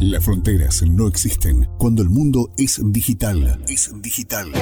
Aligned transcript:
Las 0.00 0.24
fronteras 0.24 0.82
no 0.82 1.08
existen 1.08 1.68
cuando 1.76 2.02
el 2.02 2.08
mundo 2.08 2.52
es 2.56 2.80
digital. 2.84 3.60
Es 3.68 3.90
digital. 4.00 4.52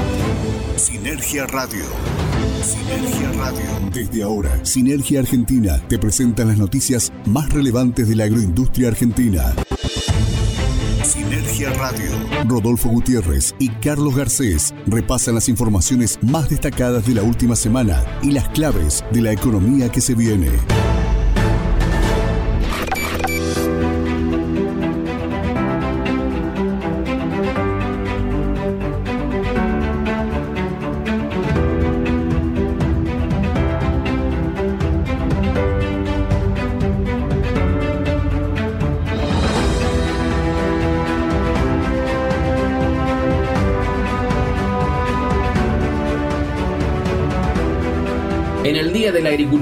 Sinergia 0.77 1.47
Radio. 1.47 1.85
Sinergia 2.63 3.33
Radio. 3.33 3.91
Desde 3.93 4.23
ahora, 4.23 4.65
Sinergia 4.65 5.21
Argentina 5.21 5.79
te 5.89 5.99
presenta 5.99 6.43
las 6.47 6.57
noticias 6.57 7.13
más 7.27 7.53
relevantes 7.53 8.09
de 8.09 8.17
la 8.17 8.25
agroindustria 8.25 8.89
argentina. 8.89 9.55
Sinergia 11.05 11.71
Radio. 11.75 12.13
Rodolfo 12.47 12.89
Gutiérrez 12.89 13.55
y 13.59 13.69
Carlos 13.69 14.17
Garcés 14.17 14.73
repasan 14.87 15.35
las 15.35 15.51
informaciones 15.51 16.19
más 16.23 16.49
destacadas 16.49 17.07
de 17.07 17.15
la 17.15 17.23
última 17.23 17.57
semana 17.57 18.03
y 18.23 18.31
las 18.31 18.49
claves 18.49 19.05
de 19.13 19.21
la 19.21 19.33
economía 19.33 19.91
que 19.91 20.01
se 20.01 20.15
viene. 20.15 20.49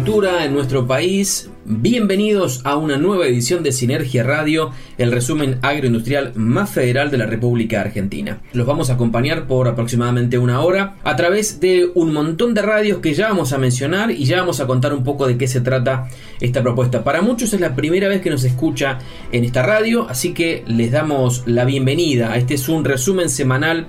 En 0.06 0.52
nuestro 0.52 0.86
país. 0.86 1.48
Bienvenidos 1.64 2.60
a 2.64 2.76
una 2.76 2.98
nueva 2.98 3.26
edición 3.26 3.62
de 3.62 3.72
Sinergia 3.72 4.22
Radio, 4.22 4.70
el 4.98 5.10
resumen 5.10 5.58
agroindustrial 5.62 6.32
más 6.34 6.68
federal 6.68 7.10
de 7.10 7.16
la 7.16 7.24
República 7.24 7.80
Argentina. 7.80 8.42
Los 8.52 8.66
vamos 8.66 8.90
a 8.90 8.94
acompañar 8.94 9.46
por 9.46 9.66
aproximadamente 9.66 10.36
una 10.36 10.60
hora 10.60 10.96
a 11.04 11.16
través 11.16 11.58
de 11.58 11.90
un 11.94 12.12
montón 12.12 12.52
de 12.52 12.60
radios 12.60 12.98
que 12.98 13.14
ya 13.14 13.28
vamos 13.28 13.54
a 13.54 13.58
mencionar 13.58 14.10
y 14.10 14.26
ya 14.26 14.40
vamos 14.40 14.60
a 14.60 14.66
contar 14.66 14.92
un 14.92 15.04
poco 15.04 15.26
de 15.26 15.38
qué 15.38 15.48
se 15.48 15.62
trata 15.62 16.06
esta 16.38 16.62
propuesta. 16.62 17.02
Para 17.02 17.22
muchos 17.22 17.54
es 17.54 17.60
la 17.60 17.74
primera 17.74 18.06
vez 18.06 18.20
que 18.20 18.28
nos 18.28 18.44
escucha 18.44 18.98
en 19.32 19.42
esta 19.42 19.62
radio, 19.62 20.06
así 20.06 20.34
que 20.34 20.64
les 20.66 20.92
damos 20.92 21.44
la 21.46 21.64
bienvenida. 21.64 22.36
Este 22.36 22.54
es 22.54 22.68
un 22.68 22.84
resumen 22.84 23.30
semanal 23.30 23.86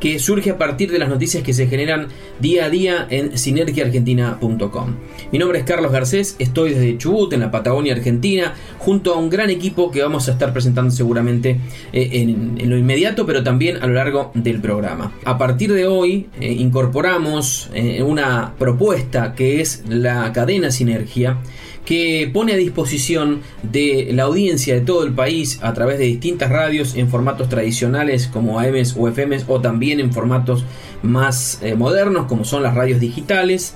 que 0.00 0.18
surge 0.18 0.50
a 0.50 0.58
partir 0.58 0.90
de 0.90 0.98
las 0.98 1.08
noticias 1.08 1.42
que 1.42 1.52
se 1.52 1.66
generan 1.66 2.08
día 2.40 2.66
a 2.66 2.70
día 2.70 3.06
en 3.10 3.36
sinergiaargentina.com. 3.36 4.94
Mi 5.32 5.38
nombre 5.38 5.58
es 5.58 5.64
Carlos 5.64 5.92
Garcés, 5.92 6.36
estoy 6.38 6.74
desde 6.74 6.98
Chubut, 6.98 7.32
en 7.32 7.40
la 7.40 7.50
Patagonia 7.50 7.94
Argentina, 7.94 8.54
junto 8.78 9.14
a 9.14 9.18
un 9.18 9.30
gran 9.30 9.50
equipo 9.50 9.90
que 9.90 10.02
vamos 10.02 10.28
a 10.28 10.32
estar 10.32 10.52
presentando 10.52 10.90
seguramente 10.90 11.58
eh, 11.92 12.10
en, 12.12 12.68
lo 12.68 12.76
inmediato, 12.76 13.26
pero 13.26 13.42
también 13.42 13.78
a 13.82 13.86
lo 13.86 13.94
largo 13.94 14.30
del 14.34 14.60
programa. 14.60 15.12
A 15.24 15.38
partir 15.38 15.72
de 15.72 15.86
hoy 15.86 16.26
eh, 16.40 16.52
incorporamos 16.52 17.70
eh, 17.74 18.02
una 18.02 18.54
propuesta 18.58 19.34
que 19.34 19.60
es 19.60 19.84
la 19.88 20.32
cadena 20.32 20.70
Sinergia, 20.70 21.38
que 21.86 22.28
pone 22.30 22.52
a 22.52 22.56
disposición 22.56 23.40
de 23.62 24.10
la 24.12 24.24
audiencia 24.24 24.74
de 24.74 24.82
todo 24.82 25.04
el 25.04 25.14
país 25.14 25.60
a 25.62 25.72
través 25.72 25.98
de 25.98 26.04
distintas 26.04 26.50
radios 26.50 26.96
en 26.96 27.08
formatos 27.08 27.48
tradicionales 27.48 28.26
como 28.26 28.58
AMs 28.58 28.96
o 28.98 29.08
FMs 29.08 29.44
o 29.48 29.60
también 29.60 30.00
en 30.00 30.12
formatos 30.12 30.64
más 31.02 31.60
eh, 31.62 31.74
modernos 31.76 32.26
como 32.26 32.44
son 32.44 32.62
las 32.62 32.74
radios 32.74 33.00
digitales 33.00 33.74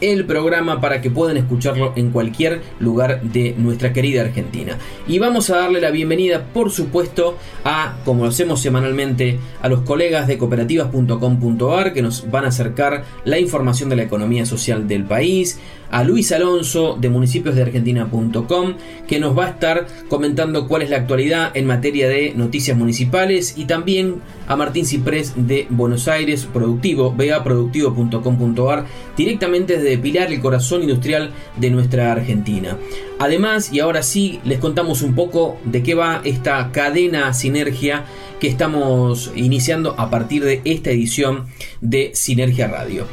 el 0.00 0.24
programa 0.26 0.80
para 0.80 1.00
que 1.00 1.10
puedan 1.10 1.36
escucharlo 1.36 1.92
en 1.96 2.10
cualquier 2.10 2.60
lugar 2.78 3.20
de 3.22 3.54
nuestra 3.58 3.92
querida 3.92 4.22
Argentina. 4.22 4.78
Y 5.06 5.18
vamos 5.18 5.50
a 5.50 5.56
darle 5.56 5.80
la 5.80 5.90
bienvenida, 5.90 6.44
por 6.52 6.70
supuesto, 6.70 7.36
a, 7.64 7.96
como 8.04 8.24
lo 8.24 8.30
hacemos 8.30 8.60
semanalmente, 8.60 9.38
a 9.60 9.68
los 9.68 9.80
colegas 9.80 10.26
de 10.26 10.38
cooperativas.com.ar 10.38 11.92
que 11.92 12.02
nos 12.02 12.30
van 12.30 12.44
a 12.44 12.48
acercar 12.48 13.04
la 13.24 13.38
información 13.38 13.88
de 13.88 13.96
la 13.96 14.04
economía 14.04 14.46
social 14.46 14.86
del 14.86 15.04
país, 15.04 15.58
a 15.90 16.04
Luis 16.04 16.32
Alonso 16.32 16.96
de 17.00 17.08
municipios 17.08 17.54
de 17.54 17.62
Argentina.com 17.62 18.74
que 19.06 19.20
nos 19.20 19.36
va 19.36 19.46
a 19.46 19.50
estar 19.50 19.86
comentando 20.08 20.68
cuál 20.68 20.82
es 20.82 20.90
la 20.90 20.98
actualidad 20.98 21.50
en 21.54 21.66
materia 21.66 22.08
de 22.08 22.34
noticias 22.34 22.76
municipales 22.76 23.54
y 23.56 23.64
también 23.64 24.16
a 24.46 24.56
Martín 24.56 24.86
Ciprés 24.86 25.32
de 25.36 25.66
Buenos 25.70 26.08
Aires 26.08 26.46
Productivo, 26.52 27.14
productivo.com.ar 27.16 28.86
directamente 29.16 29.78
desde 29.78 29.98
Pilar, 29.98 30.32
el 30.32 30.40
corazón 30.40 30.82
industrial 30.82 31.30
de 31.56 31.70
nuestra 31.70 32.12
Argentina. 32.12 32.76
Además, 33.18 33.72
y 33.72 33.80
ahora 33.80 34.02
sí, 34.02 34.40
les 34.44 34.58
contamos 34.58 35.02
un 35.02 35.14
poco 35.14 35.58
de 35.64 35.82
qué 35.82 35.94
va 35.94 36.20
esta 36.24 36.70
cadena 36.70 37.32
sinergia 37.34 38.04
que 38.40 38.48
estamos 38.48 39.32
iniciando 39.34 39.94
a 39.98 40.10
partir 40.10 40.44
de 40.44 40.60
esta 40.64 40.90
edición 40.90 41.46
de 41.80 42.12
Sinergia 42.14 42.68
Radio. 42.68 43.06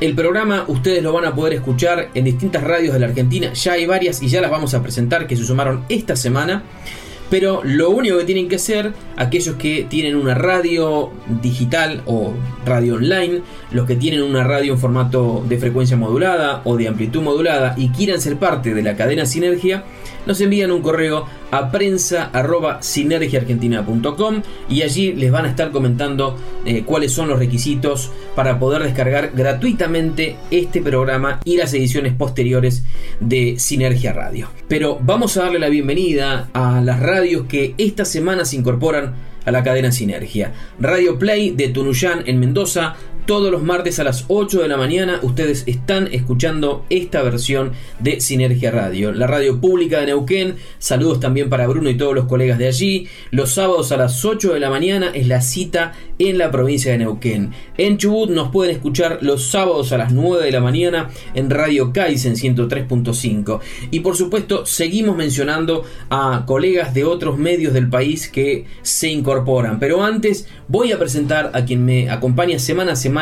El 0.00 0.14
programa 0.14 0.64
ustedes 0.68 1.02
lo 1.02 1.12
van 1.12 1.24
a 1.24 1.34
poder 1.34 1.54
escuchar 1.54 2.10
en 2.14 2.24
distintas 2.24 2.62
radios 2.62 2.94
de 2.94 3.00
la 3.00 3.06
Argentina. 3.06 3.52
Ya 3.52 3.72
hay 3.72 3.84
varias 3.84 4.22
y 4.22 4.28
ya 4.28 4.40
las 4.40 4.48
vamos 4.48 4.72
a 4.74 4.80
presentar 4.80 5.26
que 5.26 5.36
se 5.36 5.42
sumaron 5.42 5.84
esta 5.88 6.14
semana. 6.14 6.62
Pero 7.30 7.62
lo 7.64 7.90
único 7.90 8.16
que 8.16 8.24
tienen 8.24 8.48
que 8.48 8.56
hacer, 8.56 8.92
aquellos 9.16 9.56
que 9.56 9.86
tienen 9.90 10.14
una 10.14 10.34
radio 10.34 11.10
digital 11.42 12.02
o 12.06 12.32
radio 12.64 12.94
online, 12.94 13.42
los 13.72 13.86
que 13.86 13.96
tienen 13.96 14.22
una 14.22 14.44
radio 14.44 14.72
en 14.74 14.78
formato 14.78 15.44
de 15.46 15.58
frecuencia 15.58 15.96
modulada 15.96 16.62
o 16.64 16.76
de 16.76 16.86
amplitud 16.88 17.20
modulada 17.20 17.74
y 17.76 17.90
quieran 17.90 18.20
ser 18.20 18.36
parte 18.36 18.74
de 18.74 18.82
la 18.82 18.96
cadena 18.96 19.26
Sinergia, 19.26 19.82
nos 20.26 20.40
envían 20.40 20.70
un 20.70 20.80
correo 20.80 21.26
a 21.50 21.70
prensa 21.70 22.30
y 24.68 24.82
allí 24.82 25.12
les 25.12 25.30
van 25.30 25.44
a 25.44 25.48
estar 25.48 25.70
comentando 25.70 26.36
eh, 26.64 26.82
cuáles 26.84 27.12
son 27.12 27.28
los 27.28 27.38
requisitos 27.38 28.10
para 28.34 28.58
poder 28.58 28.82
descargar 28.82 29.32
gratuitamente 29.34 30.36
este 30.50 30.82
programa 30.82 31.40
y 31.44 31.56
las 31.56 31.72
ediciones 31.74 32.14
posteriores 32.14 32.84
de 33.20 33.58
Sinergia 33.58 34.12
Radio. 34.12 34.48
Pero 34.68 34.98
vamos 35.00 35.36
a 35.36 35.44
darle 35.44 35.58
la 35.58 35.68
bienvenida 35.68 36.48
a 36.52 36.80
las 36.80 37.00
radios 37.00 37.46
que 37.46 37.74
esta 37.78 38.04
semana 38.04 38.44
se 38.44 38.56
incorporan 38.56 39.14
a 39.44 39.50
la 39.50 39.62
cadena 39.62 39.90
Sinergia. 39.90 40.52
Radio 40.78 41.18
Play 41.18 41.50
de 41.50 41.68
Tunuyán 41.68 42.22
en 42.26 42.38
Mendoza, 42.38 42.96
todos 43.28 43.52
los 43.52 43.62
martes 43.62 43.98
a 43.98 44.04
las 44.04 44.24
8 44.28 44.62
de 44.62 44.68
la 44.68 44.78
mañana 44.78 45.20
ustedes 45.22 45.64
están 45.66 46.08
escuchando 46.12 46.86
esta 46.88 47.20
versión 47.22 47.72
de 47.98 48.22
Sinergia 48.22 48.70
Radio, 48.70 49.12
la 49.12 49.26
radio 49.26 49.60
pública 49.60 50.00
de 50.00 50.06
Neuquén. 50.06 50.56
Saludos 50.78 51.20
también 51.20 51.50
para 51.50 51.66
Bruno 51.66 51.90
y 51.90 51.98
todos 51.98 52.14
los 52.14 52.24
colegas 52.24 52.56
de 52.56 52.68
allí. 52.68 53.06
Los 53.30 53.52
sábados 53.52 53.92
a 53.92 53.98
las 53.98 54.24
8 54.24 54.54
de 54.54 54.60
la 54.60 54.70
mañana 54.70 55.10
es 55.12 55.28
la 55.28 55.42
cita 55.42 55.92
en 56.18 56.38
la 56.38 56.50
provincia 56.50 56.90
de 56.92 56.98
Neuquén. 56.98 57.50
En 57.76 57.98
Chubut 57.98 58.30
nos 58.30 58.48
pueden 58.48 58.74
escuchar 58.74 59.18
los 59.20 59.50
sábados 59.50 59.92
a 59.92 59.98
las 59.98 60.10
9 60.10 60.46
de 60.46 60.52
la 60.52 60.60
mañana 60.60 61.10
en 61.34 61.50
Radio 61.50 61.92
Kaizen 61.92 62.32
103.5. 62.32 63.60
Y 63.90 64.00
por 64.00 64.16
supuesto 64.16 64.64
seguimos 64.64 65.18
mencionando 65.18 65.84
a 66.08 66.44
colegas 66.46 66.94
de 66.94 67.04
otros 67.04 67.36
medios 67.36 67.74
del 67.74 67.90
país 67.90 68.26
que 68.26 68.64
se 68.80 69.10
incorporan. 69.10 69.78
Pero 69.78 70.02
antes 70.02 70.48
voy 70.66 70.92
a 70.92 70.98
presentar 70.98 71.50
a 71.52 71.66
quien 71.66 71.84
me 71.84 72.08
acompaña 72.08 72.58
semana 72.58 72.92
a 72.92 72.96
semana 72.96 73.17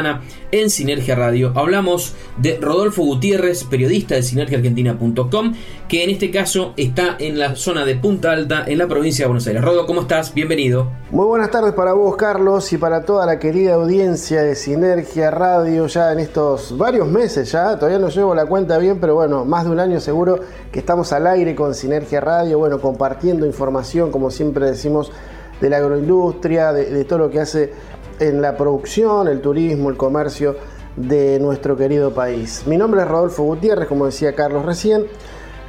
en 0.53 0.69
Sinergia 0.69 1.15
Radio. 1.15 1.53
Hablamos 1.55 2.15
de 2.37 2.59
Rodolfo 2.61 3.03
Gutiérrez, 3.03 3.65
periodista 3.65 4.15
de 4.15 4.23
sinergiaargentina.com, 4.23 5.55
que 5.89 6.05
en 6.05 6.11
este 6.11 6.31
caso 6.31 6.75
está 6.77 7.17
en 7.19 7.39
la 7.39 7.57
zona 7.57 7.87
de 7.87 7.97
Punta 7.97 8.33
Alta, 8.33 8.65
en 8.67 8.77
la 8.77 8.89
provincia 8.89 9.25
de 9.25 9.29
Buenos 9.29 9.47
Aires. 9.47 9.63
Rodo, 9.63 9.87
¿cómo 9.87 10.03
estás? 10.03 10.35
Bienvenido. 10.35 10.91
Muy 11.11 11.25
buenas 11.25 11.51
tardes 11.51 11.73
para 11.73 11.95
vos, 11.95 12.15
Carlos, 12.17 12.71
y 12.75 12.79
para 12.79 13.07
toda 13.07 13.25
la 13.25 13.39
querida 13.39 13.75
audiencia 13.75 14.43
de 14.43 14.55
Sinergia 14.55 15.31
Radio, 15.31 15.87
ya 15.87 16.13
en 16.13 16.19
estos 16.19 16.77
varios 16.77 17.09
meses 17.09 17.51
ya, 17.51 17.77
todavía 17.77 17.99
no 17.99 18.11
llevo 18.11 18.35
la 18.35 18.45
cuenta 18.45 18.77
bien, 18.77 18.99
pero 19.01 19.15
bueno, 19.15 19.47
más 19.47 19.65
de 19.65 19.71
un 19.71 19.81
año 19.81 19.99
seguro 20.01 20.41
que 20.71 20.81
estamos 20.81 21.11
al 21.15 21.27
aire 21.27 21.55
con 21.55 21.75
Sinergia 21.75 22.21
Radio, 22.21 22.59
bueno, 22.59 22.83
compartiendo 22.83 23.47
información, 23.47 24.11
como 24.11 24.31
siempre 24.31 24.67
decimos, 24.67 25.11
de 25.59 25.71
la 25.71 25.79
agroindustria, 25.79 26.75
de 26.75 27.03
todo 27.05 27.19
lo 27.21 27.31
que 27.31 27.41
hace 27.41 27.73
en 28.21 28.41
la 28.41 28.57
producción, 28.57 29.29
el 29.29 29.41
turismo, 29.41 29.91
el 29.91 29.97
comercio 29.97 30.57
de 30.97 31.39
nuestro 31.41 31.77
querido 31.77 32.13
país. 32.13 32.65
Mi 32.67 32.77
nombre 32.77 33.03
es 33.03 33.09
Rodolfo 33.09 33.43
Gutiérrez, 33.45 33.87
como 33.87 34.07
decía 34.07 34.35
Carlos 34.35 34.65
recién. 34.65 35.07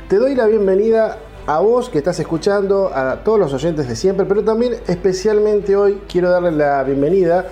Te 0.07 0.17
doy 0.17 0.35
la 0.35 0.45
bienvenida 0.45 1.17
a 1.45 1.59
vos 1.59 1.89
que 1.89 1.97
estás 1.97 2.19
escuchando, 2.19 2.91
a 2.93 3.23
todos 3.23 3.39
los 3.39 3.53
oyentes 3.53 3.87
de 3.87 3.95
siempre, 3.95 4.25
pero 4.25 4.43
también 4.43 4.75
especialmente 4.87 5.75
hoy 5.75 6.01
quiero 6.07 6.29
darle 6.29 6.51
la 6.51 6.83
bienvenida 6.83 7.47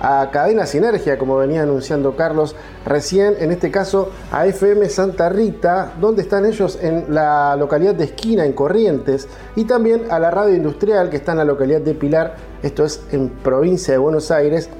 Cadena 0.00 0.64
Sinergia, 0.64 1.18
como 1.18 1.36
venía 1.36 1.62
anunciando 1.62 2.16
Carlos 2.16 2.56
recién, 2.86 3.34
en 3.38 3.52
este 3.52 3.70
caso 3.70 4.10
a 4.32 4.46
FM 4.46 4.88
Santa 4.88 5.28
Rita, 5.28 5.92
donde 6.00 6.22
están 6.22 6.46
ellos 6.46 6.78
en 6.80 7.14
la 7.14 7.54
localidad 7.56 7.94
de 7.94 8.04
Esquina, 8.04 8.46
en 8.46 8.54
Corrientes, 8.54 9.28
y 9.56 9.64
también 9.64 10.04
a 10.10 10.18
la 10.18 10.30
radio 10.30 10.56
industrial 10.56 11.10
que 11.10 11.16
está 11.16 11.32
en 11.32 11.38
la 11.38 11.44
localidad 11.44 11.82
de 11.82 11.94
Pilar, 11.94 12.34
esto 12.62 12.84
es 12.84 13.02
en 13.12 13.28
provincia 13.28 13.92
de 13.92 13.98
Buenos 13.98 14.30
Aires. 14.30 14.70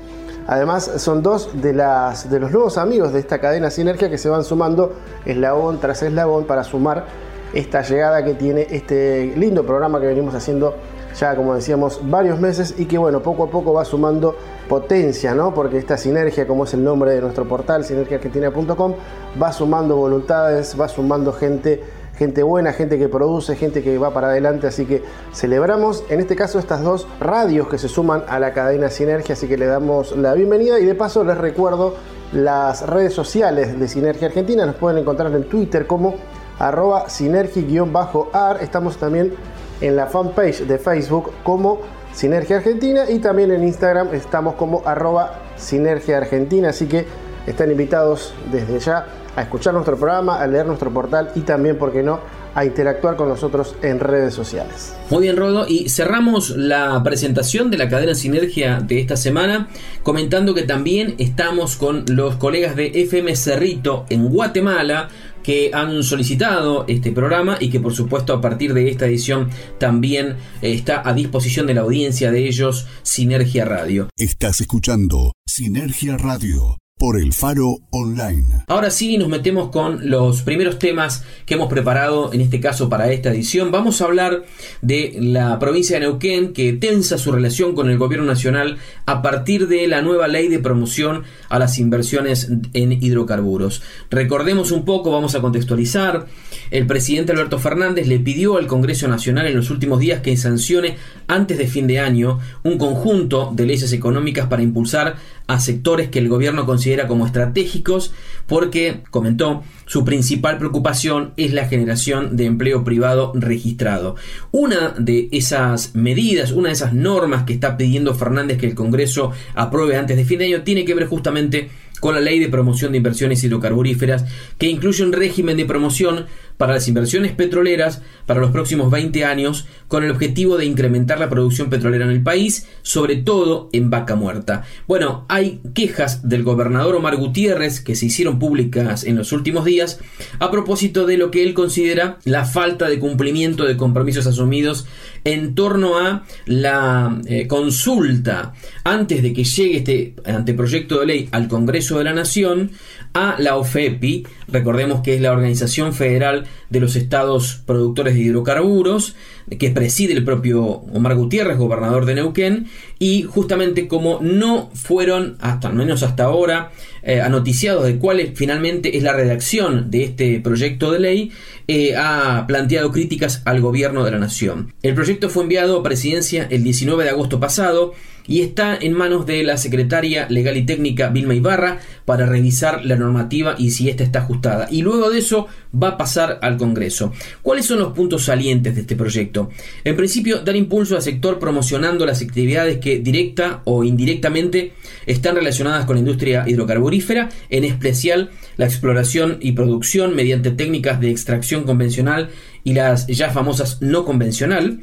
Además, 0.47 0.91
son 0.97 1.23
dos 1.23 1.51
de, 1.61 1.75
las, 1.75 2.31
de 2.31 2.41
los 2.41 2.51
nuevos 2.51 2.79
amigos 2.79 3.13
de 3.13 3.21
esta 3.21 3.39
cadena 3.39 3.71
Sinergia 3.71 4.09
que 4.09 4.19
se 4.19 4.29
van 4.29 4.43
sumando 4.43 4.95
eslabón 5.27 5.79
tras 5.81 6.03
eslabón 6.03 6.45
para 6.45 6.65
sumar 6.65 7.05
esta 7.53 7.83
llegada 7.83 8.25
que 8.25 8.35
tiene 8.35 8.67
este 8.71 9.35
lindo 9.37 9.65
programa 9.67 10.01
que 10.01 10.07
venimos 10.07 10.35
haciendo 10.35 10.75
ya 11.19 11.35
como 11.35 11.55
decíamos 11.55 12.01
varios 12.03 12.39
meses 12.39 12.75
y 12.79 12.87
que 12.87 12.99
bueno, 12.99 13.21
poco 13.21 13.45
a 13.45 13.51
poco 13.51 13.73
va 13.73 13.85
sumando 13.85 14.37
potencia, 14.69 15.35
¿no? 15.35 15.53
Porque 15.53 15.79
esta 15.79 15.97
sinergia, 15.97 16.47
como 16.47 16.65
es 16.65 16.75
el 16.75 16.85
nombre 16.85 17.13
de 17.13 17.21
nuestro 17.21 17.47
portal, 17.47 17.85
sinergiaargentina.com, 17.85 18.95
va 19.41 19.53
sumando 19.53 19.97
voluntades, 19.97 20.77
va 20.81 20.89
sumando 20.89 21.33
gente 21.33 21.83
gente 22.21 22.43
buena, 22.43 22.75
gente 22.75 22.99
que 22.99 23.09
produce, 23.09 23.57
gente 23.57 23.83
que 23.83 23.97
va 23.97 24.13
para 24.13 24.29
adelante, 24.29 24.67
así 24.67 24.85
que 24.85 25.03
celebramos 25.33 26.05
en 26.11 26.21
este 26.21 26.37
caso 26.37 26.59
estas 26.59 26.83
dos 26.83 27.09
radios 27.19 27.67
que 27.67 27.79
se 27.79 27.89
suman 27.89 28.25
a 28.29 28.39
la 28.39 28.53
cadena 28.53 28.91
Sinergia, 28.91 29.33
así 29.33 29.49
que 29.49 29.57
le 29.57 29.65
damos 29.65 30.15
la 30.15 30.35
bienvenida 30.35 30.79
y 30.79 30.85
de 30.85 30.95
paso 30.95 31.25
les 31.25 31.39
recuerdo 31.39 31.95
las 32.35 32.87
redes 32.87 33.15
sociales 33.15 33.81
de 33.81 33.89
Sinergia 33.89 34.29
Argentina, 34.29 34.67
nos 34.67 34.77
pueden 34.77 34.99
encontrar 34.99 35.33
en 35.33 35.45
Twitter 35.45 35.87
como 35.87 36.17
arroba 36.59 37.09
sinergi-ar, 37.09 38.59
estamos 38.61 38.99
también 38.99 39.33
en 39.81 39.97
la 39.97 40.07
fanpage 40.07 40.67
de 40.67 40.79
Facebook 40.79 41.33
como 41.43 41.81
Sinergia 42.13 42.57
Argentina 42.57 43.09
y 43.09 43.19
también 43.19 43.53
en 43.53 43.63
Instagram 43.63 44.15
estamos 44.15 44.55
como 44.55 44.83
arroba 44.85 45.41
Sinergia 45.57 46.19
Argentina, 46.19 46.71
así 46.71 46.87
que 46.87 47.07
están 47.47 47.71
invitados 47.71 48.35
desde 48.51 48.79
ya 48.81 49.07
a 49.37 49.43
escuchar 49.43 49.75
nuestro 49.75 49.97
programa, 49.97 50.41
a 50.41 50.47
leer 50.47 50.67
nuestro 50.67 50.91
portal 50.93 51.31
y 51.35 51.41
también, 51.41 51.79
¿por 51.79 51.93
qué 51.93 52.03
no?, 52.03 52.21
a 52.53 52.65
interactuar 52.65 53.15
con 53.15 53.29
nosotros 53.29 53.77
en 53.83 54.01
redes 54.01 54.35
sociales. 54.35 54.93
Muy 55.09 55.23
bien, 55.23 55.37
Rodo. 55.37 55.67
Y 55.69 55.89
cerramos 55.89 56.51
la 56.51 57.01
presentación 57.05 57.71
de 57.71 57.79
la 57.79 57.89
cadena 57.89 58.15
Sinergia 58.15 58.81
de 58.81 59.01
esta 59.01 59.17
semana 59.17 59.69
comentando 60.03 60.53
que 60.53 60.63
también 60.63 61.15
estamos 61.19 61.77
con 61.77 62.05
los 62.09 62.37
colegas 62.37 62.75
de 62.75 62.91
FM 62.93 63.37
Cerrito 63.37 64.05
en 64.09 64.29
Guatemala 64.29 65.09
que 65.43 65.71
han 65.73 66.03
solicitado 66.03 66.85
este 66.89 67.13
programa 67.13 67.57
y 67.61 67.71
que 67.71 67.81
por 67.81 67.95
supuesto 67.95 68.33
a 68.33 68.41
partir 68.41 68.75
de 68.75 68.89
esta 68.91 69.07
edición 69.07 69.51
también 69.79 70.37
eh, 70.63 70.73
está 70.73 71.09
a 71.09 71.13
disposición 71.13 71.67
de 71.67 71.75
la 71.75 71.83
audiencia 71.83 72.31
de 72.31 72.47
ellos 72.47 72.87
Sinergia 73.03 73.65
Radio. 73.65 74.09
Estás 74.17 74.61
escuchando 74.61 75.33
Sinergia 75.47 76.17
Radio 76.17 76.79
por 77.01 77.19
el 77.19 77.33
Faro 77.33 77.79
Online. 77.89 78.45
Ahora 78.67 78.91
sí, 78.91 79.17
nos 79.17 79.29
metemos 79.29 79.71
con 79.71 80.11
los 80.11 80.43
primeros 80.43 80.79
temas 80.79 81.25
que 81.47 81.55
hemos 81.55 81.71
preparado, 81.71 82.31
en 82.35 82.43
este 82.43 82.61
caso 82.61 82.91
para 82.91 83.11
esta 83.11 83.31
edición. 83.31 83.71
Vamos 83.71 84.03
a 84.03 84.05
hablar 84.05 84.45
de 84.83 85.17
la 85.19 85.59
provincia 85.59 85.97
de 85.97 86.01
Neuquén, 86.01 86.53
que 86.53 86.75
tensa 86.75 87.17
su 87.17 87.33
relación 87.33 87.75
con 87.75 87.89
el 87.89 87.97
gobierno 87.97 88.27
nacional 88.27 88.77
a 89.07 89.23
partir 89.23 89.67
de 89.67 89.89
la 89.89 90.03
nueva 90.03 90.29
ley 90.29 90.49
de 90.49 90.59
promoción 90.59 91.25
a 91.49 91.59
las 91.59 91.79
inversiones 91.79 92.51
en 92.75 92.93
hidrocarburos. 92.93 93.81
Recordemos 94.11 94.71
un 94.71 94.85
poco, 94.85 95.11
vamos 95.11 95.35
a 95.35 95.41
contextualizar. 95.41 96.27
El 96.71 96.87
presidente 96.87 97.33
Alberto 97.33 97.59
Fernández 97.59 98.09
le 98.09 98.19
pidió 98.19 98.59
al 98.59 98.67
Congreso 98.67 99.09
Nacional 99.09 99.47
en 99.47 99.57
los 99.57 99.71
últimos 99.71 100.01
días 100.01 100.21
que 100.21 100.37
sancione 100.37 100.99
antes 101.29 101.57
de 101.57 101.67
fin 101.67 101.87
de 101.87 101.99
año 101.99 102.41
un 102.63 102.77
conjunto 102.77 103.53
de 103.55 103.65
leyes 103.65 103.91
económicas 103.95 104.49
para 104.49 104.63
impulsar 104.63 105.17
a 105.53 105.59
sectores 105.59 106.09
que 106.09 106.21
el 106.21 106.29
gobierno 106.29 106.65
considera 106.65 107.09
como 107.09 107.27
estratégicos 107.27 108.13
porque, 108.47 109.03
comentó, 109.11 109.63
su 109.87 110.05
principal 110.05 110.59
preocupación 110.59 111.33
es 111.37 111.53
la 111.53 111.67
generación 111.67 112.37
de 112.37 112.47
empleo 112.47 112.85
privado 112.85 113.33
registrado. 113.35 114.15
Una 114.53 114.95
de 114.97 115.29
esas 115.33 115.95
medidas, 115.95 116.53
una 116.53 116.69
de 116.69 116.75
esas 116.75 116.93
normas 116.93 117.43
que 117.45 117.53
está 117.53 117.77
pidiendo 117.77 118.15
Fernández 118.15 118.59
que 118.59 118.67
el 118.67 118.75
Congreso 118.75 119.33
apruebe 119.55 119.97
antes 119.97 120.17
de 120.17 120.25
fin 120.25 120.39
de 120.39 120.47
año 120.47 120.63
tiene 120.63 120.85
que 120.85 120.95
ver 120.95 121.07
justamente 121.07 121.71
con 122.01 122.15
la 122.15 122.21
ley 122.21 122.39
de 122.39 122.49
promoción 122.49 122.93
de 122.93 122.99
inversiones 122.99 123.45
hidrocarburíferas 123.45 124.25
que 124.59 124.69
incluye 124.69 125.05
un 125.05 125.13
régimen 125.13 125.57
de 125.57 125.67
promoción 125.67 126.27
para 126.61 126.75
las 126.75 126.89
inversiones 126.89 127.33
petroleras 127.33 128.03
para 128.27 128.39
los 128.39 128.51
próximos 128.51 128.91
20 128.91 129.25
años 129.25 129.67
con 129.89 130.05
el 130.05 130.11
objetivo 130.11 130.59
de 130.59 130.67
incrementar 130.67 131.19
la 131.19 131.31
producción 131.31 131.71
petrolera 131.71 132.05
en 132.05 132.11
el 132.11 132.23
país, 132.23 132.69
sobre 132.83 133.17
todo 133.17 133.71
en 133.73 133.89
vaca 133.89 134.15
muerta. 134.15 134.65
Bueno, 134.87 135.25
hay 135.29 135.63
quejas 135.75 136.29
del 136.29 136.43
gobernador 136.43 136.97
Omar 136.97 137.17
Gutiérrez 137.17 137.81
que 137.81 137.97
se 137.97 138.07
hicieron 138.07 138.39
públicas 138.39 139.05
en 139.05 139.17
los 139.17 139.33
últimos 139.33 139.65
días 139.65 140.01
a 140.39 140.51
propósito 140.51 141.07
de 141.07 141.17
lo 141.17 141.31
que 141.31 141.43
él 141.43 141.55
considera 141.55 142.19
la 142.25 142.45
falta 142.45 142.91
de 142.91 142.99
cumplimiento 142.99 143.65
de 143.65 143.79
compromisos 143.79 144.27
asumidos 144.27 144.87
en 145.25 145.55
torno 145.55 145.99
a 145.99 146.25
la 146.45 147.21
eh, 147.27 147.47
consulta 147.47 148.53
antes 148.85 149.23
de 149.23 149.33
que 149.33 149.45
llegue 149.45 149.79
este 149.79 150.15
anteproyecto 150.27 151.01
de 151.01 151.07
ley 151.07 151.29
al 151.33 151.49
Congreso 151.49 151.90
de 151.99 152.05
la 152.05 152.13
Nación 152.13 152.71
a 153.15 153.37
la 153.39 153.57
OFEPI, 153.57 154.27
recordemos 154.49 155.03
que 155.03 155.15
es 155.15 155.21
la 155.21 155.33
Organización 155.33 155.93
Federal 155.93 156.47
de 156.71 156.81
los 156.81 156.97
Estados 156.97 157.61
Productores 157.67 158.15
de 158.15 158.21
Hidrocarburos, 158.21 159.17
que 159.59 159.71
preside 159.71 160.15
el 160.15 160.25
propio 160.25 160.63
Omar 160.65 161.17
Gutiérrez, 161.17 161.59
gobernador 161.59 162.07
de 162.07 162.15
Neuquén, 162.15 162.69
y 162.99 163.25
justamente 163.25 163.89
como 163.89 164.21
no 164.21 164.71
fueron, 164.75 165.37
hasta 165.41 165.69
al 165.69 165.75
menos 165.75 166.03
hasta 166.03 166.25
ahora, 166.25 166.71
eh, 167.03 167.21
anoticiados 167.21 167.85
de 167.85 167.99
cuál 167.99 168.33
finalmente 168.35 168.97
es 168.97 169.03
la 169.03 169.13
redacción 169.13 169.91
de 169.91 170.05
este 170.05 170.41
proyecto 170.41 170.93
de 170.93 171.01
ley, 171.01 171.33
eh, 171.67 171.97
ha 171.97 172.47
planteado 172.47 172.93
críticas 172.93 173.43
al 173.45 173.61
gobierno 173.61 174.05
de 174.05 174.13
la 174.13 174.19
nación. 174.19 174.73
El 174.83 174.95
proyecto 174.95 175.29
fue 175.29 175.43
enviado 175.43 175.79
a 175.79 175.83
presidencia 175.83 176.47
el 176.51 176.63
19 176.63 177.05
de 177.05 177.11
agosto 177.11 177.41
pasado, 177.41 177.95
y 178.31 178.43
está 178.43 178.77
en 178.77 178.93
manos 178.93 179.27
de 179.27 179.43
la 179.43 179.57
secretaria 179.57 180.29
legal 180.29 180.57
y 180.57 180.65
técnica 180.65 181.09
Vilma 181.09 181.35
Ibarra 181.35 181.79
para 182.05 182.27
revisar 182.27 182.85
la 182.85 182.95
normativa 182.95 183.57
y 183.59 183.73
si 183.73 183.89
ésta 183.89 184.05
está 184.05 184.21
ajustada. 184.21 184.69
Y 184.71 184.83
luego 184.83 185.11
de 185.11 185.19
eso 185.19 185.49
va 185.75 185.89
a 185.89 185.97
pasar 185.97 186.39
al 186.41 186.57
Congreso. 186.61 187.13
¿Cuáles 187.43 187.67
son 187.67 187.81
los 187.81 187.93
puntos 187.93 188.27
salientes 188.27 188.77
de 188.77 188.83
este 188.83 188.95
proyecto? 188.95 189.51
En 189.83 189.97
principio, 189.97 190.39
dar 190.43 190.55
impulso 190.55 190.95
al 190.95 191.03
sector 191.03 191.41
promocionando 191.41 192.07
las 192.07 192.23
actividades 192.23 192.79
que 192.79 193.01
directa 193.01 193.63
o 193.65 193.83
indirectamente 193.83 194.75
están 195.07 195.35
relacionadas 195.35 195.87
con 195.87 195.97
la 195.97 196.01
industria 196.01 196.45
hidrocarburífera, 196.47 197.31
en 197.49 197.65
especial 197.65 198.31
la 198.57 198.67
exploración 198.67 199.39
y 199.41 199.53
producción 199.53 200.15
mediante 200.15 200.53
técnicas 200.53 201.01
de 201.01 201.11
extracción 201.11 201.65
convencional 201.65 202.31
y 202.63 202.75
las 202.75 203.09
ya 203.09 203.31
famosas 203.31 203.83
no 203.83 204.05
convencional 204.05 204.81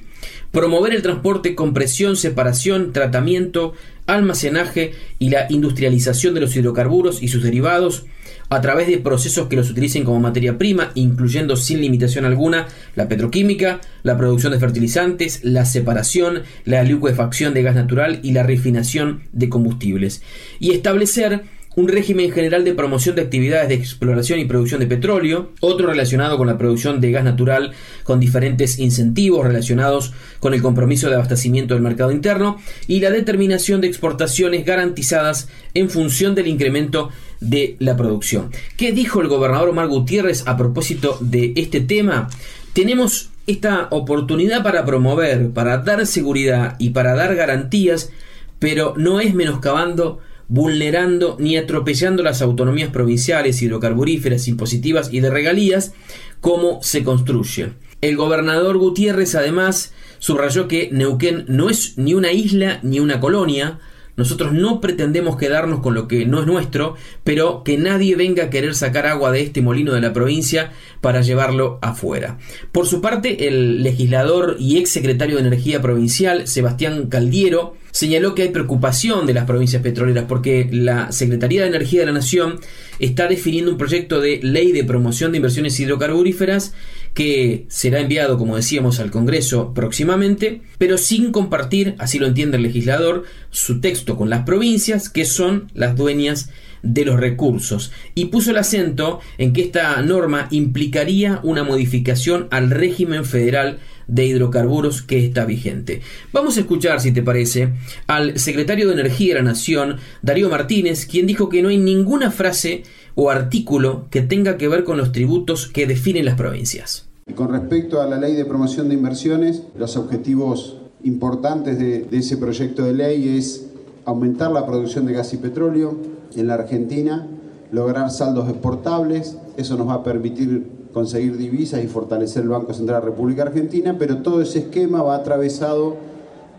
promover 0.51 0.93
el 0.93 1.01
transporte, 1.01 1.55
compresión, 1.55 2.15
separación, 2.15 2.93
tratamiento, 2.93 3.73
almacenaje 4.05 4.93
y 5.19 5.29
la 5.29 5.47
industrialización 5.49 6.33
de 6.33 6.41
los 6.41 6.55
hidrocarburos 6.55 7.21
y 7.21 7.27
sus 7.27 7.43
derivados 7.43 8.05
a 8.49 8.61
través 8.61 8.87
de 8.87 8.97
procesos 8.97 9.47
que 9.47 9.55
los 9.55 9.69
utilicen 9.69 10.03
como 10.03 10.19
materia 10.19 10.57
prima, 10.57 10.91
incluyendo 10.95 11.55
sin 11.55 11.81
limitación 11.81 12.25
alguna 12.25 12.67
la 12.95 13.07
petroquímica, 13.07 13.81
la 14.03 14.17
producción 14.17 14.53
de 14.53 14.59
fertilizantes, 14.59 15.41
la 15.43 15.65
separación, 15.65 16.43
la 16.65 16.83
liquefacción 16.83 17.53
de 17.53 17.63
gas 17.63 17.75
natural 17.75 18.19
y 18.23 18.31
la 18.31 18.43
refinación 18.43 19.23
de 19.33 19.49
combustibles. 19.49 20.21
Y 20.59 20.71
establecer 20.71 21.43
un 21.77 21.87
régimen 21.87 22.31
general 22.31 22.63
de 22.63 22.73
promoción 22.73 23.15
de 23.15 23.21
actividades 23.21 23.69
de 23.69 23.75
exploración 23.75 24.39
y 24.39 24.45
producción 24.45 24.79
de 24.79 24.87
petróleo, 24.87 25.51
otro 25.59 25.85
relacionado 25.85 26.35
con 26.35 26.47
la 26.47 26.57
producción 26.57 26.99
de 26.99 27.11
gas 27.11 27.23
natural 27.23 27.71
con 28.03 28.19
diferentes 28.19 28.79
incentivos 28.79 29.45
relacionados 29.45 30.11
con 30.39 30.55
el 30.55 30.63
compromiso 30.63 31.07
de 31.07 31.13
abastecimiento 31.13 31.75
del 31.75 31.83
mercado 31.83 32.11
interno 32.11 32.57
y 32.87 32.99
la 32.99 33.11
determinación 33.11 33.79
de 33.79 33.87
exportaciones 33.87 34.65
garantizadas 34.65 35.49
en 35.75 35.91
función 35.91 36.33
del 36.33 36.47
incremento 36.47 37.11
de 37.41 37.75
la 37.77 37.95
producción. 37.95 38.49
¿Qué 38.75 38.91
dijo 38.91 39.21
el 39.21 39.27
gobernador 39.27 39.69
Omar 39.69 39.87
Gutiérrez 39.87 40.47
a 40.47 40.57
propósito 40.57 41.19
de 41.21 41.53
este 41.57 41.79
tema? 41.79 42.27
Tenemos 42.73 43.29
esta 43.45 43.87
oportunidad 43.91 44.63
para 44.63 44.83
promover, 44.83 45.51
para 45.51 45.77
dar 45.77 46.07
seguridad 46.07 46.75
y 46.79 46.89
para 46.89 47.13
dar 47.13 47.35
garantías, 47.35 48.09
pero 48.57 48.95
no 48.97 49.19
es 49.19 49.35
menoscabando 49.35 50.21
vulnerando 50.47 51.35
ni 51.39 51.57
atropellando 51.57 52.23
las 52.23 52.41
autonomías 52.41 52.89
provinciales, 52.89 53.61
hidrocarburíferas, 53.61 54.47
impositivas 54.47 55.11
y 55.11 55.19
de 55.19 55.29
regalías, 55.29 55.93
como 56.41 56.81
se 56.83 57.03
construye. 57.03 57.73
El 58.01 58.15
gobernador 58.15 58.77
Gutiérrez 58.77 59.35
además 59.35 59.93
subrayó 60.19 60.67
que 60.67 60.89
Neuquén 60.91 61.45
no 61.47 61.69
es 61.69 61.97
ni 61.97 62.13
una 62.13 62.31
isla 62.31 62.79
ni 62.83 62.99
una 62.99 63.19
colonia, 63.19 63.79
nosotros 64.17 64.51
no 64.51 64.81
pretendemos 64.81 65.37
quedarnos 65.37 65.79
con 65.79 65.93
lo 65.93 66.07
que 66.07 66.25
no 66.25 66.41
es 66.41 66.47
nuestro, 66.47 66.95
pero 67.23 67.63
que 67.63 67.77
nadie 67.77 68.15
venga 68.15 68.45
a 68.45 68.49
querer 68.49 68.73
sacar 68.73 69.05
agua 69.05 69.31
de 69.31 69.41
este 69.41 69.61
molino 69.61 69.93
de 69.93 70.01
la 70.01 70.11
provincia 70.11 70.71
para 71.01 71.21
llevarlo 71.21 71.77
afuera. 71.83 72.39
Por 72.71 72.87
su 72.87 72.99
parte, 72.99 73.47
el 73.47 73.83
legislador 73.83 74.57
y 74.59 74.77
ex 74.77 74.89
secretario 74.89 75.35
de 75.35 75.43
Energía 75.43 75.81
Provincial, 75.81 76.47
Sebastián 76.47 77.07
Caldiero, 77.07 77.75
señaló 77.91 78.35
que 78.35 78.43
hay 78.43 78.49
preocupación 78.49 79.25
de 79.25 79.33
las 79.33 79.45
provincias 79.45 79.81
petroleras 79.81 80.25
porque 80.27 80.67
la 80.71 81.11
Secretaría 81.11 81.61
de 81.61 81.67
Energía 81.67 82.01
de 82.01 82.07
la 82.07 82.11
Nación 82.11 82.59
está 82.99 83.27
definiendo 83.27 83.71
un 83.71 83.77
proyecto 83.77 84.19
de 84.19 84.39
ley 84.41 84.71
de 84.71 84.83
promoción 84.83 85.31
de 85.31 85.37
inversiones 85.37 85.79
hidrocarburíferas 85.79 86.73
que 87.17 87.65
será 87.67 87.99
enviado, 87.99 88.37
como 88.37 88.57
decíamos, 88.57 88.99
al 88.99 89.09
Congreso 89.09 89.73
próximamente, 89.73 90.61
pero 90.77 90.99
sin 90.99 91.31
compartir, 91.31 91.95
así 91.97 92.19
lo 92.19 92.27
entiende 92.27 92.57
el 92.57 92.63
legislador, 92.63 93.23
su 93.49 93.81
texto 93.81 94.15
con 94.15 94.29
las 94.29 94.43
provincias, 94.43 95.09
que 95.09 95.25
son 95.25 95.71
las 95.73 95.95
dueñas 95.95 96.51
de 96.83 97.05
los 97.05 97.19
recursos 97.19 97.91
y 98.13 98.25
puso 98.25 98.51
el 98.51 98.57
acento 98.57 99.19
en 99.39 99.51
que 99.51 99.63
esta 99.63 99.99
norma 100.03 100.47
implicaría 100.51 101.39
una 101.41 101.63
modificación 101.63 102.47
al 102.51 102.69
régimen 102.69 103.25
federal 103.25 103.79
de 104.05 104.27
hidrocarburos 104.27 105.01
que 105.01 105.25
está 105.25 105.43
vigente. 105.43 106.03
Vamos 106.31 106.57
a 106.57 106.59
escuchar, 106.59 107.01
si 107.01 107.11
te 107.11 107.23
parece, 107.23 107.73
al 108.05 108.37
secretario 108.37 108.85
de 108.85 108.93
Energía 108.93 109.33
de 109.33 109.39
la 109.41 109.49
Nación, 109.49 109.97
Darío 110.21 110.49
Martínez, 110.49 111.07
quien 111.07 111.25
dijo 111.25 111.49
que 111.49 111.63
no 111.63 111.69
hay 111.69 111.79
ninguna 111.79 112.29
frase 112.29 112.83
o 113.15 113.31
artículo 113.31 114.07
que 114.11 114.21
tenga 114.21 114.59
que 114.59 114.67
ver 114.67 114.83
con 114.83 114.97
los 114.97 115.11
tributos 115.11 115.65
que 115.65 115.87
definen 115.87 116.23
las 116.23 116.35
provincias. 116.35 117.06
Y 117.27 117.33
con 117.33 117.49
respecto 117.49 118.01
a 118.01 118.07
la 118.07 118.17
ley 118.17 118.35
de 118.35 118.45
promoción 118.45 118.87
de 118.87 118.95
inversiones, 118.95 119.63
los 119.77 119.97
objetivos 119.97 120.77
importantes 121.03 121.77
de, 121.77 122.07
ese 122.11 122.37
proyecto 122.37 122.83
de 122.83 122.93
ley 122.93 123.37
es 123.37 123.67
aumentar 124.05 124.51
la 124.51 124.65
producción 124.65 125.05
de 125.05 125.13
gas 125.13 125.33
y 125.33 125.37
petróleo 125.37 125.95
en 126.35 126.47
la 126.47 126.53
Argentina, 126.55 127.27
lograr 127.71 128.09
saldos 128.11 128.49
exportables, 128.49 129.37
eso 129.57 129.75
nos 129.75 129.89
va 129.89 129.95
a 129.95 130.03
permitir 130.03 130.77
conseguir 130.93 131.37
divisas 131.37 131.83
y 131.83 131.87
fortalecer 131.87 132.43
el 132.43 132.49
Banco 132.49 132.73
Central 132.73 133.01
de 133.01 133.05
la 133.05 133.11
República 133.11 133.43
Argentina, 133.43 133.95
pero 133.99 134.19
todo 134.19 134.41
ese 134.41 134.59
esquema 134.59 135.01
va 135.01 135.15
atravesado 135.15 135.95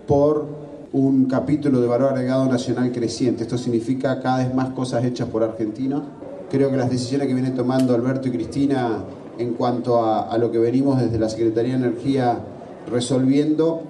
por 0.07 0.47
un 0.93 1.27
capítulo 1.27 1.81
de 1.81 1.87
valor 1.87 2.13
agregado 2.13 2.47
nacional 2.47 2.93
creciente. 2.93 3.43
Esto 3.43 3.59
significa 3.59 4.21
cada 4.21 4.39
vez 4.39 4.55
más 4.55 4.71
cosas 4.71 5.05
hechas 5.05 5.29
por 5.29 5.43
argentinos. 5.43 6.03
Creo 6.51 6.71
que 6.71 6.77
las 6.77 6.91
decisiones 6.91 7.27
que 7.27 7.35
vienen 7.35 7.55
tomando 7.55 7.95
Alberto 7.95 8.29
y 8.29 8.33
Cristina 8.33 9.05
en 9.39 9.55
cuanto 9.55 10.05
a, 10.05 10.37
lo 10.39 10.51
que 10.51 10.59
venimos 10.59 11.01
desde 11.01 11.19
la 11.19 11.29
Secretaría 11.29 11.79
de 11.79 11.87
Energía 11.87 12.41
resolviendo 12.91 13.83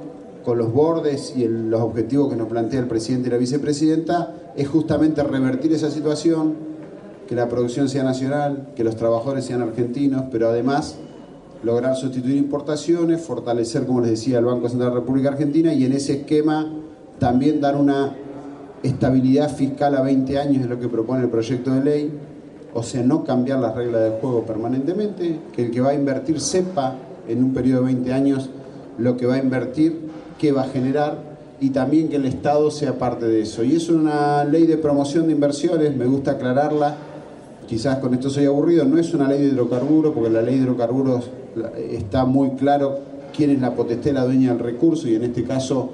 con 0.44 0.58
los 0.58 0.72
bordes 0.72 1.34
y 1.36 1.46
los 1.46 1.80
objetivos 1.80 2.30
que 2.30 2.36
nos 2.36 2.48
plantea 2.48 2.80
el 2.80 2.86
presidente 2.86 3.28
y 3.28 3.32
la 3.32 3.38
vicepresidenta 3.38 4.34
es 4.56 4.68
justamente 4.68 5.22
revertir 5.22 5.72
esa 5.72 5.90
situación, 5.90 6.54
que 7.26 7.34
la 7.34 7.48
producción 7.48 7.88
sea 7.88 8.04
nacional, 8.04 8.68
que 8.74 8.84
los 8.84 8.96
trabajadores 8.96 9.44
sean 9.44 9.62
argentinos, 9.62 10.24
pero 10.30 10.48
además 10.48 10.96
lograr 11.62 11.96
sustituir 11.96 12.36
importaciones, 12.36 13.20
fortalecer, 13.20 13.84
como 13.84 14.00
les 14.00 14.10
decía, 14.10 14.38
el 14.38 14.44
Banco 14.44 14.68
Central 14.68 14.90
de 14.90 14.94
la 14.94 15.00
República 15.00 15.28
Argentina 15.30 15.74
y 15.74 15.84
en 15.84 15.92
ese 15.92 16.20
esquema 16.20 16.72
también 17.18 17.60
dar 17.60 17.76
una 17.76 18.14
estabilidad 18.82 19.54
fiscal 19.54 19.96
a 19.96 20.02
20 20.02 20.38
años, 20.38 20.62
es 20.62 20.68
lo 20.68 20.78
que 20.78 20.88
propone 20.88 21.24
el 21.24 21.30
proyecto 21.30 21.72
de 21.72 21.84
ley, 21.84 22.12
o 22.74 22.82
sea, 22.82 23.02
no 23.02 23.24
cambiar 23.24 23.60
las 23.60 23.74
reglas 23.74 24.02
del 24.02 24.12
juego 24.20 24.42
permanentemente, 24.44 25.38
que 25.52 25.66
el 25.66 25.70
que 25.70 25.80
va 25.80 25.90
a 25.90 25.94
invertir 25.94 26.40
sepa 26.40 26.96
en 27.26 27.42
un 27.42 27.52
periodo 27.52 27.80
de 27.80 27.86
20 27.86 28.12
años 28.12 28.50
lo 28.98 29.16
que 29.16 29.26
va 29.26 29.34
a 29.34 29.38
invertir, 29.38 30.08
qué 30.38 30.52
va 30.52 30.62
a 30.62 30.68
generar 30.68 31.28
y 31.60 31.70
también 31.70 32.08
que 32.08 32.16
el 32.16 32.26
Estado 32.26 32.70
sea 32.70 32.98
parte 32.98 33.26
de 33.26 33.40
eso. 33.42 33.64
Y 33.64 33.74
es 33.74 33.88
una 33.88 34.44
ley 34.44 34.66
de 34.66 34.76
promoción 34.76 35.26
de 35.26 35.32
inversiones, 35.32 35.96
me 35.96 36.06
gusta 36.06 36.32
aclararla, 36.32 36.96
quizás 37.66 37.98
con 37.98 38.14
esto 38.14 38.30
soy 38.30 38.46
aburrido, 38.46 38.84
no 38.84 38.98
es 38.98 39.12
una 39.14 39.28
ley 39.28 39.40
de 39.40 39.48
hidrocarburos, 39.48 40.12
porque 40.14 40.30
la 40.30 40.42
ley 40.42 40.56
de 40.56 40.62
hidrocarburos 40.62 41.30
está 41.90 42.24
muy 42.24 42.50
claro 42.50 42.98
quién 43.36 43.50
es 43.50 43.60
la 43.60 43.74
potestad, 43.74 44.12
la 44.12 44.24
dueña 44.24 44.50
del 44.52 44.60
recurso, 44.60 45.08
y 45.08 45.16
en 45.16 45.24
este 45.24 45.44
caso 45.44 45.90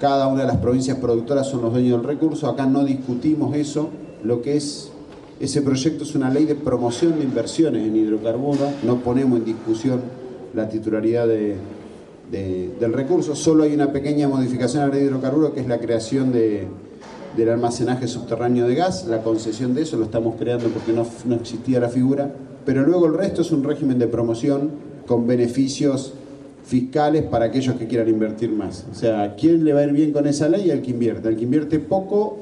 cada 0.00 0.26
una 0.26 0.42
de 0.42 0.48
las 0.48 0.56
provincias 0.56 0.98
productoras 0.98 1.48
son 1.48 1.62
los 1.62 1.72
dueños 1.72 1.98
del 1.98 2.06
recurso, 2.06 2.48
acá 2.48 2.66
no 2.66 2.84
discutimos 2.84 3.54
eso, 3.54 3.88
lo 4.22 4.42
que 4.42 4.56
es 4.56 4.90
ese 5.40 5.62
proyecto 5.62 6.04
es 6.04 6.14
una 6.14 6.30
ley 6.30 6.44
de 6.44 6.54
promoción 6.54 7.18
de 7.18 7.24
inversiones 7.24 7.86
en 7.86 7.96
hidrocarburos, 7.96 8.82
no 8.84 9.00
ponemos 9.00 9.38
en 9.38 9.44
discusión 9.44 10.00
la 10.54 10.68
titularidad 10.68 11.26
de, 11.26 11.56
del 12.30 12.92
recurso, 12.92 13.34
solo 13.34 13.64
hay 13.64 13.74
una 13.74 13.92
pequeña 13.92 14.28
modificación 14.28 14.82
a 14.82 14.86
la 14.86 14.94
ley 14.94 15.02
de 15.02 15.06
hidrocarburos 15.08 15.52
que 15.52 15.60
es 15.60 15.68
la 15.68 15.78
creación 15.78 16.32
de 16.32 16.66
del 17.36 17.48
almacenaje 17.48 18.06
subterráneo 18.06 18.66
de 18.66 18.74
gas, 18.74 19.06
la 19.06 19.22
concesión 19.22 19.74
de 19.74 19.82
eso 19.82 19.96
lo 19.96 20.04
estamos 20.04 20.36
creando 20.36 20.68
porque 20.68 20.92
no, 20.92 21.34
existía 21.34 21.80
la 21.80 21.88
figura, 21.88 22.32
pero 22.64 22.82
luego 22.82 23.06
el 23.06 23.14
resto 23.14 23.42
es 23.42 23.50
un 23.50 23.64
régimen 23.64 23.98
de 23.98 24.06
promoción 24.06 24.70
con 25.06 25.26
beneficios 25.26 26.14
fiscales 26.64 27.24
para 27.24 27.46
aquellos 27.46 27.76
que 27.76 27.86
quieran 27.86 28.08
invertir 28.08 28.50
más. 28.50 28.86
O 28.90 28.94
sea, 28.94 29.34
¿quién 29.36 29.64
le 29.64 29.72
va 29.72 29.80
a 29.80 29.84
ir 29.84 29.92
bien 29.92 30.12
con 30.12 30.26
esa 30.26 30.48
ley? 30.48 30.70
Al 30.70 30.80
que 30.80 30.92
invierte. 30.92 31.28
El 31.28 31.36
que 31.36 31.42
invierte 31.42 31.78
poco 31.78 32.38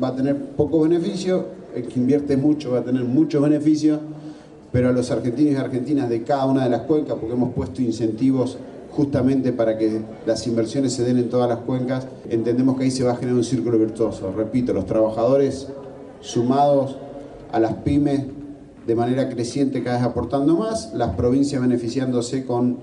va 0.00 0.08
a 0.08 0.16
tener 0.16 0.36
poco 0.36 0.80
beneficio, 0.80 1.46
el 1.76 1.86
que 1.86 2.00
invierte 2.00 2.36
mucho 2.36 2.72
va 2.72 2.78
a 2.80 2.84
tener 2.84 3.04
mucho 3.04 3.40
beneficio, 3.40 4.00
pero 4.72 4.88
a 4.88 4.92
los 4.92 5.10
argentinos 5.10 5.54
y 5.54 5.56
argentinas 5.56 6.08
de 6.08 6.22
cada 6.22 6.46
una 6.46 6.64
de 6.64 6.70
las 6.70 6.82
cuencas, 6.82 7.16
porque 7.18 7.34
hemos 7.34 7.54
puesto 7.54 7.82
incentivos 7.82 8.58
justamente 8.90 9.52
para 9.52 9.76
que 9.76 10.00
las 10.24 10.46
inversiones 10.46 10.94
se 10.94 11.04
den 11.04 11.18
en 11.18 11.28
todas 11.28 11.48
las 11.48 11.58
cuencas, 11.58 12.06
entendemos 12.30 12.78
que 12.78 12.84
ahí 12.84 12.90
se 12.90 13.04
va 13.04 13.12
a 13.12 13.16
generar 13.16 13.36
un 13.36 13.44
círculo 13.44 13.78
virtuoso. 13.78 14.32
Repito, 14.32 14.72
los 14.72 14.86
trabajadores 14.86 15.68
sumados 16.20 16.96
a 17.52 17.60
las 17.60 17.74
pymes 17.74 18.22
de 18.86 18.94
manera 18.94 19.28
creciente 19.28 19.82
cada 19.82 19.98
vez 19.98 20.06
aportando 20.06 20.56
más, 20.56 20.94
las 20.94 21.14
provincias 21.14 21.60
beneficiándose 21.60 22.46
con 22.46 22.78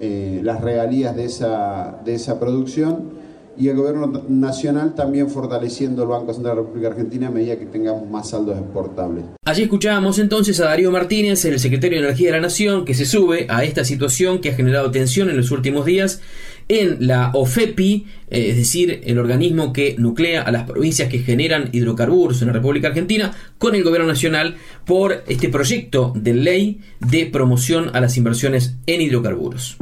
eh, 0.00 0.40
las 0.44 0.60
regalías 0.60 1.16
de 1.16 1.24
esa, 1.24 2.00
de 2.04 2.14
esa 2.14 2.38
producción 2.38 3.27
y 3.58 3.68
el 3.68 3.76
gobierno 3.76 4.24
nacional 4.28 4.94
también 4.94 5.28
fortaleciendo 5.28 6.02
el 6.02 6.08
Banco 6.08 6.32
Central 6.32 6.56
de 6.56 6.60
la 6.60 6.66
República 6.66 6.88
Argentina 6.88 7.26
a 7.28 7.30
medida 7.30 7.58
que 7.58 7.66
tengamos 7.66 8.08
más 8.08 8.30
saldos 8.30 8.56
exportables. 8.56 9.24
Allí 9.44 9.62
escuchábamos 9.64 10.18
entonces 10.18 10.60
a 10.60 10.66
Darío 10.66 10.90
Martínez, 10.90 11.44
el 11.44 11.58
secretario 11.58 11.98
de 11.98 12.06
Energía 12.06 12.28
de 12.28 12.36
la 12.36 12.42
Nación, 12.42 12.84
que 12.84 12.94
se 12.94 13.04
sube 13.04 13.46
a 13.48 13.64
esta 13.64 13.84
situación 13.84 14.40
que 14.40 14.50
ha 14.50 14.54
generado 14.54 14.90
tensión 14.90 15.28
en 15.28 15.36
los 15.36 15.50
últimos 15.50 15.84
días 15.84 16.20
en 16.68 17.06
la 17.06 17.30
OFEPI, 17.32 18.06
eh, 18.30 18.50
es 18.50 18.56
decir, 18.56 19.00
el 19.04 19.18
organismo 19.18 19.72
que 19.72 19.96
nuclea 19.98 20.42
a 20.42 20.52
las 20.52 20.64
provincias 20.64 21.08
que 21.08 21.18
generan 21.18 21.70
hidrocarburos 21.72 22.42
en 22.42 22.48
la 22.48 22.54
República 22.54 22.88
Argentina, 22.88 23.34
con 23.56 23.74
el 23.74 23.82
gobierno 23.82 24.06
nacional 24.06 24.56
por 24.84 25.24
este 25.26 25.48
proyecto 25.48 26.12
de 26.14 26.34
ley 26.34 26.80
de 27.00 27.26
promoción 27.26 27.90
a 27.94 28.00
las 28.00 28.16
inversiones 28.16 28.76
en 28.86 29.00
hidrocarburos. 29.00 29.78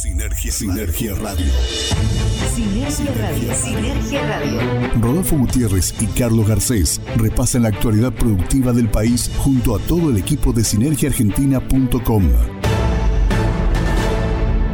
Sinergia, 0.00 0.52
Sinergia 0.52 1.14
Radio. 1.14 1.46
Sinergia 2.58 3.14
Radio. 3.14 3.54
Sinergia 3.54 4.26
Radio. 4.26 4.60
Rodolfo 5.00 5.36
Gutiérrez 5.36 5.94
y 6.02 6.06
Carlos 6.08 6.48
Garcés 6.48 7.00
repasan 7.14 7.62
la 7.62 7.68
actualidad 7.68 8.12
productiva 8.12 8.72
del 8.72 8.90
país 8.90 9.30
junto 9.38 9.76
a 9.76 9.78
todo 9.78 10.10
el 10.10 10.16
equipo 10.16 10.52
de 10.52 10.64
sinergiaargentina.com. 10.64 12.22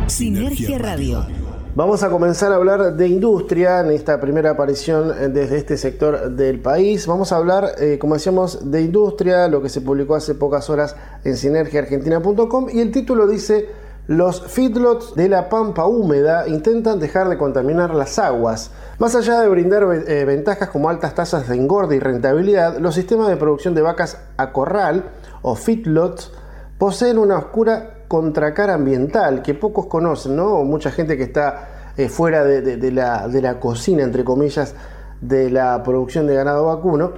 Sinergia 0.06 0.78
Radio. 0.78 1.26
Vamos 1.74 2.02
a 2.02 2.08
comenzar 2.08 2.52
a 2.52 2.54
hablar 2.54 2.96
de 2.96 3.06
industria 3.06 3.80
en 3.80 3.90
esta 3.90 4.18
primera 4.18 4.52
aparición 4.52 5.34
desde 5.34 5.58
este 5.58 5.76
sector 5.76 6.30
del 6.30 6.60
país. 6.60 7.06
Vamos 7.06 7.32
a 7.32 7.36
hablar, 7.36 7.72
eh, 7.78 7.98
como 7.98 8.14
decíamos, 8.14 8.70
de 8.70 8.80
industria, 8.80 9.46
lo 9.48 9.60
que 9.60 9.68
se 9.68 9.82
publicó 9.82 10.14
hace 10.14 10.34
pocas 10.34 10.70
horas 10.70 10.96
en 11.22 11.36
sinergiaargentina.com 11.36 12.68
y 12.72 12.80
el 12.80 12.90
título 12.90 13.26
dice 13.26 13.83
los 14.06 14.42
feedlots 14.42 15.14
de 15.14 15.30
la 15.30 15.48
pampa 15.48 15.86
húmeda 15.86 16.46
intentan 16.46 17.00
dejar 17.00 17.28
de 17.30 17.38
contaminar 17.38 17.94
las 17.94 18.18
aguas. 18.18 18.70
Más 18.98 19.14
allá 19.14 19.40
de 19.40 19.48
brindar 19.48 19.84
eh, 20.06 20.24
ventajas 20.26 20.68
como 20.68 20.90
altas 20.90 21.14
tasas 21.14 21.48
de 21.48 21.56
engorde 21.56 21.96
y 21.96 22.00
rentabilidad, 22.00 22.78
los 22.78 22.94
sistemas 22.94 23.28
de 23.28 23.36
producción 23.36 23.74
de 23.74 23.80
vacas 23.80 24.18
a 24.36 24.52
corral 24.52 25.10
o 25.40 25.54
feedlots 25.54 26.32
poseen 26.76 27.18
una 27.18 27.38
oscura 27.38 28.04
contracara 28.08 28.74
ambiental 28.74 29.40
que 29.40 29.54
pocos 29.54 29.86
conocen, 29.86 30.36
¿no? 30.36 30.64
mucha 30.64 30.90
gente 30.90 31.16
que 31.16 31.22
está 31.22 31.92
eh, 31.96 32.08
fuera 32.08 32.44
de, 32.44 32.92
la, 32.92 33.26
de 33.28 33.40
la 33.40 33.58
cocina, 33.58 34.02
entre 34.02 34.22
comillas, 34.22 34.74
de 35.20 35.48
la 35.50 35.82
producción 35.82 36.26
de 36.26 36.34
ganado 36.34 36.66
vacuno, 36.66 37.12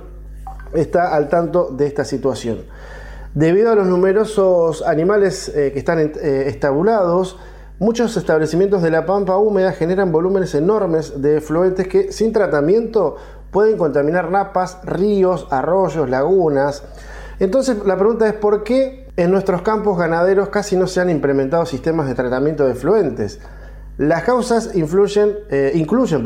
está 0.73 1.15
al 1.15 1.29
tanto 1.29 1.71
de 1.71 1.87
esta 1.87 2.05
situación. 2.05 2.65
Debido 3.37 3.71
a 3.71 3.75
los 3.75 3.87
numerosos 3.87 4.81
animales 4.81 5.51
eh, 5.51 5.71
que 5.71 5.79
están 5.79 5.99
eh, 5.99 6.45
estabulados, 6.47 7.37
muchos 7.79 8.17
establecimientos 8.17 8.81
de 8.81 8.91
la 8.91 9.05
pampa 9.05 9.37
húmeda 9.37 9.73
generan 9.73 10.11
volúmenes 10.11 10.55
enormes 10.55 11.21
de 11.21 11.37
efluentes 11.37 11.87
que 11.87 12.13
sin 12.13 12.33
tratamiento 12.33 13.17
pueden 13.51 13.77
contaminar 13.77 14.31
napas, 14.31 14.79
ríos, 14.85 15.49
arroyos, 15.51 16.09
lagunas. 16.09 16.83
Entonces 17.39 17.77
la 17.85 17.99
pregunta 17.99 18.27
es 18.27 18.33
por 18.33 18.65
qué 18.65 19.07
en 19.19 19.33
nuestros 19.33 19.61
campos 19.61 19.99
ganaderos 19.99 20.49
casi 20.49 20.75
no 20.75 20.87
se 20.87 21.03
han 21.03 21.11
implementado 21.11 21.67
sistemas 21.67 22.09
de 22.09 22.15
tratamiento 22.15 22.65
de 22.65 22.73
efluentes. 22.73 23.39
Las 23.99 24.23
causas 24.23 24.75
influyen, 24.75 25.35
eh, 25.51 25.73
incluyen 25.75 26.25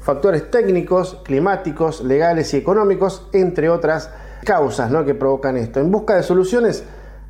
factores 0.00 0.50
técnicos, 0.50 1.20
climáticos, 1.22 2.02
legales 2.02 2.52
y 2.54 2.56
económicos, 2.56 3.28
entre 3.32 3.70
otras 3.70 4.10
causas 4.44 4.90
¿no? 4.90 5.04
que 5.04 5.14
provocan 5.14 5.56
esto. 5.56 5.80
En 5.80 5.90
busca 5.90 6.16
de 6.16 6.22
soluciones, 6.22 6.84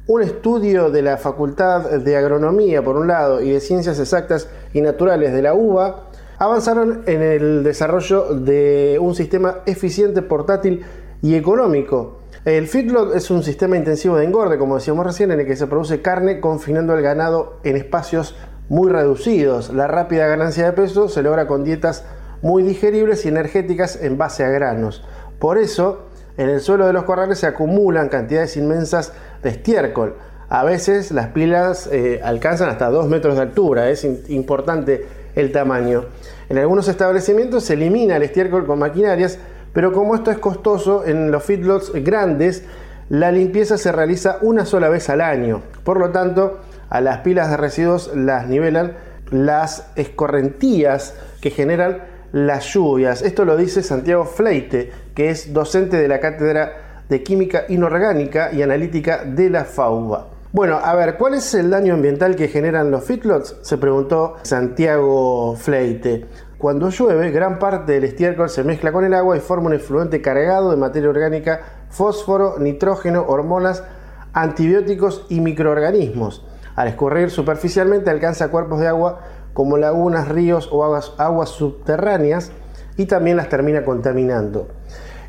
un 0.06 0.22
estudio 0.22 0.90
de 0.90 1.02
la 1.02 1.16
Facultad 1.16 1.82
de 1.88 2.16
Agronomía, 2.16 2.82
por 2.82 2.96
un 2.96 3.08
lado, 3.08 3.40
y 3.40 3.50
de 3.50 3.60
Ciencias 3.60 3.98
Exactas 3.98 4.48
y 4.72 4.80
Naturales 4.80 5.32
de 5.32 5.42
la 5.42 5.54
UBA, 5.54 6.10
avanzaron 6.38 7.02
en 7.06 7.22
el 7.22 7.62
desarrollo 7.62 8.34
de 8.34 8.98
un 9.00 9.14
sistema 9.14 9.58
eficiente, 9.66 10.22
portátil 10.22 10.84
y 11.22 11.34
económico 11.34 12.22
El 12.46 12.66
feedlot 12.66 13.14
es 13.14 13.30
un 13.30 13.42
sistema 13.42 13.76
intensivo 13.76 14.16
de 14.16 14.24
engorde, 14.24 14.56
como 14.56 14.76
decíamos 14.76 15.04
recién, 15.04 15.30
en 15.30 15.40
el 15.40 15.46
que 15.46 15.56
se 15.56 15.66
produce 15.66 16.00
carne 16.00 16.40
confinando 16.40 16.94
el 16.94 17.02
ganado 17.02 17.58
en 17.62 17.76
espacios 17.76 18.34
muy 18.70 18.90
reducidos. 18.90 19.72
La 19.74 19.86
rápida 19.86 20.26
ganancia 20.26 20.64
de 20.64 20.72
peso 20.72 21.08
se 21.08 21.22
logra 21.22 21.46
con 21.46 21.62
dietas 21.62 22.04
muy 22.40 22.62
digeribles 22.62 23.26
y 23.26 23.28
energéticas 23.28 24.02
en 24.02 24.16
base 24.16 24.42
a 24.42 24.48
granos. 24.48 25.04
Por 25.38 25.58
eso, 25.58 26.06
en 26.40 26.48
el 26.48 26.60
suelo 26.62 26.86
de 26.86 26.94
los 26.94 27.04
corrales 27.04 27.38
se 27.38 27.46
acumulan 27.46 28.08
cantidades 28.08 28.56
inmensas 28.56 29.12
de 29.42 29.50
estiércol. 29.50 30.16
A 30.48 30.64
veces 30.64 31.10
las 31.10 31.26
pilas 31.28 31.86
eh, 31.92 32.18
alcanzan 32.24 32.70
hasta 32.70 32.88
2 32.88 33.08
metros 33.08 33.36
de 33.36 33.42
altura, 33.42 33.90
es 33.90 34.04
importante 34.30 35.04
el 35.34 35.52
tamaño. 35.52 36.06
En 36.48 36.56
algunos 36.56 36.88
establecimientos 36.88 37.64
se 37.64 37.74
elimina 37.74 38.16
el 38.16 38.22
estiércol 38.22 38.64
con 38.64 38.78
maquinarias, 38.78 39.38
pero 39.74 39.92
como 39.92 40.14
esto 40.14 40.30
es 40.30 40.38
costoso 40.38 41.04
en 41.04 41.30
los 41.30 41.44
feedlots 41.44 41.92
grandes, 41.92 42.64
la 43.10 43.30
limpieza 43.30 43.76
se 43.76 43.92
realiza 43.92 44.38
una 44.40 44.64
sola 44.64 44.88
vez 44.88 45.10
al 45.10 45.20
año. 45.20 45.60
Por 45.84 46.00
lo 46.00 46.08
tanto, 46.08 46.60
a 46.88 47.02
las 47.02 47.18
pilas 47.18 47.50
de 47.50 47.58
residuos 47.58 48.12
las 48.16 48.48
nivelan 48.48 48.94
las 49.30 49.90
escorrentías 49.94 51.14
que 51.42 51.50
generan 51.50 51.98
las 52.32 52.72
lluvias. 52.72 53.22
Esto 53.22 53.44
lo 53.44 53.58
dice 53.58 53.82
Santiago 53.82 54.24
Fleite, 54.24 54.90
que 55.20 55.28
es 55.28 55.52
docente 55.52 55.98
de 55.98 56.08
la 56.08 56.18
Cátedra 56.18 57.02
de 57.06 57.22
Química 57.22 57.66
Inorgánica 57.68 58.54
y 58.54 58.62
Analítica 58.62 59.22
de 59.22 59.50
la 59.50 59.66
FAUBA. 59.66 60.28
Bueno, 60.50 60.80
a 60.82 60.94
ver, 60.94 61.18
¿cuál 61.18 61.34
es 61.34 61.52
el 61.52 61.68
daño 61.68 61.92
ambiental 61.92 62.36
que 62.36 62.48
generan 62.48 62.90
los 62.90 63.04
feedlots? 63.04 63.58
Se 63.60 63.76
preguntó 63.76 64.36
Santiago 64.44 65.56
Fleite. 65.56 66.24
Cuando 66.56 66.88
llueve, 66.88 67.32
gran 67.32 67.58
parte 67.58 67.92
del 67.92 68.04
estiércol 68.04 68.48
se 68.48 68.64
mezcla 68.64 68.92
con 68.92 69.04
el 69.04 69.12
agua 69.12 69.36
y 69.36 69.40
forma 69.40 69.66
un 69.66 69.74
efluente 69.74 70.22
cargado 70.22 70.70
de 70.70 70.78
materia 70.78 71.10
orgánica, 71.10 71.60
fósforo, 71.90 72.54
nitrógeno, 72.58 73.26
hormonas, 73.28 73.84
antibióticos 74.32 75.26
y 75.28 75.40
microorganismos. 75.40 76.46
Al 76.76 76.88
escurrir 76.88 77.28
superficialmente 77.28 78.08
alcanza 78.08 78.48
cuerpos 78.48 78.80
de 78.80 78.88
agua 78.88 79.20
como 79.52 79.76
lagunas, 79.76 80.28
ríos 80.28 80.70
o 80.72 80.82
aguas, 80.82 81.12
aguas 81.18 81.50
subterráneas 81.50 82.52
y 82.96 83.04
también 83.04 83.36
las 83.36 83.50
termina 83.50 83.84
contaminando. 83.84 84.68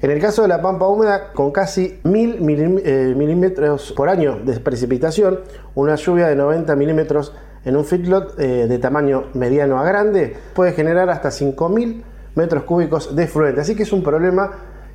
En 0.01 0.10
el 0.10 0.20
caso 0.20 0.41
de 0.41 0.48
la 0.48 0.63
pampa 0.63 0.88
húmeda, 0.88 1.31
con 1.31 1.51
casi 1.51 2.00
1000 2.03 2.79
eh, 2.84 3.13
milímetros 3.15 3.93
por 3.96 4.10
año 4.10 4.39
de 4.43 4.60
precipitación, 4.60 5.41
una 5.75 5.93
lluvia 5.93 6.27
de 6.27 6.36
90 6.36 6.75
milímetros 6.75 7.36
en 7.65 7.75
un 7.75 7.86
feedlot 7.86 8.34
eh, 8.39 8.65
de 8.67 8.79
tamaño 8.79 9.25
mediano 9.36 9.77
a 9.77 9.86
grande 9.86 10.36
puede 10.55 10.72
generar 10.72 11.08
hasta 11.12 11.29
5000 11.29 12.03
metros 12.34 12.63
cúbicos 12.63 13.15
de 13.15 13.27
fluente. 13.27 13.62
Así 13.62 13.75
que 13.75 13.84
es 13.84 13.93
un 13.93 14.01
problema 14.01 14.51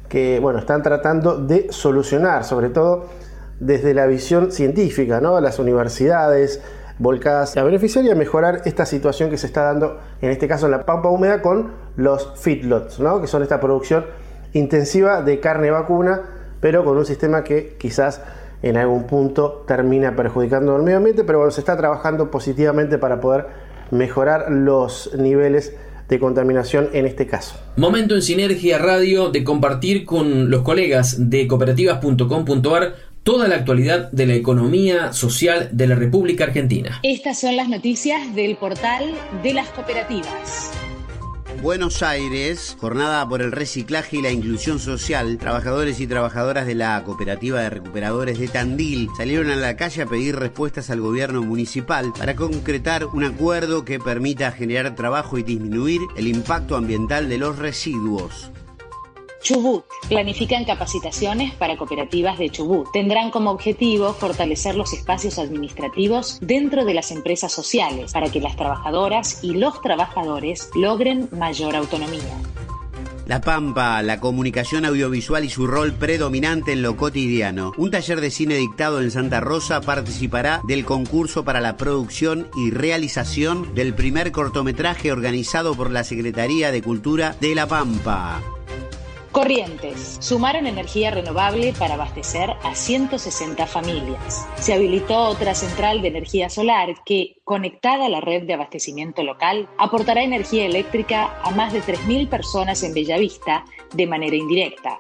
que 0.08 0.40
bueno, 0.40 0.58
están 0.58 0.82
tratando 0.82 1.38
de 1.38 1.68
solucionar, 1.70 2.42
sobre 2.42 2.70
todo 2.70 3.04
desde 3.60 3.94
la 3.94 4.06
visión 4.06 4.50
científica, 4.50 5.20
¿no? 5.20 5.40
las 5.40 5.60
universidades, 5.60 6.60
volcadas 6.98 7.56
a 7.56 7.62
beneficiar 7.62 8.04
y 8.04 8.10
a 8.10 8.16
mejorar 8.16 8.62
esta 8.64 8.84
situación 8.84 9.30
que 9.30 9.38
se 9.38 9.46
está 9.46 9.62
dando, 9.62 10.00
en 10.20 10.30
este 10.30 10.48
caso 10.48 10.66
en 10.66 10.72
la 10.72 10.84
pampa 10.84 11.10
húmeda, 11.10 11.42
con 11.42 11.74
los 11.94 12.32
feedlots, 12.40 12.98
¿no? 12.98 13.20
que 13.20 13.28
son 13.28 13.44
esta 13.44 13.60
producción 13.60 14.04
intensiva 14.56 15.22
de 15.22 15.40
carne 15.40 15.70
vacuna, 15.70 16.22
pero 16.60 16.84
con 16.84 16.96
un 16.96 17.06
sistema 17.06 17.44
que 17.44 17.76
quizás 17.78 18.22
en 18.62 18.76
algún 18.76 19.06
punto 19.06 19.64
termina 19.66 20.16
perjudicando 20.16 20.74
al 20.74 20.82
medio 20.82 20.98
ambiente, 20.98 21.24
pero 21.24 21.38
bueno, 21.38 21.50
se 21.50 21.60
está 21.60 21.76
trabajando 21.76 22.30
positivamente 22.30 22.98
para 22.98 23.20
poder 23.20 23.46
mejorar 23.90 24.50
los 24.50 25.14
niveles 25.16 25.74
de 26.08 26.18
contaminación 26.18 26.88
en 26.92 27.06
este 27.06 27.26
caso. 27.26 27.56
Momento 27.76 28.14
en 28.14 28.22
Sinergia 28.22 28.78
Radio 28.78 29.30
de 29.30 29.44
compartir 29.44 30.04
con 30.04 30.50
los 30.50 30.62
colegas 30.62 31.30
de 31.30 31.46
cooperativas.com.ar 31.46 32.94
toda 33.22 33.48
la 33.48 33.56
actualidad 33.56 34.10
de 34.12 34.26
la 34.26 34.34
economía 34.34 35.12
social 35.12 35.68
de 35.72 35.88
la 35.88 35.96
República 35.96 36.44
Argentina. 36.44 37.00
Estas 37.02 37.40
son 37.40 37.56
las 37.56 37.68
noticias 37.68 38.34
del 38.36 38.56
portal 38.56 39.04
de 39.42 39.54
las 39.54 39.68
cooperativas. 39.70 40.85
Buenos 41.62 42.02
Aires, 42.02 42.76
jornada 42.78 43.28
por 43.28 43.40
el 43.40 43.50
reciclaje 43.50 44.18
y 44.18 44.22
la 44.22 44.30
inclusión 44.30 44.78
social, 44.78 45.38
trabajadores 45.38 45.98
y 46.00 46.06
trabajadoras 46.06 46.66
de 46.66 46.74
la 46.74 47.02
cooperativa 47.02 47.60
de 47.60 47.70
recuperadores 47.70 48.38
de 48.38 48.48
Tandil 48.48 49.08
salieron 49.16 49.50
a 49.50 49.56
la 49.56 49.76
calle 49.76 50.02
a 50.02 50.06
pedir 50.06 50.36
respuestas 50.36 50.90
al 50.90 51.00
gobierno 51.00 51.42
municipal 51.42 52.12
para 52.16 52.36
concretar 52.36 53.06
un 53.06 53.24
acuerdo 53.24 53.84
que 53.84 53.98
permita 53.98 54.52
generar 54.52 54.94
trabajo 54.94 55.38
y 55.38 55.42
disminuir 55.42 56.02
el 56.16 56.28
impacto 56.28 56.76
ambiental 56.76 57.28
de 57.28 57.38
los 57.38 57.58
residuos. 57.58 58.50
Chubut. 59.46 59.84
Planifican 60.08 60.64
capacitaciones 60.64 61.54
para 61.54 61.76
cooperativas 61.76 62.36
de 62.36 62.50
Chubut. 62.50 62.90
Tendrán 62.92 63.30
como 63.30 63.52
objetivo 63.52 64.12
fortalecer 64.12 64.74
los 64.74 64.92
espacios 64.92 65.38
administrativos 65.38 66.38
dentro 66.40 66.84
de 66.84 66.94
las 66.94 67.12
empresas 67.12 67.52
sociales 67.52 68.12
para 68.12 68.28
que 68.28 68.40
las 68.40 68.56
trabajadoras 68.56 69.44
y 69.44 69.52
los 69.52 69.80
trabajadores 69.82 70.68
logren 70.74 71.28
mayor 71.30 71.76
autonomía. 71.76 72.36
La 73.26 73.40
Pampa, 73.40 74.02
la 74.02 74.18
comunicación 74.18 74.84
audiovisual 74.84 75.44
y 75.44 75.48
su 75.48 75.68
rol 75.68 75.92
predominante 75.92 76.72
en 76.72 76.82
lo 76.82 76.96
cotidiano. 76.96 77.72
Un 77.76 77.92
taller 77.92 78.20
de 78.20 78.32
cine 78.32 78.56
dictado 78.56 79.00
en 79.00 79.12
Santa 79.12 79.38
Rosa 79.38 79.80
participará 79.80 80.60
del 80.66 80.84
concurso 80.84 81.44
para 81.44 81.60
la 81.60 81.76
producción 81.76 82.48
y 82.56 82.72
realización 82.72 83.76
del 83.76 83.94
primer 83.94 84.32
cortometraje 84.32 85.12
organizado 85.12 85.76
por 85.76 85.92
la 85.92 86.02
Secretaría 86.02 86.72
de 86.72 86.82
Cultura 86.82 87.36
de 87.40 87.54
La 87.54 87.68
Pampa. 87.68 88.42
Corrientes. 89.36 90.16
Sumaron 90.20 90.66
energía 90.66 91.10
renovable 91.10 91.74
para 91.78 91.92
abastecer 91.92 92.52
a 92.62 92.74
160 92.74 93.66
familias. 93.66 94.46
Se 94.58 94.72
habilitó 94.72 95.24
otra 95.24 95.54
central 95.54 96.00
de 96.00 96.08
energía 96.08 96.48
solar 96.48 96.94
que, 97.04 97.36
conectada 97.44 98.06
a 98.06 98.08
la 98.08 98.22
red 98.22 98.44
de 98.44 98.54
abastecimiento 98.54 99.22
local, 99.24 99.68
aportará 99.76 100.22
energía 100.22 100.64
eléctrica 100.64 101.38
a 101.42 101.50
más 101.50 101.74
de 101.74 101.82
3.000 101.82 102.30
personas 102.30 102.82
en 102.82 102.94
Bellavista 102.94 103.66
de 103.92 104.06
manera 104.06 104.36
indirecta. 104.36 104.98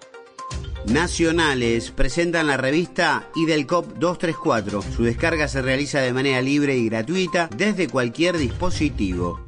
Nacionales 0.84 1.90
presentan 1.90 2.48
la 2.48 2.58
revista 2.58 3.30
IDELCOP 3.36 3.94
234. 3.94 4.82
Su 4.82 5.04
descarga 5.04 5.48
se 5.48 5.62
realiza 5.62 6.02
de 6.02 6.12
manera 6.12 6.42
libre 6.42 6.76
y 6.76 6.90
gratuita 6.90 7.48
desde 7.56 7.88
cualquier 7.88 8.36
dispositivo. 8.36 9.40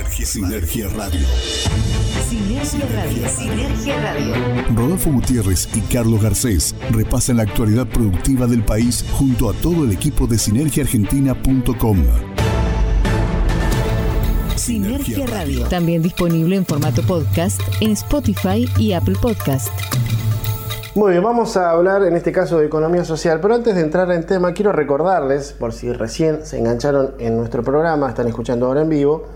Sinergia, 0.00 0.26
Sinergia 0.26 0.88
Radio. 0.96 1.26
Sinergia 2.26 2.86
Radio. 2.94 3.28
Sinergia 3.28 4.00
Radio. 4.00 4.34
Rodolfo 4.74 5.10
Gutiérrez 5.10 5.68
y 5.74 5.80
Carlos 5.92 6.22
Garcés 6.22 6.74
repasan 6.90 7.36
la 7.36 7.42
actualidad 7.42 7.86
productiva 7.86 8.46
del 8.46 8.64
país 8.64 9.04
junto 9.12 9.50
a 9.50 9.52
todo 9.52 9.84
el 9.84 9.92
equipo 9.92 10.26
de 10.26 10.38
sinergiaargentina.com. 10.38 11.98
Sinergia 14.56 15.26
Radio. 15.26 15.66
También 15.66 16.02
disponible 16.02 16.56
en 16.56 16.64
formato 16.64 17.02
podcast 17.02 17.60
en 17.80 17.90
Spotify 17.92 18.66
y 18.78 18.92
Apple 18.92 19.16
Podcast. 19.20 19.68
Muy 20.94 21.10
bien, 21.12 21.22
vamos 21.22 21.58
a 21.58 21.72
hablar 21.72 22.04
en 22.04 22.16
este 22.16 22.32
caso 22.32 22.58
de 22.58 22.66
economía 22.66 23.04
social, 23.04 23.38
pero 23.42 23.54
antes 23.54 23.74
de 23.74 23.82
entrar 23.82 24.10
en 24.12 24.24
tema, 24.24 24.54
quiero 24.54 24.72
recordarles, 24.72 25.52
por 25.52 25.74
si 25.74 25.92
recién 25.92 26.46
se 26.46 26.58
engancharon 26.58 27.14
en 27.18 27.36
nuestro 27.36 27.62
programa, 27.62 28.08
están 28.08 28.28
escuchando 28.28 28.66
ahora 28.66 28.80
en 28.80 28.88
vivo, 28.88 29.26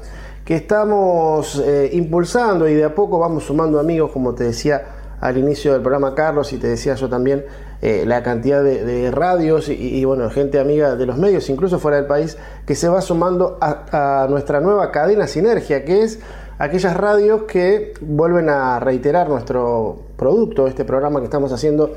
que 0.45 0.57
estamos 0.57 1.63
eh, 1.65 1.91
impulsando 1.93 2.69
y 2.69 2.75
de 2.75 2.85
a 2.85 2.95
poco 2.95 3.19
vamos 3.19 3.45
sumando 3.45 3.81
amigos, 3.81 4.11
como 4.13 4.35
te 4.35 4.45
decía 4.45 4.83
al 5.21 5.39
inicio 5.39 5.73
del 5.73 5.81
programa 5.81 6.15
Carlos 6.15 6.53
y 6.53 6.59
te 6.59 6.67
decía 6.67 6.95
yo 6.97 7.09
también, 7.09 7.47
eh, 7.81 8.05
la 8.07 8.23
cantidad 8.23 8.63
de, 8.63 9.11
radios 9.11 9.69
y, 9.69 10.05
bueno, 10.05 10.29
gente 10.31 10.59
amiga 10.59 10.97
de 10.97 11.07
los 11.07 11.17
medios, 11.17 11.49
incluso 11.49 11.79
fuera 11.79 11.97
del 11.97 12.07
país, 12.07 12.37
que 12.67 12.75
se 12.75 12.89
va 12.89 13.01
sumando 13.01 13.59
a, 13.61 14.27
nuestra 14.29 14.61
nueva 14.61 14.91
cadena 14.91 15.27
Sinergia, 15.27 15.85
que 15.85 16.03
es 16.03 16.19
aquellas 16.59 16.97
radios 16.97 17.45
que 17.45 17.95
vuelven 18.03 18.49
a 18.51 18.81
reiterar 18.81 19.29
nuestro 19.29 19.99
producto, 20.17 20.67
este 20.67 20.85
programa 20.85 21.21
que 21.21 21.25
estamos 21.25 21.53
haciendo 21.53 21.93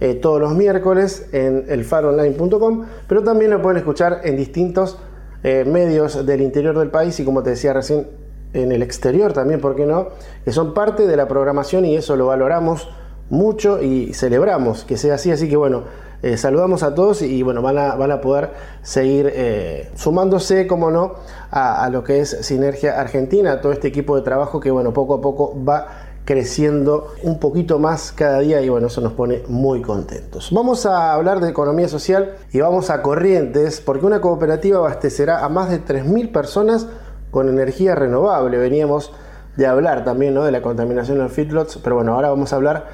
eh, 0.00 0.14
todos 0.14 0.40
los 0.40 0.54
miércoles 0.54 1.26
en 1.32 1.66
elfaronline.com, 1.68 2.84
pero 3.08 3.22
también 3.24 3.50
lo 3.50 3.60
pueden 3.60 3.78
escuchar 3.78 4.20
en 4.22 4.36
distintos 4.36 4.98
eh, 5.42 5.64
medios 5.64 6.26
del 6.26 6.40
interior 6.40 6.78
del 6.78 6.90
país 6.90 7.18
y 7.20 7.24
como 7.24 7.42
te 7.42 7.50
decía 7.50 7.72
recién, 7.72 8.06
en 8.54 8.72
el 8.72 8.82
exterior 8.82 9.32
también, 9.32 9.60
¿por 9.60 9.76
qué 9.76 9.84
no? 9.84 10.08
Que 10.44 10.52
son 10.52 10.74
parte 10.74 11.06
de 11.06 11.16
la 11.16 11.28
programación 11.28 11.84
y 11.84 11.96
eso 11.96 12.16
lo 12.16 12.26
valoramos 12.26 12.88
mucho 13.30 13.82
y 13.82 14.14
celebramos 14.14 14.84
que 14.84 14.96
sea 14.96 15.14
así. 15.14 15.30
Así 15.30 15.48
que 15.48 15.56
bueno, 15.56 15.84
eh, 16.22 16.36
saludamos 16.36 16.82
a 16.82 16.94
todos 16.94 17.22
y 17.22 17.42
bueno, 17.42 17.62
van 17.62 17.78
a, 17.78 17.94
van 17.94 18.10
a 18.10 18.20
poder 18.20 18.50
seguir 18.82 19.30
eh, 19.32 19.90
sumándose, 19.94 20.66
como 20.66 20.90
no, 20.90 21.14
a, 21.50 21.88
lo 21.90 22.02
que 22.02 22.20
es 22.20 22.30
Sinergia 22.40 23.00
Argentina, 23.00 23.60
todo 23.60 23.72
este 23.72 23.88
equipo 23.88 24.16
de 24.16 24.22
trabajo 24.22 24.58
que 24.60 24.70
bueno, 24.70 24.92
poco 24.92 25.14
a 25.14 25.20
poco 25.20 25.54
va 25.64 26.07
creciendo 26.28 27.14
un 27.22 27.40
poquito 27.40 27.78
más 27.78 28.12
cada 28.12 28.40
día 28.40 28.60
y 28.60 28.68
bueno, 28.68 28.88
eso 28.88 29.00
nos 29.00 29.14
pone 29.14 29.44
muy 29.48 29.80
contentos. 29.80 30.50
Vamos 30.52 30.84
a 30.84 31.14
hablar 31.14 31.40
de 31.40 31.48
economía 31.48 31.88
social 31.88 32.36
y 32.52 32.60
vamos 32.60 32.90
a 32.90 33.00
Corrientes 33.00 33.80
porque 33.80 34.04
una 34.04 34.20
cooperativa 34.20 34.76
abastecerá 34.76 35.42
a 35.42 35.48
más 35.48 35.70
de 35.70 35.82
3.000 35.82 36.30
personas 36.30 36.86
con 37.30 37.48
energía 37.48 37.94
renovable. 37.94 38.58
Veníamos 38.58 39.10
de 39.56 39.66
hablar 39.66 40.04
también 40.04 40.34
¿no? 40.34 40.44
de 40.44 40.52
la 40.52 40.60
contaminación 40.60 41.18
en 41.22 41.30
feedlots, 41.30 41.78
pero 41.82 41.96
bueno, 41.96 42.12
ahora 42.12 42.28
vamos 42.28 42.52
a 42.52 42.56
hablar 42.56 42.88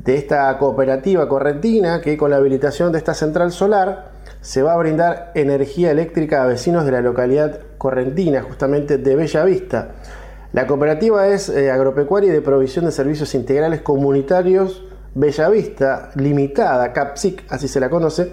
de 0.00 0.16
esta 0.16 0.58
cooperativa 0.58 1.28
correntina 1.28 2.00
que 2.00 2.16
con 2.16 2.30
la 2.32 2.38
habilitación 2.38 2.90
de 2.90 2.98
esta 2.98 3.14
central 3.14 3.52
solar 3.52 4.10
se 4.40 4.64
va 4.64 4.72
a 4.72 4.76
brindar 4.76 5.30
energía 5.36 5.92
eléctrica 5.92 6.42
a 6.42 6.46
vecinos 6.46 6.84
de 6.84 6.90
la 6.90 7.02
localidad 7.02 7.60
correntina, 7.78 8.42
justamente 8.42 8.98
de 8.98 9.14
Bella 9.14 9.44
Vista. 9.44 9.90
La 10.52 10.66
cooperativa 10.66 11.28
es 11.28 11.48
eh, 11.48 11.70
agropecuaria 11.70 12.30
y 12.30 12.32
de 12.32 12.42
provisión 12.42 12.84
de 12.84 12.90
servicios 12.90 13.34
integrales 13.34 13.82
comunitarios 13.82 14.84
Bella 15.14 15.48
Vista 15.48 16.10
Limitada, 16.16 16.92
CAPSIC, 16.92 17.44
así 17.48 17.68
se 17.68 17.80
la 17.80 17.90
conoce, 17.90 18.32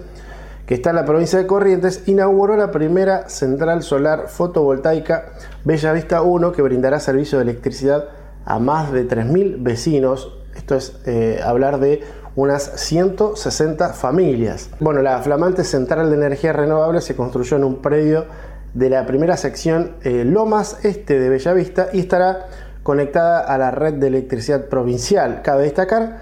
que 0.66 0.74
está 0.74 0.90
en 0.90 0.96
la 0.96 1.04
provincia 1.04 1.38
de 1.38 1.46
Corrientes, 1.46 2.02
inauguró 2.06 2.56
la 2.56 2.70
primera 2.70 3.28
central 3.28 3.82
solar 3.82 4.28
fotovoltaica 4.28 5.32
Bella 5.64 5.92
Vista 5.92 6.22
1 6.22 6.52
que 6.52 6.62
brindará 6.62 7.00
servicio 7.00 7.38
de 7.38 7.44
electricidad 7.44 8.08
a 8.44 8.58
más 8.58 8.92
de 8.92 9.06
3.000 9.06 9.62
vecinos 9.62 10.38
esto 10.58 10.74
es 10.74 11.00
eh, 11.06 11.40
hablar 11.42 11.78
de 11.78 12.02
unas 12.34 12.62
160 12.80 13.92
familias. 13.94 14.70
Bueno, 14.80 15.02
la 15.02 15.22
flamante 15.22 15.64
central 15.64 16.10
de 16.10 16.16
energía 16.16 16.52
renovable 16.52 17.00
se 17.00 17.16
construyó 17.16 17.56
en 17.56 17.64
un 17.64 17.80
predio 17.80 18.26
de 18.74 18.90
la 18.90 19.06
primera 19.06 19.36
sección 19.36 19.92
eh, 20.02 20.24
Lomas 20.24 20.84
Este 20.84 21.18
de 21.18 21.28
Bellavista 21.28 21.88
y 21.92 22.00
estará 22.00 22.48
conectada 22.82 23.40
a 23.40 23.58
la 23.58 23.70
red 23.70 23.94
de 23.94 24.06
electricidad 24.06 24.66
provincial. 24.66 25.42
Cabe 25.42 25.64
destacar 25.64 26.18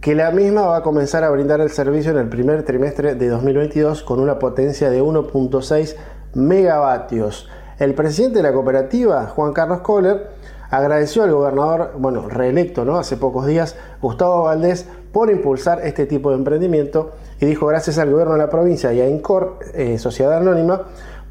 que 0.00 0.14
la 0.14 0.30
misma 0.30 0.62
va 0.66 0.76
a 0.76 0.82
comenzar 0.82 1.24
a 1.24 1.30
brindar 1.30 1.60
el 1.60 1.70
servicio 1.70 2.10
en 2.12 2.18
el 2.18 2.28
primer 2.28 2.62
trimestre 2.62 3.14
de 3.14 3.28
2022 3.28 4.02
con 4.02 4.20
una 4.20 4.38
potencia 4.38 4.90
de 4.90 5.02
1.6 5.02 5.96
megavatios. 6.34 7.48
El 7.78 7.94
presidente 7.94 8.36
de 8.36 8.42
la 8.42 8.52
cooperativa, 8.52 9.26
Juan 9.26 9.52
Carlos 9.52 9.80
Kohler, 9.80 10.28
agradeció 10.70 11.22
al 11.22 11.32
gobernador, 11.32 11.92
bueno, 11.98 12.28
reelecto, 12.28 12.84
¿no? 12.84 12.98
Hace 12.98 13.16
pocos 13.16 13.46
días, 13.46 13.76
Gustavo 14.00 14.44
Valdés, 14.44 14.86
por 15.12 15.30
impulsar 15.30 15.80
este 15.86 16.06
tipo 16.06 16.30
de 16.30 16.36
emprendimiento 16.36 17.12
y 17.40 17.46
dijo 17.46 17.66
gracias 17.66 17.98
al 17.98 18.10
gobierno 18.10 18.34
de 18.34 18.40
la 18.40 18.50
provincia 18.50 18.92
y 18.92 19.00
a 19.00 19.08
INCOR, 19.08 19.58
eh, 19.74 19.98
Sociedad 19.98 20.36
Anónima, 20.36 20.82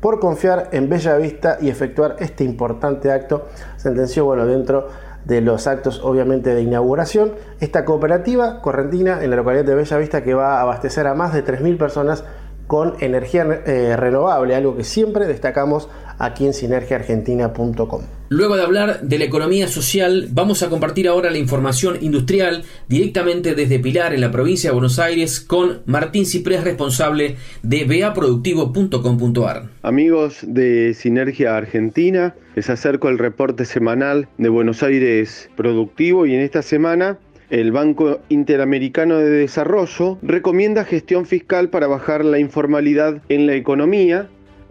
por 0.03 0.19
confiar 0.19 0.67
en 0.73 0.89
Bella 0.89 1.15
Vista 1.15 1.57
y 1.61 1.69
efectuar 1.69 2.17
este 2.19 2.43
importante 2.43 3.09
acto, 3.09 3.47
sentenció, 3.77 4.25
bueno, 4.25 4.45
dentro 4.45 4.89
de 5.23 5.39
los 5.39 5.65
actos 5.65 6.01
obviamente 6.03 6.53
de 6.53 6.61
inauguración, 6.61 7.31
esta 7.61 7.85
cooperativa 7.85 8.61
correntina 8.61 9.23
en 9.23 9.29
la 9.29 9.37
localidad 9.37 9.63
de 9.63 9.75
Bella 9.75 9.97
Vista 9.97 10.21
que 10.21 10.33
va 10.33 10.57
a 10.57 10.61
abastecer 10.63 11.07
a 11.07 11.13
más 11.13 11.33
de 11.33 11.45
3.000 11.45 11.77
personas 11.77 12.25
con 12.67 12.95
energía 12.99 13.43
eh, 13.65 13.95
renovable, 13.97 14.55
algo 14.55 14.75
que 14.75 14.83
siempre 14.83 15.27
destacamos 15.27 15.89
aquí 16.19 16.45
en 16.45 16.53
sinergiaargentina.com. 16.53 18.01
Luego 18.29 18.55
de 18.55 18.63
hablar 18.63 19.01
de 19.01 19.19
la 19.19 19.25
economía 19.25 19.67
social, 19.67 20.27
vamos 20.31 20.63
a 20.63 20.69
compartir 20.69 21.07
ahora 21.07 21.29
la 21.29 21.37
información 21.37 21.97
industrial 22.01 22.63
directamente 22.87 23.53
desde 23.53 23.77
Pilar, 23.79 24.13
en 24.13 24.21
la 24.21 24.31
provincia 24.31 24.69
de 24.69 24.73
Buenos 24.73 24.97
Aires, 24.97 25.39
con 25.39 25.81
Martín 25.85 26.25
Ciprés, 26.25 26.63
responsable 26.63 27.35
de 27.61 27.85
beaproductivo.com.ar. 27.85 29.69
Amigos 29.83 30.39
de 30.47 30.95
Sinergia 30.95 31.55
Argentina, 31.55 32.33
les 32.55 32.69
acerco 32.69 33.09
el 33.09 33.19
reporte 33.19 33.65
semanal 33.65 34.27
de 34.37 34.49
Buenos 34.49 34.81
Aires 34.81 35.49
Productivo 35.55 36.25
y 36.25 36.33
en 36.33 36.41
esta 36.41 36.63
semana 36.63 37.19
el 37.53 37.71
Banco 37.71 38.19
Interamericano 38.29 39.19
de 39.19 39.29
Desarrollo 39.29 40.17
recomienda 40.23 40.85
gestión 40.85 41.27
fiscal 41.27 41.69
para 41.69 41.85
bajar 41.85 42.25
la 42.25 42.39
informalidad 42.39 43.21
en 43.29 43.45
la 43.45 43.53
economía. 43.53 44.27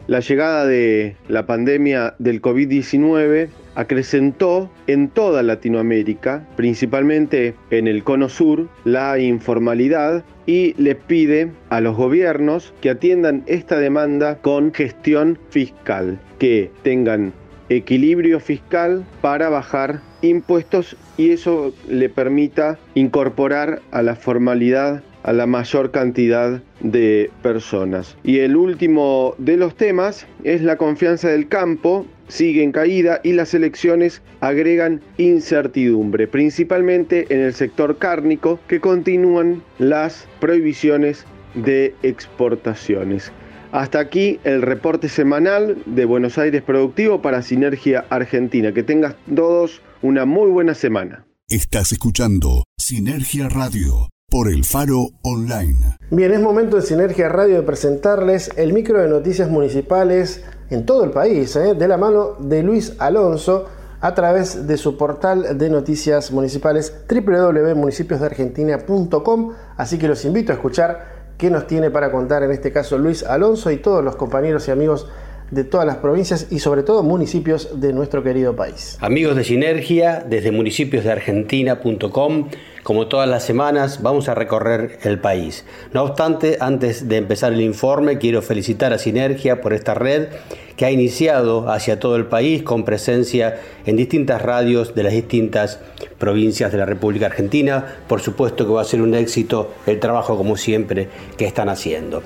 La 0.09 0.19
llegada 0.19 0.67
de 0.67 1.15
la 1.29 1.47
pandemia 1.47 2.17
del 2.19 2.43
COVID-19 2.43 3.51
acrecentó 3.77 4.69
en 4.89 5.11
toda 5.11 5.45
Latinoamérica, 5.45 6.45
principalmente 6.57 7.55
en 7.71 7.87
el 7.87 8.03
cono 8.03 8.29
sur, 8.29 8.69
la 8.83 9.17
informalidad 9.21 10.25
y 10.47 10.75
le 10.77 10.97
pide 10.97 11.53
a 11.71 11.81
los 11.81 11.97
gobiernos 11.97 12.75
que 12.81 12.91
atiendan 12.91 13.45
esta 13.47 13.79
demanda 13.79 14.39
con 14.39 14.75
gestión 14.75 15.39
fiscal, 15.51 16.19
que 16.41 16.73
tengan 16.83 17.33
equilibrio 17.69 18.41
fiscal 18.41 19.05
para 19.21 19.51
bajar 19.51 20.01
impuestos 20.23 20.97
y 21.17 21.31
eso 21.31 21.75
le 21.89 22.09
permita 22.09 22.79
incorporar 22.95 23.83
a 23.91 24.03
la 24.03 24.17
formalidad 24.17 25.03
a 25.23 25.33
la 25.33 25.47
mayor 25.47 25.91
cantidad 25.91 26.61
de 26.81 27.31
personas. 27.43 28.17
Y 28.25 28.41
el 28.41 28.57
último 28.57 29.35
de 29.39 29.57
los 29.57 29.77
temas 29.77 30.27
es 30.45 30.63
la 30.63 30.77
confianza 30.77 31.29
del 31.29 31.49
campo, 31.49 32.07
sigue 32.29 32.63
en 32.63 32.73
caída 32.73 33.21
y 33.23 33.33
las 33.33 33.55
elecciones 33.55 34.23
agregan 34.41 35.01
incertidumbre, 35.19 36.27
principalmente 36.27 37.27
en 37.31 37.41
el 37.41 37.55
sector 37.55 37.99
cárnico, 37.99 38.59
que 38.67 38.81
continúan 38.81 39.63
las 39.79 40.27
prohibiciones 40.41 41.25
de 41.55 41.95
exportaciones. 42.03 43.33
Hasta 43.73 44.01
aquí 44.01 44.39
el 44.45 44.61
reporte 44.61 45.09
semanal 45.09 45.79
de 45.87 46.05
Buenos 46.05 46.37
Aires 46.37 46.61
Productivo 46.63 47.23
para 47.23 47.41
Sinergia 47.41 48.05
Argentina. 48.11 48.73
Que 48.73 48.83
tengas 48.83 49.15
todos 49.35 49.81
una 50.03 50.27
muy 50.27 50.51
buena 50.51 50.75
semana. 50.75 51.25
Estás 51.49 51.93
escuchando 51.93 52.65
Sinergia 52.77 53.49
Radio 53.49 54.11
por 54.29 54.49
el 54.49 54.65
Faro 54.65 55.11
Online. 55.23 55.97
Bien, 56.11 56.33
es 56.33 56.41
momento 56.41 56.75
de 56.77 56.83
Sinergia 56.83 57.29
Radio 57.29 57.55
de 57.57 57.63
presentarles 57.63 58.51
el 58.57 58.73
micro 58.73 59.01
de 59.01 59.09
noticias 59.09 59.49
municipales 59.49 60.43
en 60.71 60.87
todo 60.87 61.05
el 61.05 61.13
país, 61.13 61.55
¿eh? 61.55 61.75
de 61.75 61.89
la 61.89 61.99
mano 61.99 62.35
de 62.41 62.65
Luis 62.65 62.97
Alonso 62.99 63.69
a 64.01 64.13
través 64.15 64.67
de 64.67 64.77
su 64.77 64.97
portal 64.97 65.57
de 65.57 65.71
noticias 65.71 66.33
municipales 66.33 66.93
www.municipiosdeargentina.com. 67.09 69.53
Así 69.77 69.99
que 69.99 70.09
los 70.09 70.25
invito 70.25 70.51
a 70.51 70.57
escuchar 70.57 71.37
qué 71.39 71.49
nos 71.49 71.69
tiene 71.69 71.93
para 71.93 72.11
contar 72.11 72.43
en 72.43 72.51
este 72.51 72.73
caso 72.73 72.99
Luis 72.99 73.23
Alonso 73.23 73.71
y 73.71 73.77
todos 73.77 74.03
los 74.03 74.17
compañeros 74.17 74.67
y 74.67 74.73
amigos 74.73 75.07
de 75.51 75.65
todas 75.65 75.87
las 75.87 75.97
provincias 75.97 76.47
y 76.51 76.59
sobre 76.61 76.83
todo 76.83 77.03
municipios 77.03 77.81
de 77.81 77.93
nuestro 77.93 78.23
querido 78.23 78.57
país. 78.57 78.97
Amigos 79.01 79.37
de 79.37 79.45
Sinergia, 79.45 80.25
desde 80.29 80.53
municipiosdeargentina.com, 80.53 82.49
como 82.83 83.07
todas 83.07 83.29
las 83.29 83.45
semanas, 83.45 84.03
vamos 84.03 84.29
a 84.29 84.35
recorrer 84.35 84.99
el 85.03 85.21
país. 85.21 85.65
No 85.93 86.03
obstante, 86.03 86.57
antes 86.61 87.09
de 87.09 87.19
empezar 87.19 87.53
el 87.53 87.61
informe, 87.61 88.19
quiero 88.19 88.43
felicitar 88.43 88.93
a 88.93 88.99
Sinergia 88.99 89.61
por 89.61 89.73
esta 89.73 89.95
red 89.95 90.29
que 90.77 90.85
ha 90.85 90.91
iniciado 90.91 91.71
hacia 91.71 92.01
todo 92.01 92.17
el 92.17 92.27
país 92.27 92.63
con 92.63 92.85
presencia 92.85 93.61
en 93.87 93.97
distintas 93.97 94.43
radios 94.43 94.95
de 94.95 95.03
las 95.05 95.13
distintas 95.13 95.79
provincias 96.19 96.73
de 96.73 96.79
la 96.79 96.87
República 96.87 97.27
Argentina. 97.27 97.99
Por 98.09 98.21
supuesto 98.21 98.67
que 98.67 98.73
va 98.73 98.81
a 98.81 98.85
ser 98.85 99.01
un 99.01 99.15
éxito 99.15 99.73
el 99.87 100.01
trabajo, 100.01 100.37
como 100.37 100.57
siempre, 100.57 101.09
que 101.37 101.45
están 101.45 101.69
haciendo. 101.69 102.23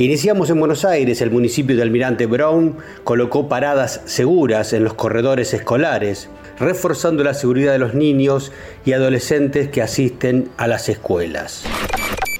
Iniciamos 0.00 0.48
en 0.48 0.60
Buenos 0.60 0.84
Aires, 0.84 1.20
el 1.22 1.32
municipio 1.32 1.74
de 1.74 1.82
Almirante 1.82 2.26
Brown 2.26 2.76
colocó 3.02 3.48
paradas 3.48 4.00
seguras 4.04 4.72
en 4.72 4.84
los 4.84 4.94
corredores 4.94 5.52
escolares, 5.54 6.28
reforzando 6.60 7.24
la 7.24 7.34
seguridad 7.34 7.72
de 7.72 7.80
los 7.80 7.94
niños 7.94 8.52
y 8.84 8.92
adolescentes 8.92 9.70
que 9.70 9.82
asisten 9.82 10.50
a 10.56 10.68
las 10.68 10.88
escuelas. 10.88 11.64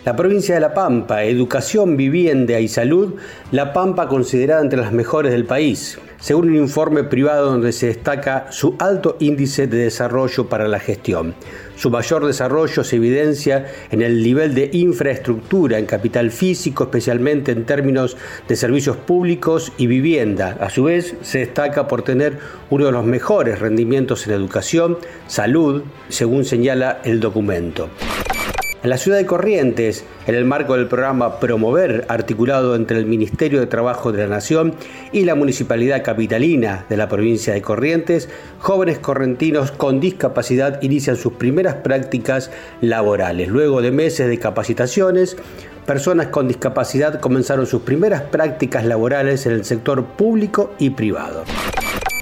La 0.05 0.14
provincia 0.14 0.55
de 0.55 0.61
La 0.61 0.73
Pampa, 0.73 1.25
educación, 1.25 1.97
vivienda 1.97 2.61
y 2.61 2.68
salud, 2.68 3.16
La 3.51 3.73
Pampa 3.73 4.07
considerada 4.07 4.62
entre 4.62 4.79
las 4.79 4.92
mejores 4.92 5.33
del 5.33 5.44
país 5.44 5.99
según 6.20 6.50
un 6.50 6.57
informe 6.57 7.04
privado 7.04 7.50
donde 7.50 7.72
se 7.72 7.87
destaca 7.87 8.46
su 8.50 8.74
alto 8.78 9.16
índice 9.20 9.66
de 9.66 9.78
desarrollo 9.78 10.48
para 10.48 10.68
la 10.68 10.81
gestión. 10.81 11.35
Su 11.76 11.90
mayor 11.90 12.26
desarrollo 12.26 12.83
se 12.83 12.96
evidencia 12.96 13.66
en 13.90 14.02
el 14.02 14.22
nivel 14.22 14.54
de 14.54 14.70
infraestructura 14.72 15.78
en 15.78 15.87
capital 15.87 16.31
físico, 16.31 16.85
especialmente 16.85 17.52
en 17.52 17.64
términos 17.64 18.16
de 18.48 18.57
servicios 18.57 18.96
públicos 18.96 19.72
y 19.78 19.87
vivienda. 19.87 20.59
A 20.61 20.70
su 20.70 20.85
vez, 20.85 21.14
se 21.22 21.38
destaca 21.38 21.87
por 21.87 22.02
tener 22.02 22.38
uno 22.70 22.87
de 22.87 22.92
los 22.92 23.04
mejores 23.04 23.61
rendimientos 23.61 24.26
en 24.26 24.33
educación, 24.33 24.98
salud, 25.28 25.85
según 26.09 26.44
señala 26.44 27.00
el 27.04 27.20
documento. 27.20 27.88
En 28.81 28.91
la 28.91 28.97
ciudad 28.97 29.19
de 29.19 29.27
Corrientes, 29.27 30.05
en 30.29 30.37
el 30.37 30.45
marco 30.45 30.75
del 30.77 30.87
programa 30.87 31.41
Promover, 31.41 32.05
articulado 32.09 32.77
entre 32.77 32.97
el 32.99 33.07
Ministerio 33.07 33.59
de 33.59 33.67
Trabajo 33.67 34.12
de 34.12 34.23
la 34.23 34.29
Nación 34.29 34.73
y 35.11 35.25
la 35.25 35.35
Municipalidad 35.35 36.05
Capitalina 36.05 36.87
de 36.88 36.97
la 36.97 37.09
provincia 37.09 37.53
de 37.53 37.61
Corrientes, 37.61 38.29
jóvenes 38.61 39.01
correntinos 39.01 39.73
con 39.73 39.99
discapacidad 39.99 40.81
inician 40.81 41.17
sus 41.17 41.33
primeras 41.33 41.75
prácticas 41.75 42.53
laborales. 42.81 43.49
Luego 43.49 43.83
de 43.83 43.91
meses 43.91 44.29
de 44.29 44.38
capacitaciones, 44.38 45.37
personas 45.85 46.29
con 46.29 46.47
discapacidad 46.47 47.19
comenzaron 47.19 47.67
sus 47.67 47.83
primeras 47.83 48.23
prácticas 48.23 48.85
laborales 48.85 49.45
en 49.47 49.55
el 49.55 49.64
sector 49.64 50.05
público 50.05 50.75
y 50.79 50.91
privado. 50.91 51.43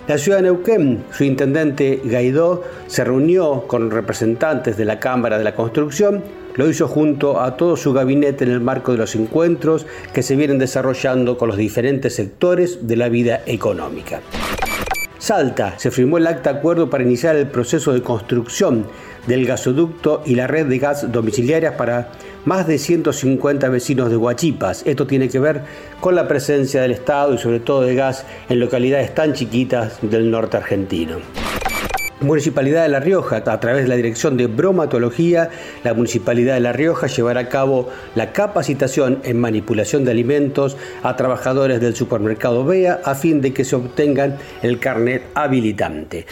La 0.08 0.16
ciudad 0.16 0.38
de 0.38 0.44
Neuquén, 0.44 1.04
su 1.10 1.24
intendente 1.24 2.00
Gaidó, 2.04 2.62
se 2.86 3.04
reunió 3.04 3.66
con 3.66 3.90
representantes 3.90 4.78
de 4.78 4.86
la 4.86 5.00
Cámara 5.00 5.36
de 5.36 5.44
la 5.44 5.54
Construcción, 5.54 6.22
lo 6.56 6.68
hizo 6.68 6.88
junto 6.88 7.40
a 7.40 7.56
todo 7.56 7.76
su 7.76 7.92
gabinete 7.92 8.44
en 8.44 8.50
el 8.50 8.60
marco 8.60 8.92
de 8.92 8.98
los 8.98 9.14
encuentros 9.14 9.86
que 10.12 10.22
se 10.22 10.36
vienen 10.36 10.58
desarrollando 10.58 11.38
con 11.38 11.48
los 11.48 11.56
diferentes 11.56 12.14
sectores 12.14 12.86
de 12.86 12.96
la 12.96 13.08
vida 13.08 13.42
económica. 13.46 14.20
Salta, 15.18 15.78
se 15.78 15.90
firmó 15.90 16.18
el 16.18 16.26
acta 16.26 16.50
acuerdo 16.50 16.90
para 16.90 17.02
iniciar 17.02 17.36
el 17.36 17.48
proceso 17.48 17.92
de 17.92 18.02
construcción 18.02 18.86
del 19.26 19.46
gasoducto 19.46 20.22
y 20.24 20.34
la 20.34 20.46
red 20.46 20.66
de 20.66 20.78
gas 20.78 21.10
domiciliarias 21.10 21.74
para 21.74 22.10
más 22.44 22.66
de 22.66 22.78
150 22.78 23.68
vecinos 23.68 24.10
de 24.10 24.16
Huachipas. 24.16 24.82
Esto 24.86 25.06
tiene 25.06 25.28
que 25.28 25.40
ver 25.40 25.62
con 26.00 26.14
la 26.14 26.28
presencia 26.28 26.80
del 26.80 26.92
Estado 26.92 27.34
y 27.34 27.38
sobre 27.38 27.60
todo 27.60 27.82
de 27.82 27.94
gas 27.94 28.24
en 28.48 28.60
localidades 28.60 29.14
tan 29.14 29.32
chiquitas 29.32 29.98
del 30.02 30.30
norte 30.30 30.58
argentino. 30.58 31.16
Municipalidad 32.26 32.82
de 32.82 32.88
La 32.88 32.98
Rioja, 32.98 33.36
a 33.36 33.60
través 33.60 33.84
de 33.84 33.88
la 33.88 33.94
Dirección 33.94 34.36
de 34.36 34.48
Bromatología, 34.48 35.48
la 35.84 35.94
Municipalidad 35.94 36.54
de 36.54 36.60
La 36.60 36.72
Rioja 36.72 37.06
llevará 37.06 37.42
a 37.42 37.48
cabo 37.48 37.88
la 38.16 38.32
capacitación 38.32 39.20
en 39.22 39.38
manipulación 39.38 40.04
de 40.04 40.10
alimentos 40.10 40.76
a 41.04 41.14
trabajadores 41.14 41.80
del 41.80 41.94
supermercado 41.94 42.64
BEA 42.64 43.00
a 43.04 43.14
fin 43.14 43.40
de 43.40 43.54
que 43.54 43.64
se 43.64 43.76
obtengan 43.76 44.38
el 44.62 44.80
carnet 44.80 45.22
habilitante. 45.34 46.26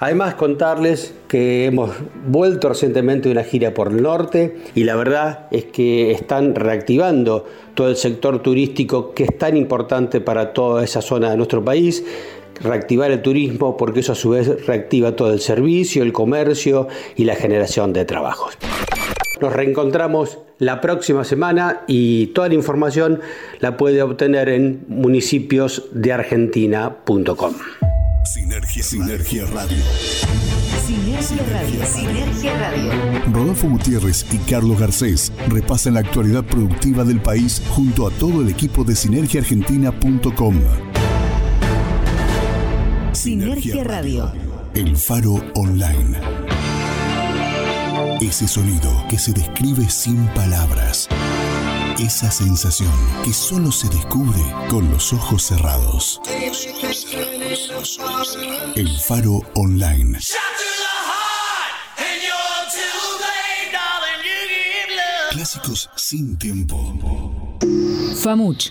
Además, 0.00 0.34
contarles 0.34 1.14
que 1.28 1.66
hemos 1.66 1.92
vuelto 2.26 2.68
recientemente 2.68 3.28
de 3.28 3.32
una 3.32 3.44
gira 3.44 3.72
por 3.72 3.88
el 3.88 4.02
norte 4.02 4.56
y 4.74 4.84
la 4.84 4.96
verdad 4.96 5.46
es 5.50 5.64
que 5.66 6.10
están 6.10 6.54
reactivando 6.54 7.46
todo 7.74 7.88
el 7.88 7.96
sector 7.96 8.42
turístico 8.42 9.14
que 9.14 9.24
es 9.24 9.38
tan 9.38 9.56
importante 9.56 10.20
para 10.20 10.52
toda 10.52 10.84
esa 10.84 11.00
zona 11.00 11.30
de 11.30 11.36
nuestro 11.36 11.64
país 11.64 12.04
reactivar 12.60 13.10
el 13.10 13.22
turismo 13.22 13.76
porque 13.76 14.00
eso 14.00 14.12
a 14.12 14.16
su 14.16 14.30
vez 14.30 14.66
reactiva 14.66 15.16
todo 15.16 15.32
el 15.32 15.40
servicio, 15.40 16.02
el 16.02 16.12
comercio 16.12 16.88
y 17.16 17.24
la 17.24 17.36
generación 17.36 17.92
de 17.92 18.04
trabajos. 18.04 18.58
Nos 19.40 19.52
reencontramos 19.52 20.38
la 20.58 20.80
próxima 20.80 21.24
semana 21.24 21.82
y 21.86 22.26
toda 22.28 22.48
la 22.48 22.54
información 22.54 23.20
la 23.60 23.76
puede 23.76 24.02
obtener 24.02 24.48
en 24.48 24.84
municipiosdeargentina.com. 24.88 27.54
Sinergia, 28.24 28.82
Sinergia 28.82 29.44
Radio. 29.46 29.76
Sinergia 30.86 31.42
Radio. 31.50 31.86
Sinergia 31.86 32.58
Radio. 32.58 32.90
Rodolfo 33.32 33.68
Gutiérrez 33.68 34.24
y 34.32 34.38
Carlos 34.38 34.80
Garcés 34.80 35.30
repasan 35.48 35.92
la 35.94 36.00
actualidad 36.00 36.42
productiva 36.44 37.04
del 37.04 37.20
país 37.20 37.62
junto 37.70 38.06
a 38.06 38.10
todo 38.12 38.40
el 38.40 38.48
equipo 38.48 38.84
de 38.84 38.96
sinergiaargentina.com. 38.96 40.93
Sinergia 43.24 43.82
Radio. 43.84 44.30
El 44.74 44.98
Faro 44.98 45.42
Online. 45.54 46.18
Ese 48.20 48.46
sonido 48.46 48.90
que 49.08 49.18
se 49.18 49.32
describe 49.32 49.88
sin 49.88 50.26
palabras. 50.34 51.08
Esa 51.98 52.30
sensación 52.30 52.92
que 53.24 53.32
solo 53.32 53.72
se 53.72 53.88
descubre 53.88 54.42
con 54.68 54.90
los 54.90 55.14
ojos 55.14 55.42
cerrados. 55.42 56.20
El 58.76 58.90
Faro 58.98 59.40
Online. 59.54 60.18
Clásicos 65.30 65.88
sin 65.96 66.36
tiempo. 66.36 67.58
FAMUCH. 68.22 68.70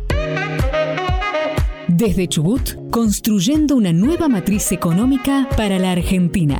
Desde 2.01 2.27
Chubut, 2.27 2.89
construyendo 2.89 3.75
una 3.75 3.93
nueva 3.93 4.27
matriz 4.27 4.71
económica 4.71 5.47
para 5.55 5.77
la 5.77 5.91
Argentina. 5.91 6.59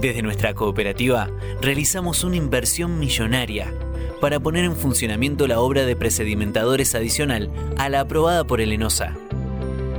Desde 0.00 0.20
nuestra 0.20 0.52
cooperativa 0.52 1.30
realizamos 1.62 2.24
una 2.24 2.34
inversión 2.34 2.98
millonaria 2.98 3.72
para 4.20 4.40
poner 4.40 4.64
en 4.64 4.74
funcionamiento 4.74 5.46
la 5.46 5.60
obra 5.60 5.86
de 5.86 5.94
presedimentadores 5.94 6.96
adicional 6.96 7.52
a 7.78 7.88
la 7.88 8.00
aprobada 8.00 8.42
por 8.42 8.60
el 8.60 8.72
ENOSA. 8.72 9.16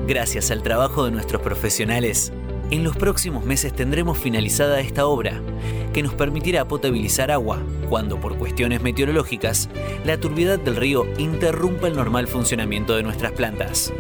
Gracias 0.10 0.51
al 0.51 0.62
trabajo 0.62 1.06
de 1.06 1.12
nuestros 1.12 1.41
profesionales, 1.41 2.34
en 2.71 2.84
los 2.84 2.97
próximos 2.97 3.45
meses 3.45 3.73
tendremos 3.73 4.17
finalizada 4.17 4.79
esta 4.79 5.05
obra, 5.05 5.41
que 5.93 6.01
nos 6.01 6.13
permitirá 6.13 6.67
potabilizar 6.67 7.29
agua 7.29 7.62
cuando 7.89 8.19
por 8.19 8.38
cuestiones 8.38 8.81
meteorológicas 8.81 9.69
la 10.05 10.17
turbidez 10.17 10.63
del 10.63 10.77
río 10.77 11.05
interrumpa 11.17 11.88
el 11.88 11.95
normal 11.95 12.27
funcionamiento 12.27 12.95
de 12.95 13.03
nuestras 13.03 13.34
plantas. 13.34 13.93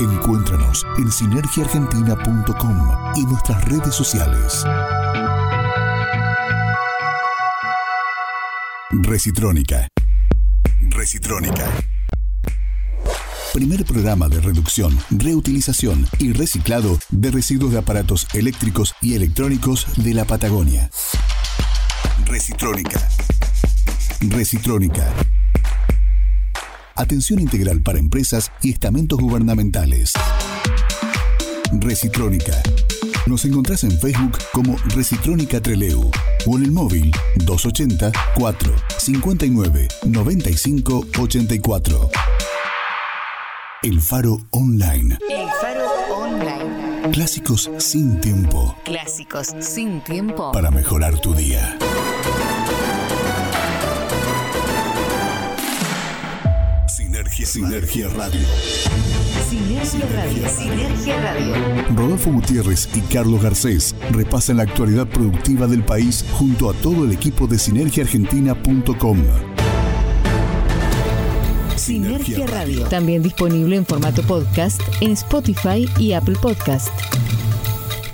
Encuéntranos 0.00 0.86
en 0.96 1.10
sinergiaargentina.com 1.10 2.88
y 3.16 3.24
nuestras 3.24 3.64
redes 3.64 3.92
sociales. 3.94 4.64
Recitrónica. 8.90 9.88
Recitrónica. 10.90 11.68
Primer 13.52 13.84
programa 13.84 14.28
de 14.28 14.40
reducción, 14.40 14.96
reutilización 15.10 16.06
y 16.20 16.32
reciclado 16.32 16.96
de 17.10 17.32
residuos 17.32 17.72
de 17.72 17.78
aparatos 17.78 18.28
eléctricos 18.34 18.94
y 19.00 19.14
electrónicos 19.14 19.86
de 19.96 20.14
la 20.14 20.24
Patagonia. 20.24 20.90
Recitrónica. 22.24 23.08
Recitrónica. 24.20 25.12
Atención 26.98 27.38
integral 27.38 27.80
para 27.80 28.00
empresas 28.00 28.50
y 28.60 28.72
estamentos 28.72 29.20
gubernamentales. 29.20 30.14
Recitrónica. 31.70 32.60
Nos 33.24 33.44
encontrás 33.44 33.84
en 33.84 33.92
Facebook 33.92 34.36
como 34.52 34.76
Recitrónica 34.96 35.60
Treleu 35.60 36.10
o 36.44 36.56
en 36.58 36.64
el 36.64 36.72
móvil 36.72 37.12
280 37.36 38.10
4 38.34 38.74
59 38.96 39.88
95 40.06 41.06
84. 41.20 42.10
El 43.84 44.00
Faro 44.00 44.38
Online. 44.50 45.18
El 45.30 45.48
Faro 45.60 45.86
Online. 46.16 47.12
Clásicos 47.12 47.70
sin 47.78 48.20
tiempo. 48.20 48.74
Clásicos 48.84 49.54
sin 49.60 50.02
tiempo. 50.02 50.50
Para 50.50 50.72
mejorar 50.72 51.20
tu 51.20 51.32
día. 51.32 51.78
Sinergia, 57.46 58.08
Sinergia 58.08 58.08
Radio. 58.08 58.40
Sinergia 59.48 60.06
Radio. 60.12 60.48
Sinergia 60.48 61.20
Radio. 61.20 61.54
Rodolfo 61.94 62.32
Gutiérrez 62.32 62.88
y 62.94 63.00
Carlos 63.02 63.40
Garcés 63.40 63.94
repasan 64.10 64.56
la 64.56 64.64
actualidad 64.64 65.06
productiva 65.06 65.68
del 65.68 65.84
país 65.84 66.24
junto 66.32 66.68
a 66.68 66.74
todo 66.74 67.04
el 67.04 67.12
equipo 67.12 67.46
de 67.46 67.58
sinergiaargentina.com. 67.58 69.18
Sinergia 71.76 72.46
Radio. 72.46 72.84
También 72.88 73.22
disponible 73.22 73.76
en 73.76 73.86
formato 73.86 74.22
podcast 74.24 74.80
en 75.00 75.12
Spotify 75.12 75.88
y 75.98 76.12
Apple 76.12 76.36
Podcast. 76.42 76.90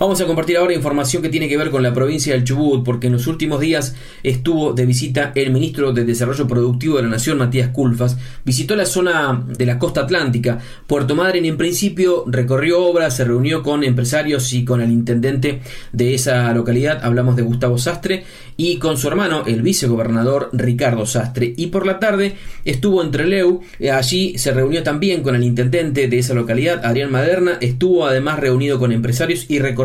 Vamos 0.00 0.20
a 0.20 0.26
compartir 0.26 0.56
ahora 0.56 0.74
información 0.74 1.22
que 1.22 1.28
tiene 1.28 1.48
que 1.48 1.56
ver 1.56 1.70
con 1.70 1.80
la 1.80 1.94
provincia 1.94 2.34
del 2.34 2.42
Chubut, 2.42 2.84
porque 2.84 3.06
en 3.06 3.12
los 3.12 3.28
últimos 3.28 3.60
días 3.60 3.94
estuvo 4.24 4.72
de 4.72 4.86
visita 4.86 5.30
el 5.36 5.52
ministro 5.52 5.92
de 5.92 6.04
Desarrollo 6.04 6.48
Productivo 6.48 6.96
de 6.96 7.04
la 7.04 7.10
Nación, 7.10 7.38
Matías 7.38 7.68
Culfas. 7.68 8.18
Visitó 8.44 8.74
la 8.74 8.86
zona 8.86 9.44
de 9.46 9.66
la 9.66 9.78
costa 9.78 10.00
atlántica, 10.00 10.58
Puerto 10.88 11.14
Madryn. 11.14 11.44
En 11.44 11.56
principio 11.56 12.24
recorrió 12.26 12.84
obras, 12.84 13.16
se 13.16 13.24
reunió 13.24 13.62
con 13.62 13.84
empresarios 13.84 14.52
y 14.52 14.64
con 14.64 14.80
el 14.80 14.90
intendente 14.90 15.60
de 15.92 16.14
esa 16.14 16.52
localidad. 16.52 16.98
Hablamos 17.04 17.36
de 17.36 17.42
Gustavo 17.42 17.78
Sastre 17.78 18.24
y 18.56 18.78
con 18.78 18.98
su 18.98 19.06
hermano, 19.06 19.44
el 19.46 19.62
vicegobernador 19.62 20.50
Ricardo 20.52 21.06
Sastre. 21.06 21.54
Y 21.56 21.68
por 21.68 21.86
la 21.86 22.00
tarde 22.00 22.34
estuvo 22.64 23.00
en 23.00 23.12
Treleu. 23.12 23.60
Allí 23.92 24.38
se 24.38 24.52
reunió 24.52 24.82
también 24.82 25.22
con 25.22 25.36
el 25.36 25.44
intendente 25.44 26.08
de 26.08 26.18
esa 26.18 26.34
localidad, 26.34 26.84
Adrián 26.84 27.12
Maderna. 27.12 27.58
Estuvo 27.60 28.06
además 28.06 28.40
reunido 28.40 28.80
con 28.80 28.90
empresarios 28.90 29.46
y 29.48 29.60
recorrió 29.60 29.83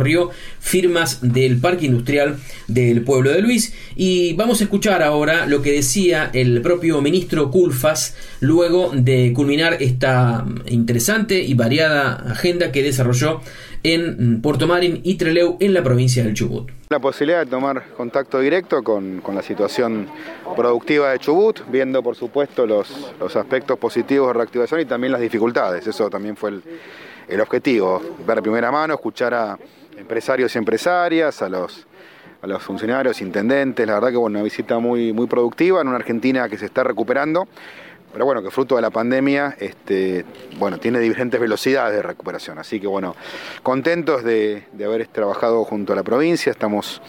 firmas 0.59 1.19
del 1.21 1.59
parque 1.59 1.85
industrial 1.85 2.37
del 2.67 3.03
pueblo 3.03 3.31
de 3.31 3.41
Luis. 3.41 3.73
Y 3.95 4.33
vamos 4.33 4.61
a 4.61 4.63
escuchar 4.65 5.03
ahora 5.03 5.45
lo 5.45 5.61
que 5.61 5.71
decía 5.71 6.29
el 6.33 6.61
propio 6.61 7.01
ministro 7.01 7.51
Culfas 7.51 8.15
luego 8.39 8.91
de 8.93 9.33
culminar 9.33 9.77
esta 9.81 10.45
interesante 10.67 11.41
y 11.41 11.53
variada 11.53 12.31
agenda 12.31 12.71
que 12.71 12.83
desarrolló 12.83 13.41
en 13.83 14.41
Puerto 14.41 14.67
Marín 14.67 15.01
y 15.03 15.15
Treleu 15.15 15.57
en 15.59 15.73
la 15.73 15.83
provincia 15.83 16.23
del 16.23 16.33
Chubut. 16.33 16.69
La 16.89 16.99
posibilidad 16.99 17.45
de 17.45 17.45
tomar 17.45 17.89
contacto 17.95 18.39
directo 18.39 18.83
con, 18.83 19.21
la 19.33 19.41
situación 19.41 20.07
productiva 20.55 21.11
de 21.11 21.19
Chubut, 21.19 21.61
viendo 21.69 22.03
por 22.03 22.15
supuesto 22.15 22.65
los, 22.65 23.13
aspectos 23.35 23.77
positivos 23.77 24.27
de 24.29 24.33
reactivación 24.33 24.81
y 24.81 24.85
también 24.85 25.13
las 25.13 25.21
dificultades. 25.21 25.85
Eso 25.87 26.09
también 26.09 26.35
fue 26.35 26.49
el, 26.49 26.63
el 27.27 27.41
objetivo, 27.41 28.01
ver 28.25 28.37
de 28.37 28.41
primera 28.41 28.71
mano, 28.71 28.95
escuchar 28.95 29.33
a 29.33 29.57
empresarios 29.99 30.55
y 30.55 30.57
empresarias, 30.57 31.41
a 31.41 31.49
los, 31.49 31.85
a 32.41 32.47
los 32.47 32.63
funcionarios, 32.63 33.21
intendentes, 33.21 33.85
la 33.85 33.95
verdad 33.95 34.09
que 34.09 34.17
bueno, 34.17 34.37
una 34.37 34.43
visita 34.43 34.79
muy, 34.79 35.11
muy 35.11 35.27
productiva 35.27 35.81
en 35.81 35.87
una 35.87 35.97
Argentina 35.97 36.47
que 36.47 36.57
se 36.57 36.65
está 36.65 36.83
recuperando, 36.83 37.47
pero 38.13 38.25
bueno, 38.25 38.41
que 38.41 38.49
fruto 38.49 38.75
de 38.77 38.81
la 38.81 38.89
pandemia, 38.89 39.55
este, 39.59 40.25
bueno, 40.57 40.79
tiene 40.79 40.99
diferentes 40.99 41.39
velocidades 41.39 41.95
de 41.95 42.01
recuperación, 42.01 42.57
así 42.57 42.79
que 42.79 42.87
bueno, 42.87 43.15
contentos 43.61 44.23
de, 44.23 44.63
de 44.71 44.85
haber 44.85 45.05
trabajado 45.07 45.63
junto 45.65 45.93
a 45.93 45.95
la 45.97 46.03
provincia, 46.03 46.49
estamos, 46.49 47.01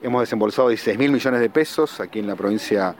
hemos 0.00 0.22
desembolsado 0.22 0.68
16 0.68 0.96
mil 0.98 1.10
millones 1.10 1.40
de 1.40 1.50
pesos 1.50 2.00
aquí 2.00 2.20
en 2.20 2.28
la 2.28 2.36
provincia 2.36 2.94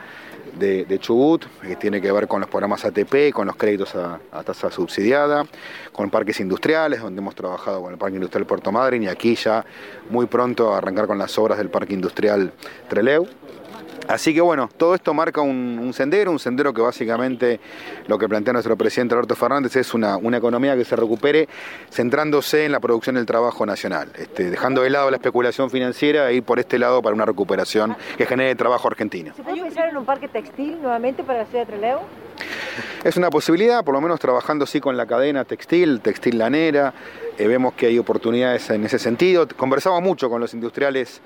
de, 0.59 0.99
Chubut, 0.99 1.45
que 1.61 1.77
tiene 1.77 2.01
que 2.01 2.11
ver 2.13 2.29
con 2.29 2.41
los 2.41 2.49
programas 2.49 2.85
ATP, 2.85 3.33
con 3.33 3.47
los 3.47 3.57
créditos 3.57 3.95
a, 3.95 4.21
a, 4.31 4.43
tasa 4.43 4.71
subsidiada, 4.71 5.47
con 5.93 6.11
parques 6.11 6.41
industriales, 6.41 7.01
donde 7.01 7.21
hemos 7.21 7.35
trabajado 7.35 7.83
con 7.83 7.93
el 7.93 7.99
Parque 7.99 8.17
Industrial 8.17 8.47
Puerto 8.47 8.73
Madryn 8.73 9.05
y 9.05 9.09
aquí 9.09 9.35
ya 9.35 9.65
muy 10.11 10.27
pronto 10.27 10.75
arrancar 10.75 11.07
con 11.07 11.19
las 11.19 11.37
obras 11.39 11.59
del 11.59 11.71
Parque 11.71 11.95
Industrial 11.95 12.53
Treleu. 12.89 13.27
Así 14.09 14.35
que 14.35 14.41
bueno, 14.41 14.69
todo 14.77 14.95
esto 14.95 15.15
marca 15.15 15.41
un, 15.41 15.93
sendero, 15.93 16.31
un 16.31 16.39
sendero 16.39 16.73
que 16.73 16.83
básicamente 16.83 17.61
lo 18.07 18.19
que 18.19 18.29
plantea 18.29 18.53
nuestro 18.53 18.77
presidente 18.77 19.15
Alberto 19.15 19.37
Fernández 19.37 19.77
es 19.77 19.95
una, 19.95 20.17
una 20.17 20.37
economía 20.37 20.77
que 20.77 20.85
se 20.85 20.97
recupere 20.97 21.49
centrándose 21.91 22.65
en 22.65 22.73
la 22.73 22.81
producción 22.81 23.17
del 23.17 23.27
trabajo 23.27 23.65
nacional, 23.67 24.11
este, 24.17 24.51
dejando 24.51 24.83
de 24.83 24.91
lado 24.91 25.11
la 25.11 25.17
especulación 25.17 25.71
financiera 25.71 26.31
e 26.31 26.35
ir 26.35 26.43
por 26.43 26.59
este 26.59 26.79
lado 26.79 27.03
para 27.03 27.15
una 27.15 27.25
recuperación 27.25 27.97
que 28.17 28.27
genere 28.27 28.55
trabajo 28.55 28.89
argentino. 28.89 29.35
¿Se 29.35 29.43
puede 29.43 29.63
pensar 29.63 29.89
en 29.89 29.97
un 29.97 30.05
parque 30.05 30.29
textil 30.29 30.81
nuevamente 30.81 31.23
para 31.23 31.41
la 31.41 31.47
ciudad 31.47 31.67
de 31.67 31.73
Trelew? 31.73 31.99
Es 33.05 33.17
una 33.17 33.31
posibilidad, 33.31 33.85
por 33.85 33.95
lo 33.95 34.01
menos 34.01 34.21
trabajando 34.21 34.67
sí 34.67 34.81
con 34.81 34.97
la 34.97 35.07
cadena 35.07 35.45
textil, 35.45 36.01
textil 36.01 36.39
lanera, 36.39 36.95
eh, 37.39 37.47
vemos 37.47 37.73
que 37.75 37.87
hay 37.87 37.99
oportunidades 37.99 38.69
en 38.71 38.85
ese 38.85 38.99
sentido. 38.99 39.49
Conversamos 39.57 40.03
mucho 40.03 40.29
con 40.29 40.41
los 40.41 40.53
industriales 40.53 41.23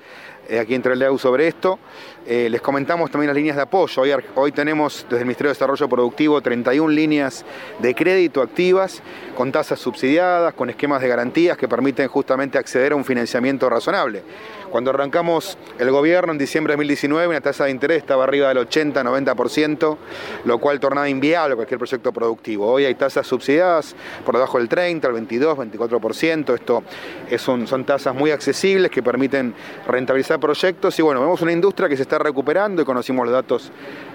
eh, 0.47 0.57
aquí 0.59 0.73
en 0.73 0.81
Trelew 0.81 1.17
sobre 1.17 1.47
esto. 1.47 1.79
Eh, 2.25 2.49
les 2.49 2.61
comentamos 2.61 3.11
también 3.11 3.27
las 3.27 3.35
líneas 3.35 3.57
de 3.57 3.63
apoyo. 3.63 4.01
Hoy, 4.01 4.11
hoy 4.35 4.51
tenemos 4.51 5.05
desde 5.09 5.19
el 5.19 5.25
Ministerio 5.25 5.49
de 5.49 5.55
Desarrollo 5.55 5.89
Productivo 5.89 6.41
31 6.41 6.89
líneas 6.89 7.45
de 7.79 7.93
crédito 7.93 8.41
activas 8.41 9.01
con 9.35 9.51
tasas 9.51 9.79
subsidiadas, 9.79 10.53
con 10.53 10.69
esquemas 10.69 11.01
de 11.01 11.09
garantías 11.09 11.57
que 11.57 11.67
permiten 11.67 12.07
justamente 12.07 12.57
acceder 12.57 12.93
a 12.93 12.95
un 12.95 13.03
financiamiento 13.03 13.69
razonable. 13.69 14.23
Cuando 14.71 14.89
arrancamos 14.91 15.57
el 15.79 15.91
gobierno 15.91 16.33
en 16.33 16.37
diciembre 16.37 16.73
de 16.73 16.75
2019, 16.77 17.27
una 17.27 17.41
tasa 17.41 17.65
de 17.65 17.71
interés 17.71 17.99
estaba 17.99 18.25
arriba 18.25 18.49
del 18.49 18.57
80-90%, 18.57 19.97
lo 20.43 20.57
cual 20.59 20.79
tornaba 20.79 21.07
inviable 21.07 21.55
cualquier 21.55 21.77
proyecto 21.77 22.11
productivo. 22.11 22.67
Hoy 22.67 22.83
hay 22.85 22.95
tasas 22.95 23.25
subsidiadas 23.25 23.95
por 24.25 24.35
debajo 24.35 24.57
del 24.57 24.67
30, 24.67 25.07
el 25.07 25.13
22, 25.13 25.57
24%. 25.57 26.53
Esto 26.53 26.83
es 27.29 27.41
son 27.41 27.85
tasas 27.85 28.13
muy 28.13 28.31
accesibles 28.31 28.91
que 28.91 29.01
permiten 29.01 29.53
rentabilizar 29.87 30.39
proyectos. 30.39 30.99
Y 30.99 31.01
bueno, 31.01 31.21
vemos 31.21 31.41
una 31.41 31.53
industria 31.53 31.87
que 31.87 31.95
se 31.95 32.01
está 32.01 32.19
recuperando 32.19 32.81
y 32.81 32.85
conocimos 32.85 33.25
los 33.25 33.33
datos 33.33 33.71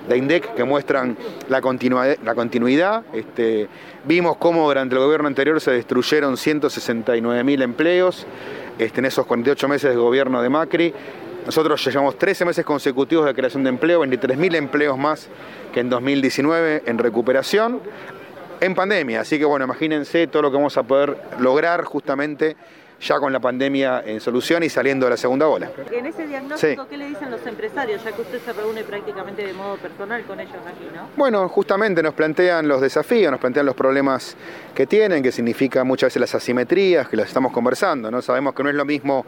de 0.08 0.16
INDEC 0.18 0.54
que 0.54 0.64
muestran 0.64 1.16
la 1.48 1.62
continuidad. 1.62 3.04
Este, 3.14 3.68
vimos 4.04 4.36
cómo 4.36 4.66
durante 4.68 4.94
el 4.94 5.00
gobierno 5.00 5.28
anterior 5.28 5.60
se 5.60 5.70
destruyeron 5.70 6.36
169 6.36 7.42
mil 7.42 7.62
empleos 7.62 8.26
este, 8.78 9.00
en 9.00 9.06
esos 9.06 9.26
48 9.26 9.68
meses 9.68 9.90
de 9.90 9.96
gobierno 9.96 10.42
de 10.42 10.48
Macri. 10.48 10.94
Nosotros 11.44 11.84
llevamos 11.84 12.18
13 12.18 12.44
meses 12.44 12.64
consecutivos 12.64 13.26
de 13.26 13.34
creación 13.34 13.64
de 13.64 13.70
empleo, 13.70 14.04
23.000 14.04 14.54
empleos 14.54 14.96
más 14.96 15.28
que 15.72 15.80
en 15.80 15.90
2019 15.90 16.84
en 16.86 16.98
recuperación, 16.98 17.80
en 18.60 18.74
pandemia. 18.74 19.22
Así 19.22 19.38
que 19.38 19.44
bueno, 19.44 19.64
imagínense 19.64 20.26
todo 20.28 20.42
lo 20.42 20.50
que 20.50 20.56
vamos 20.56 20.76
a 20.76 20.84
poder 20.84 21.16
lograr 21.40 21.84
justamente 21.84 22.56
ya 23.02 23.18
con 23.18 23.32
la 23.32 23.40
pandemia 23.40 24.02
en 24.06 24.20
solución 24.20 24.62
y 24.62 24.68
saliendo 24.68 25.06
de 25.06 25.10
la 25.10 25.16
segunda 25.16 25.48
ola. 25.48 25.70
En 25.90 26.06
ese 26.06 26.26
diagnóstico, 26.26 26.82
sí. 26.82 26.88
¿qué 26.88 26.96
le 26.96 27.08
dicen 27.08 27.30
los 27.30 27.44
empresarios, 27.46 28.02
ya 28.04 28.12
que 28.12 28.22
usted 28.22 28.40
se 28.40 28.52
reúne 28.52 28.84
prácticamente 28.84 29.44
de 29.46 29.52
modo 29.52 29.76
personal 29.76 30.22
con 30.24 30.38
ellos 30.40 30.54
aquí, 30.66 30.86
no? 30.94 31.08
Bueno, 31.16 31.48
justamente 31.48 32.02
nos 32.02 32.14
plantean 32.14 32.68
los 32.68 32.80
desafíos, 32.80 33.30
nos 33.30 33.40
plantean 33.40 33.66
los 33.66 33.74
problemas 33.74 34.36
que 34.74 34.86
tienen, 34.86 35.22
que 35.22 35.32
significa 35.32 35.84
muchas 35.84 36.08
veces 36.08 36.20
las 36.20 36.34
asimetrías, 36.34 37.08
que 37.08 37.16
las 37.16 37.28
estamos 37.28 37.52
conversando, 37.52 38.10
¿no? 38.10 38.22
Sabemos 38.22 38.54
que 38.54 38.62
no 38.62 38.68
es 38.68 38.76
lo 38.76 38.84
mismo 38.84 39.26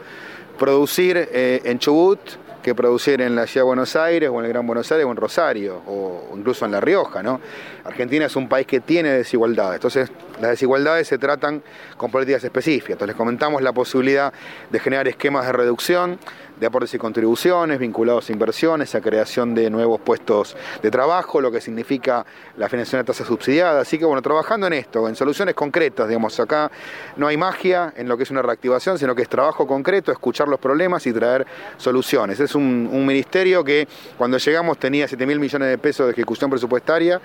producir 0.59 1.29
eh, 1.33 1.61
en 1.65 1.79
Chubut 1.79 2.21
que 2.65 2.75
producir 2.75 3.21
en 3.21 3.37
la 3.37 3.47
ciudad 3.47 3.65
de 3.65 3.67
Buenos 3.67 3.95
Aires 3.95 4.31
o 4.33 4.41
en 4.41 4.47
el 4.47 4.53
Gran 4.53 4.67
Buenos 4.67 4.91
Aires 4.91 5.07
o 5.07 5.11
en 5.11 5.17
Rosario 5.19 5.83
o 5.87 6.33
incluso 6.35 6.65
en 6.65 6.73
La 6.73 6.81
Rioja. 6.81 7.23
¿no? 7.23 7.39
Argentina 7.85 8.27
es 8.27 8.37
un 8.37 8.49
país 8.49 8.67
que 8.67 8.81
tiene 8.81 9.11
desigualdades, 9.11 9.77
entonces 9.77 10.11
las 10.41 10.51
desigualdades 10.51 11.07
se 11.07 11.19
tratan 11.19 11.63
con 11.97 12.11
políticas 12.11 12.43
específicas. 12.45 12.93
Entonces 12.93 13.09
les 13.09 13.17
comentamos 13.17 13.63
la 13.63 13.73
posibilidad 13.73 14.33
de 14.71 14.81
generar 14.81 15.07
esquemas 15.07 15.47
de 15.47 15.53
reducción 15.53 16.19
de 16.59 16.67
aportes 16.67 16.95
y 16.95 16.99
contribuciones 16.99 17.79
vinculados 17.79 18.29
a 18.29 18.33
inversiones, 18.33 18.95
a 18.95 19.01
creación 19.01 19.55
de 19.55 19.71
nuevos 19.71 20.01
puestos 20.01 20.57
de 20.83 20.91
trabajo, 20.91 21.41
lo 21.41 21.51
que 21.51 21.61
significa 21.61 22.25
la 22.57 22.69
financiación 22.69 23.01
de 23.01 23.07
tasas 23.07 23.27
subsidiadas. 23.27 23.87
Así 23.87 23.99
que 23.99 24.05
bueno, 24.05 24.23
trabajando 24.23 24.67
en 24.69 24.75
esto, 24.75 25.09
en 25.09 25.17
soluciones 25.17 25.55
concretas, 25.55 26.07
digamos, 26.09 26.39
acá 26.39 26.71
no 27.17 27.27
hay 27.27 27.37
magia 27.37 27.93
en 27.97 28.09
lo 28.09 28.17
que 28.17 28.23
es 28.23 28.31
una 28.31 28.43
reactivación, 28.43 28.99
sino 28.99 29.15
que 29.15 29.23
es 29.23 29.29
trabajo 29.29 29.67
concreto, 29.67 30.13
escuchar 30.13 30.47
los 30.49 30.61
problemas 30.61 31.07
y 31.07 31.13
traer 31.13 31.45
soluciones. 31.77 32.39
Es 32.39 32.55
un, 32.55 32.89
un 32.93 33.05
ministerio 33.05 33.65
que 33.65 33.89
cuando 34.17 34.39
llegamos 34.39 34.79
tenía 34.79 35.09
7 35.09 35.27
mil 35.27 35.41
millones 35.41 35.69
de 35.69 35.79
pesos 35.79 36.07
de 36.07 36.13
ejecución 36.13 36.51
presupuestaria, 36.51 37.21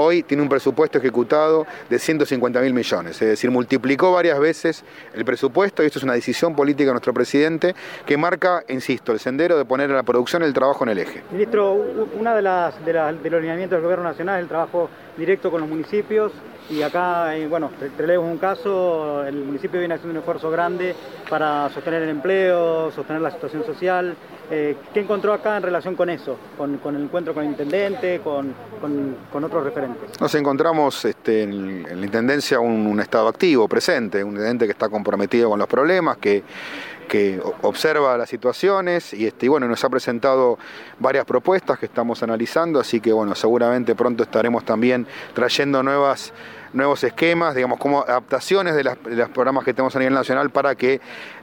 hoy 0.00 0.22
tiene 0.22 0.42
un 0.42 0.48
presupuesto 0.48 0.98
ejecutado 0.98 1.66
de 1.88 1.98
150 1.98 2.60
mil 2.60 2.74
millones, 2.74 3.20
es 3.20 3.28
decir, 3.28 3.50
multiplicó 3.50 4.12
varias 4.12 4.38
veces 4.38 4.84
el 5.14 5.24
presupuesto 5.24 5.82
y 5.82 5.86
esto 5.86 5.98
es 5.98 6.04
una 6.04 6.14
decisión 6.14 6.54
política 6.54 6.86
de 6.86 6.92
nuestro 6.92 7.12
presidente 7.12 7.74
que 8.06 8.16
marca 8.16 8.64
insisto, 8.68 9.12
el 9.12 9.18
sendero 9.18 9.56
de 9.56 9.64
poner 9.64 9.90
a 9.90 9.94
la 9.94 10.02
producción 10.02 10.42
el 10.42 10.52
trabajo 10.52 10.84
en 10.84 10.90
el 10.90 10.98
eje. 10.98 11.22
Ministro, 11.30 11.74
una 12.18 12.34
de 12.34 12.42
las, 12.42 12.74
los 12.80 13.22
lineamientos 13.22 13.76
del 13.76 13.82
gobierno 13.82 14.04
nacional 14.04 14.38
es 14.38 14.42
el 14.42 14.48
trabajo 14.48 14.88
directo 15.16 15.50
con 15.50 15.60
los 15.60 15.68
municipios 15.68 16.32
y 16.70 16.82
acá, 16.82 17.32
bueno, 17.48 17.70
Trelew 17.96 18.22
un 18.22 18.38
caso, 18.38 19.24
el 19.24 19.36
municipio 19.44 19.80
viene 19.80 19.94
haciendo 19.94 20.12
un 20.12 20.18
esfuerzo 20.18 20.50
grande 20.50 20.94
para 21.28 21.68
sostener 21.70 22.02
el 22.02 22.10
empleo, 22.10 22.92
sostener 22.92 23.20
la 23.20 23.32
situación 23.32 23.64
social. 23.64 24.14
Eh, 24.50 24.76
¿Qué 24.92 25.00
encontró 25.00 25.32
acá 25.32 25.56
en 25.56 25.62
relación 25.62 25.94
con 25.94 26.10
eso? 26.10 26.36
Con, 26.58 26.80
el 26.96 27.02
encuentro 27.04 27.32
con 27.32 27.44
el 27.44 27.50
intendente, 27.50 28.20
con, 28.20 28.52
otros 29.44 29.64
referentes. 29.64 30.20
Nos 30.20 30.34
encontramos 30.34 31.04
este, 31.04 31.44
en, 31.44 31.84
la 31.84 32.04
Intendencia 32.04 32.58
un, 32.58 32.98
Estado 33.00 33.28
activo, 33.28 33.68
presente, 33.68 34.24
un 34.24 34.32
intendente 34.32 34.66
que 34.66 34.72
está 34.72 34.88
comprometido 34.88 35.50
con 35.50 35.58
los 35.58 35.68
problemas, 35.68 36.18
que, 36.18 36.42
observa 37.62 38.16
las 38.16 38.28
situaciones 38.28 39.12
y, 39.12 39.26
este, 39.26 39.46
y 39.46 39.48
bueno, 39.48 39.66
nos 39.66 39.82
ha 39.82 39.88
presentado 39.88 40.60
varias 41.00 41.24
propuestas 41.24 41.76
que 41.76 41.86
estamos 41.86 42.22
analizando, 42.22 42.78
así 42.78 43.00
que 43.00 43.12
bueno, 43.12 43.34
seguramente 43.34 43.96
pronto 43.96 44.22
estaremos 44.22 44.64
también 44.64 45.08
trayendo 45.34 45.82
nuevas 45.82 46.32
nuevos 46.72 47.02
esquemas, 47.02 47.54
digamos, 47.54 47.78
como 47.78 48.02
adaptaciones 48.02 48.74
de 48.74 48.84
los 48.84 49.28
programas 49.30 49.64
que 49.64 49.74
tenemos 49.74 49.94
a 49.96 49.98
nivel 49.98 50.14
nacional 50.14 50.50
para 50.50 50.74
que 50.74 51.00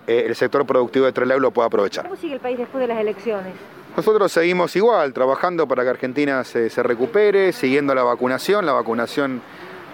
eh, 0.08 0.24
el 0.26 0.36
sector 0.36 0.66
productivo 0.66 1.06
de 1.06 1.12
Trelew 1.12 1.40
lo 1.40 1.52
pueda 1.52 1.68
aprovechar. 1.68 2.06
¿Cómo 2.06 2.16
sigue 2.16 2.36
el 2.36 2.40
país 2.40 2.58
después 2.58 2.82
de 2.82 2.88
las 2.88 3.00
elecciones? 3.00 3.54
Nosotros 3.96 4.32
seguimos 4.32 4.76
igual, 4.76 5.12
trabajando 5.14 5.68
para 5.68 5.84
que 5.84 5.90
Argentina 5.90 6.44
se, 6.44 6.70
se 6.70 6.84
recupere, 6.84 7.52
siguiendo 7.52 7.94
la 7.94 8.04
vacunación. 8.04 8.66
La 8.66 8.74
vacunación 8.74 9.42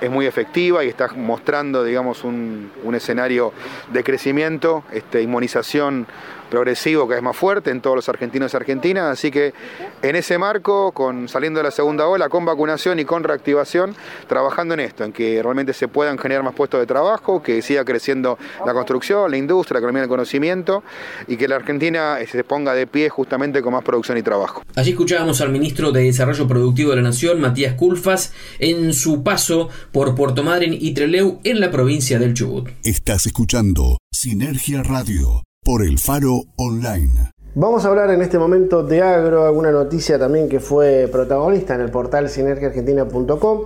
es 0.01 0.11
muy 0.11 0.25
efectiva 0.25 0.83
y 0.83 0.89
está 0.89 1.07
mostrando, 1.15 1.83
digamos, 1.83 2.23
un, 2.25 2.69
un 2.83 2.95
escenario 2.95 3.53
de 3.91 4.03
crecimiento, 4.03 4.83
este, 4.91 5.21
inmunización 5.21 6.05
progresivo 6.53 7.07
que 7.07 7.15
es 7.15 7.21
más 7.23 7.35
fuerte 7.35 7.71
en 7.71 7.81
todos 7.81 7.95
los 7.95 8.07
argentinos 8.09 8.53
y 8.53 8.57
argentinas, 8.57 9.11
así 9.11 9.31
que 9.31 9.55
en 10.03 10.15
ese 10.15 10.37
marco, 10.37 10.91
con 10.91 11.27
saliendo 11.27 11.57
de 11.57 11.63
la 11.63 11.71
segunda 11.71 12.05
ola, 12.05 12.29
con 12.29 12.45
vacunación 12.45 12.99
y 12.99 13.05
con 13.05 13.23
reactivación, 13.23 13.95
trabajando 14.27 14.75
en 14.75 14.81
esto, 14.81 15.03
en 15.03 15.11
que 15.11 15.41
realmente 15.41 15.73
se 15.73 15.87
puedan 15.87 16.19
generar 16.19 16.43
más 16.43 16.53
puestos 16.53 16.79
de 16.79 16.85
trabajo, 16.85 17.41
que 17.41 17.63
siga 17.63 17.83
creciendo 17.83 18.37
la 18.67 18.73
construcción, 18.73 19.31
la 19.31 19.37
industria, 19.37 19.73
la 19.73 19.79
economía 19.79 20.01
del 20.01 20.09
conocimiento 20.09 20.83
y 21.27 21.37
que 21.37 21.47
la 21.47 21.55
Argentina 21.55 22.19
se 22.31 22.43
ponga 22.43 22.75
de 22.75 22.85
pie 22.85 23.09
justamente 23.09 23.63
con 23.63 23.73
más 23.73 23.83
producción 23.83 24.19
y 24.19 24.21
trabajo. 24.21 24.61
Allí 24.75 24.91
escuchábamos 24.91 25.41
al 25.41 25.51
ministro 25.51 25.91
de 25.91 26.03
Desarrollo 26.03 26.47
Productivo 26.47 26.91
de 26.91 26.97
la 26.97 27.01
Nación, 27.01 27.41
Matías 27.41 27.73
Culfas, 27.73 28.31
en 28.59 28.93
su 28.93 29.23
paso 29.23 29.69
por 29.91 30.13
Puerto 30.13 30.43
Madryn 30.43 30.77
y 30.79 30.93
Treleu 30.93 31.39
en 31.43 31.59
la 31.59 31.71
provincia 31.71 32.19
del 32.19 32.35
Chubut. 32.35 32.69
Estás 32.83 33.25
escuchando 33.25 33.97
Sinergia 34.11 34.83
Radio 34.83 35.41
por 35.63 35.81
el 35.81 35.97
Faro 35.97 36.41
Online. 36.57 37.31
Vamos 37.55 37.85
a 37.85 37.87
hablar 37.87 38.09
en 38.09 38.21
este 38.21 38.37
momento 38.37 38.83
de 38.83 39.01
agro, 39.01 39.45
alguna 39.45 39.71
noticia 39.71 40.19
también 40.19 40.49
que 40.49 40.59
fue 40.59 41.07
protagonista 41.11 41.75
en 41.75 41.81
el 41.81 41.91
portal 41.91 42.29
sinergiaargentina.com. 42.29 43.61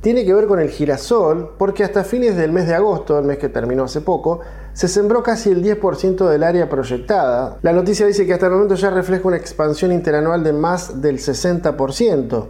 Tiene 0.00 0.24
que 0.24 0.34
ver 0.34 0.46
con 0.46 0.60
el 0.60 0.70
girasol, 0.70 1.54
porque 1.58 1.84
hasta 1.84 2.04
fines 2.04 2.36
del 2.36 2.52
mes 2.52 2.66
de 2.66 2.74
agosto, 2.74 3.18
el 3.18 3.24
mes 3.24 3.38
que 3.38 3.48
terminó 3.48 3.84
hace 3.84 4.00
poco, 4.00 4.40
se 4.72 4.88
sembró 4.88 5.22
casi 5.22 5.50
el 5.50 5.62
10% 5.62 6.28
del 6.28 6.42
área 6.42 6.68
proyectada. 6.68 7.58
La 7.62 7.72
noticia 7.72 8.06
dice 8.06 8.26
que 8.26 8.32
hasta 8.32 8.46
el 8.46 8.52
momento 8.52 8.74
ya 8.74 8.90
refleja 8.90 9.28
una 9.28 9.36
expansión 9.36 9.92
interanual 9.92 10.42
de 10.42 10.52
más 10.52 11.02
del 11.02 11.18
60%. 11.18 12.46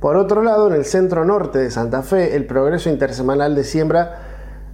Por 0.00 0.16
otro 0.16 0.42
lado, 0.42 0.68
en 0.68 0.74
el 0.74 0.84
centro 0.84 1.24
norte 1.24 1.58
de 1.58 1.70
Santa 1.70 2.02
Fe, 2.02 2.36
el 2.36 2.46
progreso 2.46 2.90
intersemanal 2.90 3.54
de 3.54 3.64
siembra 3.64 4.25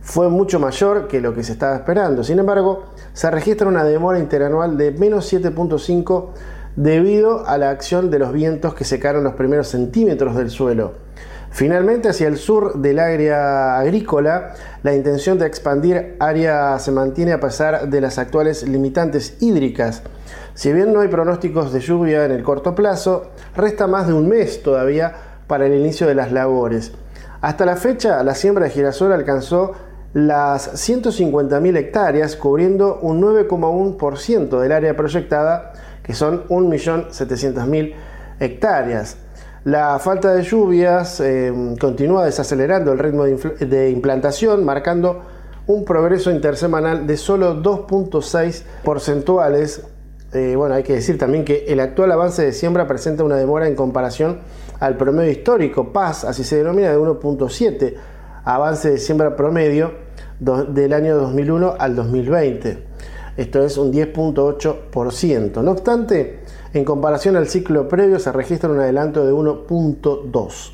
fue 0.02 0.28
mucho 0.28 0.58
mayor 0.58 1.06
que 1.06 1.20
lo 1.20 1.34
que 1.34 1.44
se 1.44 1.52
estaba 1.52 1.76
esperando. 1.76 2.24
Sin 2.24 2.38
embargo, 2.38 2.86
se 3.12 3.30
registra 3.30 3.68
una 3.68 3.84
demora 3.84 4.18
interanual 4.18 4.76
de 4.76 4.90
menos 4.90 5.32
7.5 5.32 6.28
debido 6.76 7.46
a 7.46 7.56
la 7.56 7.70
acción 7.70 8.10
de 8.10 8.18
los 8.18 8.32
vientos 8.32 8.74
que 8.74 8.84
secaron 8.84 9.24
los 9.24 9.34
primeros 9.34 9.68
centímetros 9.68 10.36
del 10.36 10.50
suelo. 10.50 10.92
Finalmente, 11.50 12.08
hacia 12.08 12.28
el 12.28 12.38
sur 12.38 12.80
del 12.80 12.98
área 12.98 13.78
agrícola, 13.78 14.54
la 14.82 14.94
intención 14.94 15.38
de 15.38 15.46
expandir 15.46 16.16
área 16.18 16.78
se 16.78 16.90
mantiene 16.90 17.32
a 17.32 17.40
pesar 17.40 17.88
de 17.88 18.00
las 18.00 18.18
actuales 18.18 18.66
limitantes 18.66 19.36
hídricas. 19.40 20.02
Si 20.54 20.72
bien 20.72 20.92
no 20.94 21.00
hay 21.00 21.08
pronósticos 21.08 21.72
de 21.72 21.80
lluvia 21.80 22.24
en 22.24 22.30
el 22.30 22.42
corto 22.42 22.74
plazo, 22.74 23.26
resta 23.54 23.86
más 23.86 24.06
de 24.06 24.14
un 24.14 24.28
mes 24.28 24.62
todavía 24.62 25.14
para 25.46 25.66
el 25.66 25.74
inicio 25.74 26.06
de 26.06 26.14
las 26.14 26.32
labores. 26.32 26.92
Hasta 27.42 27.66
la 27.66 27.76
fecha, 27.76 28.22
la 28.22 28.34
siembra 28.34 28.64
de 28.64 28.70
girasol 28.70 29.12
alcanzó 29.12 29.72
las 30.14 30.88
150.000 30.88 31.76
hectáreas, 31.76 32.36
cubriendo 32.36 32.98
un 33.00 33.22
9,1% 33.22 34.60
del 34.60 34.72
área 34.72 34.94
proyectada, 34.94 35.72
que 36.02 36.14
son 36.14 36.46
1.700.000 36.48 37.94
hectáreas. 38.40 39.16
La 39.64 39.98
falta 40.00 40.34
de 40.34 40.42
lluvias 40.42 41.20
eh, 41.20 41.52
continúa 41.80 42.24
desacelerando 42.24 42.92
el 42.92 42.98
ritmo 42.98 43.24
de, 43.24 43.90
implantación, 43.90 44.64
marcando 44.64 45.22
un 45.68 45.84
progreso 45.84 46.30
intersemanal 46.30 47.06
de 47.06 47.16
solo 47.16 47.62
2.6 47.62 48.64
porcentuales. 48.84 49.86
Eh, 50.32 50.54
bueno, 50.56 50.74
hay 50.74 50.82
que 50.82 50.94
decir 50.94 51.16
también 51.16 51.44
que 51.44 51.66
el 51.68 51.78
actual 51.78 52.10
avance 52.10 52.42
de 52.42 52.52
siembra 52.52 52.88
presenta 52.88 53.22
una 53.22 53.36
demora 53.36 53.68
en 53.68 53.76
comparación 53.76 54.40
al 54.80 54.96
promedio 54.96 55.30
histórico, 55.30 55.92
PAS, 55.92 56.24
así 56.24 56.42
se 56.42 56.56
denomina, 56.56 56.90
de 56.90 56.98
1.7 56.98 57.94
avance 58.44 58.90
de 58.90 58.98
siembra 58.98 59.36
promedio 59.36 59.92
del 60.40 60.92
año 60.92 61.16
2001 61.16 61.74
al 61.78 61.94
2020. 61.94 62.86
Esto 63.36 63.62
es 63.64 63.78
un 63.78 63.92
10.8%. 63.92 65.62
No 65.62 65.70
obstante, 65.70 66.40
en 66.74 66.84
comparación 66.84 67.36
al 67.36 67.48
ciclo 67.48 67.88
previo 67.88 68.18
se 68.18 68.32
registra 68.32 68.70
un 68.70 68.80
adelanto 68.80 69.24
de 69.24 69.32
1.2. 69.32 70.72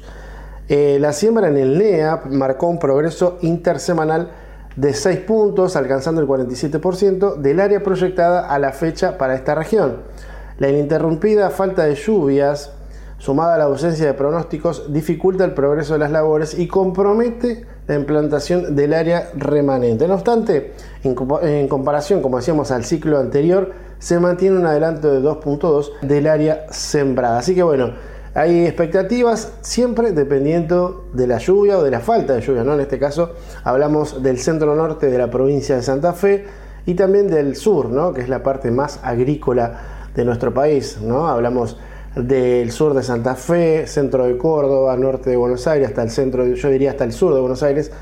Eh, 0.68 0.98
la 1.00 1.12
siembra 1.12 1.48
en 1.48 1.56
el 1.56 1.78
NEA 1.78 2.22
marcó 2.30 2.66
un 2.66 2.78
progreso 2.78 3.38
intersemanal 3.42 4.30
de 4.76 4.92
6 4.92 5.20
puntos, 5.20 5.76
alcanzando 5.76 6.20
el 6.20 6.28
47% 6.28 7.36
del 7.36 7.60
área 7.60 7.82
proyectada 7.82 8.48
a 8.48 8.58
la 8.58 8.72
fecha 8.72 9.18
para 9.18 9.34
esta 9.34 9.54
región. 9.54 10.02
La 10.58 10.68
ininterrumpida 10.68 11.50
falta 11.50 11.84
de 11.84 11.94
lluvias 11.94 12.72
sumada 13.18 13.56
a 13.56 13.58
la 13.58 13.64
ausencia 13.64 14.06
de 14.06 14.14
pronósticos, 14.14 14.92
dificulta 14.92 15.44
el 15.44 15.52
progreso 15.52 15.94
de 15.94 15.98
las 15.98 16.10
labores 16.10 16.58
y 16.58 16.68
compromete 16.68 17.66
la 17.86 17.96
implantación 17.96 18.76
del 18.76 18.94
área 18.94 19.30
remanente. 19.34 20.06
No 20.06 20.14
obstante, 20.14 20.72
en, 21.02 21.68
comparación, 21.68 22.22
como 22.22 22.36
decíamos, 22.36 22.70
al 22.70 22.84
ciclo 22.84 23.18
anterior, 23.18 23.72
se 23.98 24.20
mantiene 24.20 24.58
un 24.58 24.66
adelanto 24.66 25.10
de 25.10 25.20
2.2 25.20 26.00
del 26.02 26.28
área 26.28 26.66
sembrada. 26.70 27.38
Así 27.38 27.54
que 27.54 27.62
bueno, 27.62 27.94
hay 28.34 28.66
expectativas 28.66 29.54
siempre 29.62 30.12
dependiendo 30.12 31.08
de 31.12 31.26
la 31.26 31.38
lluvia 31.38 31.78
o 31.78 31.82
de 31.82 31.90
la 31.90 32.00
falta 32.00 32.34
de 32.34 32.40
lluvia. 32.40 32.62
¿no? 32.62 32.74
En 32.74 32.80
este 32.80 32.98
caso 32.98 33.32
hablamos 33.64 34.22
del 34.22 34.38
centro 34.38 34.76
norte 34.76 35.10
de 35.10 35.18
la 35.18 35.28
provincia 35.30 35.74
de 35.74 35.82
Santa 35.82 36.12
Fe 36.12 36.44
y 36.86 36.94
también 36.94 37.28
del 37.28 37.56
sur, 37.56 37.88
¿no? 37.88 38.12
que 38.12 38.20
es 38.20 38.28
la 38.28 38.42
parte 38.42 38.70
más 38.70 39.00
agrícola 39.02 39.80
de 40.14 40.24
nuestro 40.24 40.54
país. 40.54 40.98
¿no? 41.02 41.26
Hablamos 41.26 41.78
del 42.26 42.72
sur 42.72 42.94
de 42.94 43.02
Santa 43.02 43.34
Fe, 43.34 43.86
centro 43.86 44.26
de 44.26 44.36
Córdoba, 44.36 44.96
norte 44.96 45.30
de 45.30 45.36
Buenos 45.36 45.66
Aires, 45.66 45.88
hasta 45.88 46.02
el 46.02 46.10
centro, 46.10 46.46
yo 46.46 46.68
diría 46.70 46.90
hasta 46.90 47.04
el 47.04 47.12
sur 47.12 47.34
de 47.34 47.40
Buenos 47.40 47.62
Aires, 47.62 47.92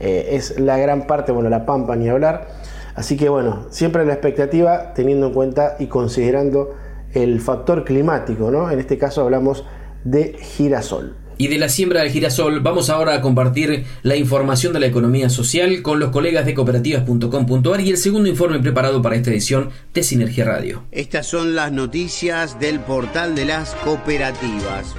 eh, 0.00 0.30
es 0.32 0.58
la 0.60 0.76
gran 0.78 1.06
parte, 1.06 1.32
bueno, 1.32 1.48
la 1.48 1.64
Pampa 1.64 1.96
ni 1.96 2.08
hablar. 2.08 2.48
Así 2.94 3.16
que 3.16 3.28
bueno, 3.28 3.66
siempre 3.70 4.04
la 4.04 4.12
expectativa 4.12 4.92
teniendo 4.94 5.28
en 5.28 5.32
cuenta 5.32 5.76
y 5.78 5.86
considerando 5.86 6.74
el 7.14 7.40
factor 7.40 7.84
climático, 7.84 8.50
¿no? 8.50 8.70
En 8.70 8.78
este 8.78 8.98
caso 8.98 9.22
hablamos 9.22 9.64
de 10.04 10.34
girasol. 10.38 11.21
Y 11.42 11.48
de 11.48 11.58
la 11.58 11.68
siembra 11.68 12.02
del 12.02 12.12
girasol 12.12 12.60
vamos 12.60 12.88
ahora 12.88 13.16
a 13.16 13.20
compartir 13.20 13.84
la 14.04 14.14
información 14.14 14.72
de 14.72 14.78
la 14.78 14.86
economía 14.86 15.28
social 15.28 15.82
con 15.82 15.98
los 15.98 16.10
colegas 16.10 16.46
de 16.46 16.54
cooperativas.com.ar 16.54 17.80
y 17.80 17.90
el 17.90 17.96
segundo 17.96 18.28
informe 18.28 18.60
preparado 18.60 19.02
para 19.02 19.16
esta 19.16 19.30
edición 19.30 19.70
de 19.92 20.04
Sinergia 20.04 20.44
Radio. 20.44 20.84
Estas 20.92 21.26
son 21.26 21.56
las 21.56 21.72
noticias 21.72 22.60
del 22.60 22.78
portal 22.78 23.34
de 23.34 23.46
las 23.46 23.74
cooperativas. 23.74 24.94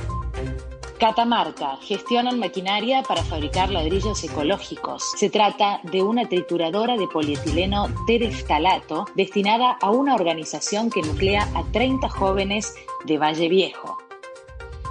Catamarca 1.00 1.78
gestionan 1.82 2.40
maquinaria 2.40 3.04
para 3.04 3.24
fabricar 3.24 3.70
ladrillos 3.70 4.22
ecológicos. 4.26 5.14
Se 5.18 5.30
trata 5.30 5.80
de 5.84 6.04
una 6.04 6.28
trituradora 6.28 6.98
de 6.98 7.08
polietileno 7.08 7.88
tereftalato 8.06 9.06
destinada 9.16 9.78
a 9.82 9.92
una 9.92 10.14
organización 10.14 10.90
que 10.90 11.04
nuclea 11.04 11.48
a 11.56 11.64
30 11.72 12.10
jóvenes 12.10 12.76
de 13.06 13.18
Valle 13.18 13.48
Viejo. 13.48 14.03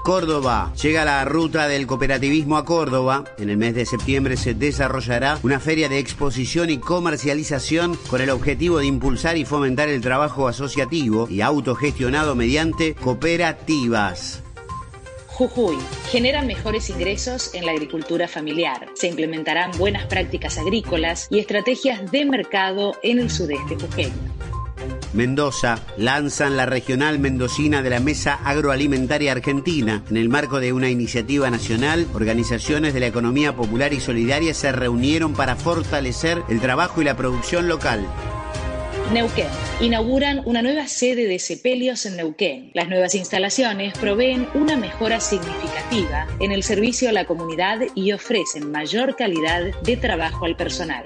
Córdoba. 0.02 0.72
Llega 0.82 1.04
la 1.04 1.24
ruta 1.24 1.68
del 1.68 1.86
cooperativismo 1.86 2.56
a 2.56 2.64
Córdoba. 2.64 3.24
En 3.38 3.50
el 3.50 3.56
mes 3.56 3.74
de 3.74 3.86
septiembre 3.86 4.36
se 4.36 4.54
desarrollará 4.54 5.38
una 5.42 5.60
feria 5.60 5.88
de 5.88 5.98
exposición 5.98 6.70
y 6.70 6.78
comercialización 6.78 7.96
con 8.08 8.20
el 8.20 8.30
objetivo 8.30 8.78
de 8.78 8.86
impulsar 8.86 9.36
y 9.36 9.44
fomentar 9.44 9.88
el 9.88 10.00
trabajo 10.00 10.48
asociativo 10.48 11.28
y 11.28 11.40
autogestionado 11.40 12.34
mediante 12.34 12.94
cooperativas. 12.94 14.42
Jujuy 15.28 15.78
genera 16.10 16.42
mejores 16.42 16.90
ingresos 16.90 17.54
en 17.54 17.64
la 17.64 17.72
agricultura 17.72 18.28
familiar. 18.28 18.88
Se 18.94 19.08
implementarán 19.08 19.70
buenas 19.78 20.06
prácticas 20.06 20.58
agrícolas 20.58 21.28
y 21.30 21.38
estrategias 21.38 22.10
de 22.10 22.24
mercado 22.26 22.94
en 23.02 23.18
el 23.18 23.30
sudeste 23.30 23.76
jujeño. 23.76 24.31
Mendoza 25.12 25.78
lanzan 25.96 26.56
la 26.56 26.66
regional 26.66 27.18
mendocina 27.18 27.82
de 27.82 27.90
la 27.90 28.00
Mesa 28.00 28.38
Agroalimentaria 28.44 29.32
Argentina. 29.32 30.02
En 30.10 30.16
el 30.16 30.28
marco 30.28 30.58
de 30.58 30.72
una 30.72 30.88
iniciativa 30.88 31.50
nacional, 31.50 32.06
organizaciones 32.14 32.94
de 32.94 33.00
la 33.00 33.06
economía 33.06 33.54
popular 33.54 33.92
y 33.92 34.00
solidaria 34.00 34.54
se 34.54 34.72
reunieron 34.72 35.34
para 35.34 35.56
fortalecer 35.56 36.42
el 36.48 36.60
trabajo 36.60 37.02
y 37.02 37.04
la 37.04 37.16
producción 37.16 37.68
local. 37.68 38.06
Neuquén. 39.12 39.48
Inauguran 39.80 40.40
una 40.46 40.62
nueva 40.62 40.86
sede 40.86 41.26
de 41.26 41.38
Sepelios 41.38 42.06
en 42.06 42.16
Neuquén. 42.16 42.70
Las 42.72 42.88
nuevas 42.88 43.14
instalaciones 43.14 43.92
proveen 43.98 44.48
una 44.54 44.76
mejora 44.76 45.20
significativa 45.20 46.26
en 46.40 46.52
el 46.52 46.62
servicio 46.62 47.10
a 47.10 47.12
la 47.12 47.26
comunidad 47.26 47.80
y 47.94 48.12
ofrecen 48.12 48.70
mayor 48.70 49.14
calidad 49.16 49.64
de 49.82 49.96
trabajo 49.98 50.46
al 50.46 50.56
personal. 50.56 51.04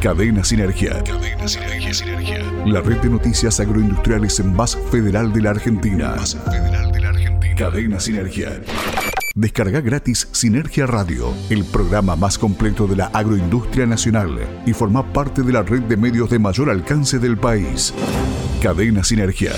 Cadena 0.00 0.42
Sinergia. 0.42 1.04
Cadena 1.04 1.46
Sinergia, 1.46 1.92
Sinergia. 1.92 2.38
La 2.64 2.80
red 2.80 2.96
de 3.02 3.10
noticias 3.10 3.60
agroindustriales 3.60 4.42
más 4.42 4.74
federal 4.90 5.30
de 5.30 5.42
la 5.42 5.50
Argentina. 5.50 6.14
Más 6.16 6.36
federal 6.36 6.90
de 6.90 7.00
la 7.00 7.10
Argentina. 7.10 7.54
Cadena 7.54 8.00
Sinergia. 8.00 8.62
Descarga 9.34 9.82
gratis 9.82 10.26
Sinergia 10.32 10.86
Radio, 10.86 11.34
el 11.50 11.66
programa 11.66 12.16
más 12.16 12.38
completo 12.38 12.86
de 12.86 12.96
la 12.96 13.08
agroindustria 13.08 13.84
nacional 13.84 14.38
y 14.64 14.72
forma 14.72 15.12
parte 15.12 15.42
de 15.42 15.52
la 15.52 15.62
red 15.62 15.82
de 15.82 15.98
medios 15.98 16.30
de 16.30 16.38
mayor 16.38 16.70
alcance 16.70 17.18
del 17.18 17.36
país. 17.36 17.92
Cadena 18.62 19.04
Sinergia. 19.04 19.52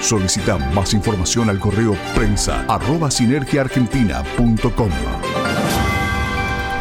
Solicita 0.00 0.56
más 0.72 0.94
información 0.94 1.50
al 1.50 1.60
correo 1.60 1.94
prensa 2.14 2.64
sinergiaargentina.com. 3.10 4.90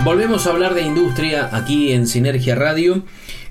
Volvemos 0.04 0.48
a 0.48 0.52
hablar 0.52 0.74
de 0.74 0.84
industria 0.84 1.50
aquí 1.52 1.92
en 1.92 2.08
Sinergia 2.08 2.56
Radio. 2.56 3.04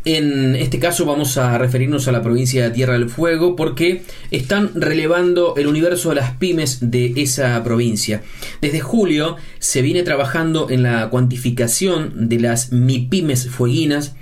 En 0.05 0.57
este 0.57 0.79
caso 0.79 1.05
vamos 1.05 1.37
a 1.37 1.59
referirnos 1.59 2.09
a 2.09 2.13
la 2.13 2.23
provincia 2.23 2.63
de 2.63 2.71
Tierra 2.71 2.95
del 2.95 3.11
Fuego 3.11 3.57
porque 3.57 4.03
están 4.31 4.71
relevando 4.75 5.55
el 5.57 5.67
universo 5.67 6.11
de 6.11 6.15
las 6.15 6.37
pymes 6.37 6.79
de 6.91 7.13
esa 7.17 7.63
provincia. 7.63 8.23
Desde 8.63 8.81
julio 8.81 9.37
se 9.59 9.83
viene 9.83 10.03
trabajando 10.03 10.71
en 10.71 10.83
la 10.83 11.11
cuantificación 11.11 12.29
de 12.29 12.41
las 12.41 12.73
MIPYMES 12.73 13.51
fueguinas 13.51 14.15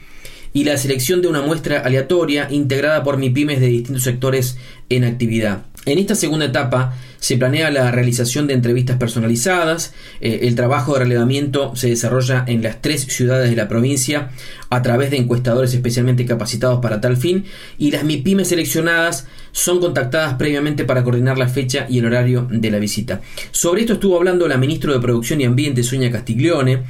y 0.55 0.65
la 0.65 0.79
selección 0.79 1.21
de 1.21 1.29
una 1.29 1.43
muestra 1.43 1.81
aleatoria 1.81 2.49
integrada 2.51 3.03
por 3.03 3.19
MIPYMES 3.19 3.61
de 3.61 3.67
distintos 3.67 4.05
sectores 4.05 4.57
en 4.89 5.05
actividad. 5.05 5.67
En 5.87 5.99
esta 5.99 6.15
segunda 6.15 6.47
etapa 6.47 6.95
se 7.19 7.37
planea 7.37 7.71
la 7.71 7.91
realización 7.91 8.47
de 8.47 8.55
entrevistas 8.55 8.97
personalizadas, 8.97 9.93
eh, 10.21 10.41
el 10.43 10.55
trabajo 10.55 10.95
de 10.95 11.01
relevamiento 11.01 11.77
se 11.77 11.89
desarrolla 11.89 12.45
en 12.47 12.63
las 12.63 12.81
tres 12.81 13.03
ciudades 13.03 13.51
de 13.51 13.57
la 13.57 13.69
provincia 13.69 14.31
a 14.71 14.83
través 14.83 15.11
de 15.11 15.19
encuestadores 15.19 15.75
especialmente 15.75 16.27
capacitados 16.27 16.81
para 16.81 17.01
tal 17.01 17.17
fin 17.17 17.45
y 17.79 17.91
las 17.91 18.05
MIPYMES 18.05 18.49
seleccionadas 18.49 19.27
son 19.55 19.79
contactadas 19.79 20.35
previamente 20.35 20.85
para 20.85 21.05
coordinar 21.05 21.39
la 21.39 21.49
fecha 21.49 21.87
y 21.89 22.01
el 22.01 22.07
horario 22.07 22.47
de 22.51 22.71
la 22.73 22.81
visita. 22.81 23.21
Sobre 23.53 23.83
esto 23.83 23.95
estuvo 23.95 24.17
hablando 24.17 24.49
la 24.49 24.59
ministra 24.59 24.93
de 24.93 24.99
Producción 24.99 25.41
y 25.41 25.45
Ambiente, 25.45 25.85
Sonia 25.85 26.11
Castiglione, 26.11 26.83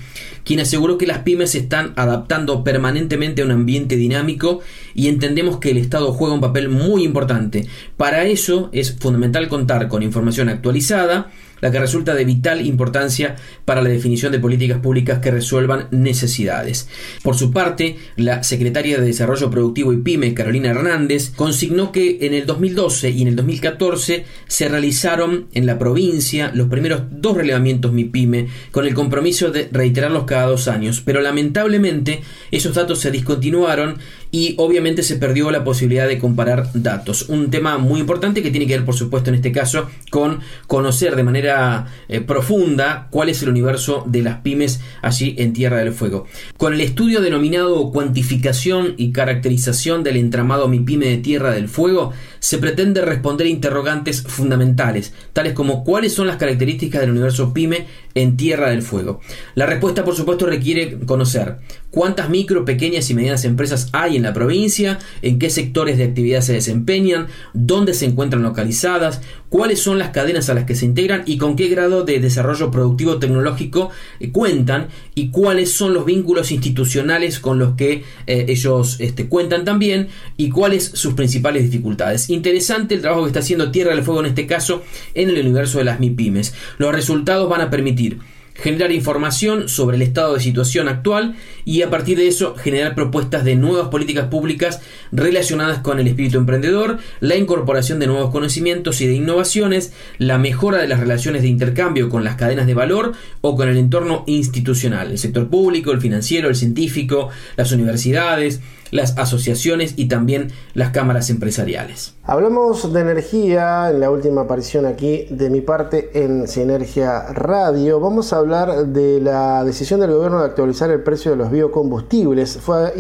quien 0.45 0.61
aseguró 0.61 0.97
que 0.97 1.07
las 1.07 1.19
pymes 1.19 1.51
se 1.51 1.59
están 1.59 1.93
adaptando 1.97 2.65
permanentemente 2.65 3.43
a 3.43 3.45
un 3.45 3.51
ambiente 3.51 3.97
dinámico 3.97 4.61
y 4.95 5.09
entendemos 5.09 5.59
que 5.59 5.73
el 5.73 5.77
Estado 5.77 6.13
juega 6.15 6.35
un 6.35 6.41
papel 6.41 6.71
muy 6.71 7.05
importante. 7.05 7.67
Para 7.99 8.25
eso 8.25 8.71
es 8.73 8.97
fundamental 8.99 9.49
contar 9.49 9.87
con 9.89 10.03
información 10.03 10.49
actualizada, 10.49 11.31
la 11.65 11.71
que 11.71 11.81
resulta 11.81 12.15
de 12.15 12.27
vital 12.27 12.61
importancia 12.61 13.37
para 13.65 13.81
la 13.81 13.89
definición 13.89 14.31
de 14.33 14.39
políticas 14.39 14.81
públicas 14.81 15.21
que 15.21 15.31
resuelvan 15.31 15.89
necesidades. 15.93 16.91
Por 17.23 17.39
su 17.39 17.53
parte, 17.53 17.97
la 18.17 18.43
secretaria 18.43 18.99
de 18.99 19.07
Desarrollo 19.07 19.51
Productivo 19.51 19.95
y 19.95 19.97
PYME, 19.97 20.35
Carolina 20.35 20.69
Hernández, 20.69 21.31
consignó 21.31 21.91
que 21.91 22.19
en 22.21 22.35
el 22.35 22.45
2012 22.45 23.09
y 23.09 23.23
en 23.23 23.29
el 23.29 23.37
2014 23.37 24.27
se 24.47 24.69
realizaron 24.69 25.47
en 25.55 25.65
la 25.65 25.79
provincia 25.79 26.51
los 26.55 26.69
primeros 26.69 27.05
dos 27.11 27.35
relevamientos 27.35 27.95
MIPYME 27.95 28.49
con 28.71 28.87
el 28.87 28.93
compromiso 28.93 29.51
de 29.51 29.67
reiterarlos 29.73 30.25
cada 30.25 30.49
dos 30.49 30.69
años, 30.69 31.01
pero 31.03 31.23
lamentablemente 31.23 32.21
esos 32.51 32.75
datos 32.75 33.01
se 33.01 33.11
discontinuaron 33.11 33.97
y 34.35 34.57
obviamente 34.59 35.05
se 35.05 35.15
perdió 35.15 35.53
la 35.53 35.63
posibilidad 35.63 36.09
de 36.09 36.19
comparar 36.19 36.69
datos. 36.75 37.29
Un 37.29 37.51
tema 37.51 37.79
muy 37.79 38.01
importante 38.01 38.43
que 38.43 38.51
tiene 38.51 38.67
que 38.67 38.75
ver, 38.75 38.85
por 38.85 38.97
supuesto, 38.97 39.31
en 39.31 39.37
este 39.37 39.53
caso, 39.53 39.89
con 40.11 40.41
conocer 40.67 41.15
de 41.15 41.23
manera 41.23 41.87
eh, 42.09 42.21
profunda 42.21 43.07
cuál 43.13 43.29
es 43.29 43.41
el 43.45 43.51
universo 43.51 44.03
de 44.09 44.23
las 44.23 44.41
pymes 44.41 44.81
allí 45.03 45.37
en 45.39 45.53
Tierra 45.53 45.77
del 45.77 45.93
Fuego. 45.93 46.27
Con 46.57 46.75
el 46.75 46.81
estudio 46.81 47.21
denominado 47.21 47.93
Cuantificación 47.93 48.95
y 48.97 49.13
Caracterización 49.13 50.03
del 50.03 50.17
entramado 50.17 50.67
MIPYME 50.67 51.07
de 51.07 51.19
Tierra 51.19 51.53
del 51.53 51.69
Fuego, 51.69 52.13
se 52.45 52.59
pretende 52.59 53.01
responder 53.01 53.47
interrogantes 53.47 54.21
fundamentales, 54.21 55.15
tales 55.33 55.55
como 55.55 55.83
cuáles 55.83 56.13
son 56.13 56.27
las 56.27 56.37
características 56.37 57.01
del 57.01 57.13
universo 57.13 57.55
PYME 57.55 57.87
en 58.15 58.37
Tierra 58.37 58.69
del 58.69 58.83
Fuego. 58.83 59.23
La 59.55 59.65
respuesta, 59.65 60.05
por 60.05 60.15
supuesto, 60.15 60.45
requiere 60.45 60.99
conocer 61.07 61.57
cuántas 61.91 62.29
micro, 62.29 62.67
pequeñas 62.67 63.09
y 63.09 63.15
medianas 63.15 63.47
empresas 63.47 63.89
hay 63.93 64.17
en 64.17 64.25
la 64.25 64.35
provincia, 64.35 64.99
en 65.23 65.39
qué 65.39 65.49
sectores 65.49 65.97
de 65.97 66.05
actividad 66.05 66.43
se 66.43 66.53
desempeñan, 66.53 67.29
dónde 67.55 67.95
se 67.95 68.05
encuentran 68.05 68.43
localizadas, 68.43 69.23
cuáles 69.49 69.81
son 69.81 69.99
las 69.99 70.11
cadenas 70.11 70.51
a 70.51 70.55
las 70.55 70.65
que 70.65 70.75
se 70.75 70.85
integran 70.85 71.23
y 71.25 71.39
con 71.39 71.57
qué 71.57 71.69
grado 71.69 72.05
de 72.05 72.21
desarrollo 72.21 72.71
productivo 72.71 73.19
tecnológico 73.19 73.91
eh, 74.21 74.33
cuentan 74.33 74.89
y 75.15 75.31
cuáles 75.31 75.73
son 75.73 75.95
los 75.95 76.05
vínculos 76.05 76.53
institucionales 76.53 77.39
con 77.39 77.59
los 77.59 77.75
que 77.75 78.03
eh, 78.27 78.47
ellos 78.49 78.97
este, 78.99 79.29
cuentan 79.29 79.65
también 79.65 80.09
y 80.37 80.51
cuáles 80.51 80.85
sus 80.85 81.15
principales 81.15 81.71
dificultades. 81.71 82.29
Interesante 82.35 82.97
el 82.97 83.01
trabajo 83.01 83.23
que 83.23 83.29
está 83.29 83.41
haciendo 83.41 83.71
Tierra 83.71 83.95
del 83.95 84.03
Fuego 84.03 84.21
en 84.21 84.27
este 84.27 84.47
caso 84.47 84.83
en 85.15 85.31
el 85.31 85.39
universo 85.39 85.79
de 85.79 85.85
las 85.85 86.01
MIPIMES. 86.01 86.53
Los 86.79 86.93
resultados 86.93 87.49
van 87.49 87.61
a 87.61 87.71
permitir 87.71 88.19
generar 88.55 88.93
información 88.93 89.69
sobre 89.69 89.97
el 89.97 90.03
estado 90.03 90.35
de 90.35 90.41
situación 90.41 90.89
actual 90.89 91.37
y 91.65 91.83
a 91.83 91.91
partir 91.91 92.19
de 92.19 92.29
eso 92.29 92.55
generar 92.55 92.95
propuestas 92.95 93.45
de 93.45 93.57
nuevas 93.57 93.89
políticas 93.89 94.27
públicas 94.27 94.81
relacionadas 95.13 95.79
con 95.79 95.99
el 95.99 96.07
espíritu 96.07 96.39
emprendedor, 96.39 96.99
la 97.21 97.37
incorporación 97.37 97.99
de 97.99 98.07
nuevos 98.07 98.31
conocimientos 98.31 99.01
y 99.01 99.07
de 99.07 99.15
innovaciones, 99.15 99.93
la 100.19 100.39
mejora 100.39 100.79
de 100.79 100.89
las 100.89 101.01
relaciones 101.01 101.43
de 101.43 101.49
intercambio 101.49 102.09
con 102.09 102.25
las 102.25 102.37
cadenas 102.37 102.67
de 102.67 102.75
valor 102.75 103.13
o 103.41 103.57
con 103.57 103.69
el 103.69 103.77
entorno 103.77 104.25
institucional, 104.27 105.11
el 105.11 105.19
sector 105.19 105.49
público, 105.49 105.91
el 105.93 106.01
financiero, 106.01 106.49
el 106.49 106.57
científico, 106.57 107.31
las 107.57 107.73
universidades, 107.73 108.61
las 108.91 109.19
asociaciones 109.19 109.95
y 109.97 110.09
también 110.09 110.53
las 110.75 110.91
cámaras 110.91 111.31
empresariales. 111.31 112.15
Hablamos 112.25 112.93
de 112.93 113.01
energía 113.01 113.91
en 113.91 114.01
la 114.01 114.11
última 114.11 114.43
aparición 114.43 114.87
aquí 114.87 115.27
de 115.31 115.51
mi 115.51 115.61
parte 115.61 116.11
en 116.15 116.49
Sinergia 116.49 117.33
Radio. 117.33 118.01
Vamos 118.01 118.33
a 118.33 118.39
hablar 118.39 118.87
de 118.87 119.21
la 119.21 119.65
decisión 119.65 120.01
del 120.01 120.13
gobierno 120.13 120.41
de 120.41 120.47
actualizar 120.47 120.91
el 120.91 121.03
precio 121.03 121.31
de 121.31 121.37
los 121.37 121.51
biocombustibles. 121.51 122.59
Fue 122.59 122.93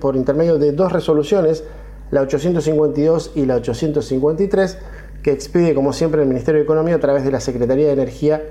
por 0.00 0.16
intermedio 0.16 0.58
de 0.58 0.72
dos 0.72 0.92
resoluciones, 0.92 1.64
la 2.10 2.22
852 2.22 3.32
y 3.34 3.46
la 3.46 3.56
853, 3.56 4.78
que 5.22 5.32
expide 5.32 5.74
como 5.74 5.92
siempre 5.92 6.22
el 6.22 6.28
Ministerio 6.28 6.58
de 6.60 6.64
Economía 6.64 6.96
a 6.96 7.00
través 7.00 7.24
de 7.24 7.30
la 7.30 7.40
Secretaría 7.40 7.86
de 7.86 7.92
Energía 7.92 8.42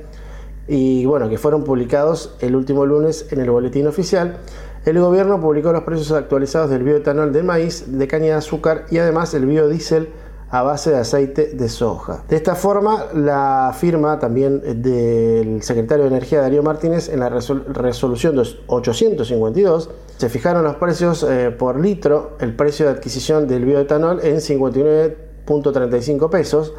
y 0.68 1.06
bueno, 1.06 1.30
que 1.30 1.38
fueron 1.38 1.64
publicados 1.64 2.36
el 2.40 2.56
último 2.56 2.86
lunes 2.86 3.28
en 3.32 3.42
el 3.42 3.50
boletín 3.50 3.88
oficial. 3.88 4.38
El 4.86 5.00
gobierno 5.00 5.40
publicó 5.40 5.72
los 5.72 5.84
precios 5.84 6.12
actualizados 6.12 6.70
del 6.70 6.84
bioetanol 6.84 7.32
de 7.32 7.42
maíz, 7.42 7.86
de 7.88 8.06
caña 8.08 8.26
de 8.26 8.34
azúcar 8.34 8.86
y 8.92 8.98
además 8.98 9.34
el 9.34 9.46
biodiesel 9.46 10.10
a 10.50 10.62
base 10.62 10.92
de 10.92 10.98
aceite 10.98 11.54
de 11.54 11.70
soja. 11.70 12.26
De 12.28 12.36
esta 12.36 12.54
forma, 12.54 13.06
la 13.16 13.74
firma 13.76 14.20
también 14.20 14.84
del 14.84 15.64
secretario 15.64 16.04
de 16.04 16.10
Energía 16.12 16.42
Darío 16.42 16.62
Martínez 16.64 17.08
en 17.10 17.22
la 17.22 17.30
resolución 17.30 18.38
852 18.68 19.90
se 20.18 20.30
fijaron 20.30 20.64
los 20.64 20.76
precios 20.76 21.24
eh, 21.24 21.50
por 21.50 21.80
litro, 21.80 22.38
el 22.40 22.56
precio 22.56 22.86
de 22.86 22.92
adquisición 22.92 23.48
del 23.48 23.66
bioetanol 23.66 24.20
en 24.22 24.36
59.35 24.36 26.30
pesos 26.30 26.74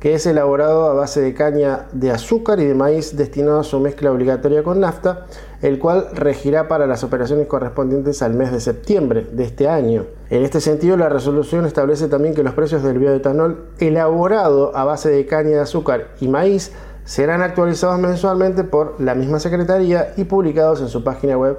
que 0.00 0.14
es 0.14 0.26
elaborado 0.26 0.90
a 0.90 0.94
base 0.94 1.20
de 1.20 1.34
caña 1.34 1.86
de 1.92 2.10
azúcar 2.10 2.60
y 2.60 2.64
de 2.64 2.74
maíz 2.74 3.16
destinado 3.16 3.60
a 3.60 3.64
su 3.64 3.80
mezcla 3.80 4.12
obligatoria 4.12 4.62
con 4.62 4.80
nafta, 4.80 5.26
el 5.62 5.78
cual 5.78 6.08
regirá 6.12 6.68
para 6.68 6.86
las 6.86 7.02
operaciones 7.02 7.46
correspondientes 7.46 8.22
al 8.22 8.34
mes 8.34 8.52
de 8.52 8.60
septiembre 8.60 9.26
de 9.32 9.44
este 9.44 9.68
año. 9.68 10.04
En 10.28 10.42
este 10.42 10.60
sentido, 10.60 10.96
la 10.96 11.08
resolución 11.08 11.64
establece 11.64 12.08
también 12.08 12.34
que 12.34 12.42
los 12.42 12.54
precios 12.54 12.82
del 12.82 12.98
bioetanol 12.98 13.70
elaborado 13.78 14.76
a 14.76 14.84
base 14.84 15.08
de 15.08 15.26
caña 15.26 15.50
de 15.50 15.60
azúcar 15.60 16.08
y 16.20 16.28
maíz 16.28 16.72
serán 17.04 17.40
actualizados 17.40 17.98
mensualmente 17.98 18.64
por 18.64 19.00
la 19.00 19.14
misma 19.14 19.38
Secretaría 19.38 20.12
y 20.16 20.24
publicados 20.24 20.80
en 20.80 20.88
su 20.88 21.04
página 21.04 21.38
web 21.38 21.56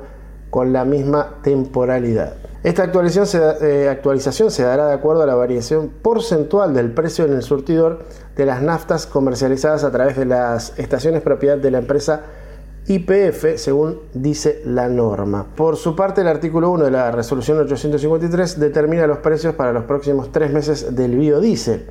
con 0.49 0.73
la 0.73 0.85
misma 0.85 1.35
temporalidad. 1.41 2.35
Esta 2.67 2.83
actualización 2.83 3.25
se, 3.25 3.37
eh, 3.61 3.87
actualización 3.87 4.51
se 4.51 4.61
dará 4.61 4.87
de 4.87 4.93
acuerdo 4.93 5.23
a 5.23 5.25
la 5.25 5.35
variación 5.35 5.89
porcentual 6.01 6.73
del 6.73 6.91
precio 6.91 7.23
en 7.23 7.31
el 7.31 7.41
surtidor 7.41 7.99
de 8.35 8.45
las 8.45 8.61
naftas 8.61 9.07
comercializadas 9.07 9.85
a 9.85 9.91
través 9.91 10.17
de 10.17 10.25
las 10.25 10.77
estaciones 10.77 11.21
propiedad 11.21 11.57
de 11.57 11.71
la 11.71 11.77
empresa 11.77 12.23
IPF, 12.87 13.55
según 13.55 14.01
dice 14.13 14.61
la 14.65 14.89
norma. 14.89 15.45
Por 15.55 15.77
su 15.77 15.95
parte, 15.95 16.19
el 16.19 16.27
artículo 16.27 16.69
1 16.71 16.83
de 16.83 16.91
la 16.91 17.09
resolución 17.09 17.57
853 17.57 18.59
determina 18.59 19.07
los 19.07 19.19
precios 19.19 19.55
para 19.55 19.71
los 19.71 19.85
próximos 19.85 20.33
tres 20.33 20.51
meses 20.51 20.93
del 20.93 21.15
biodiesel. 21.15 21.85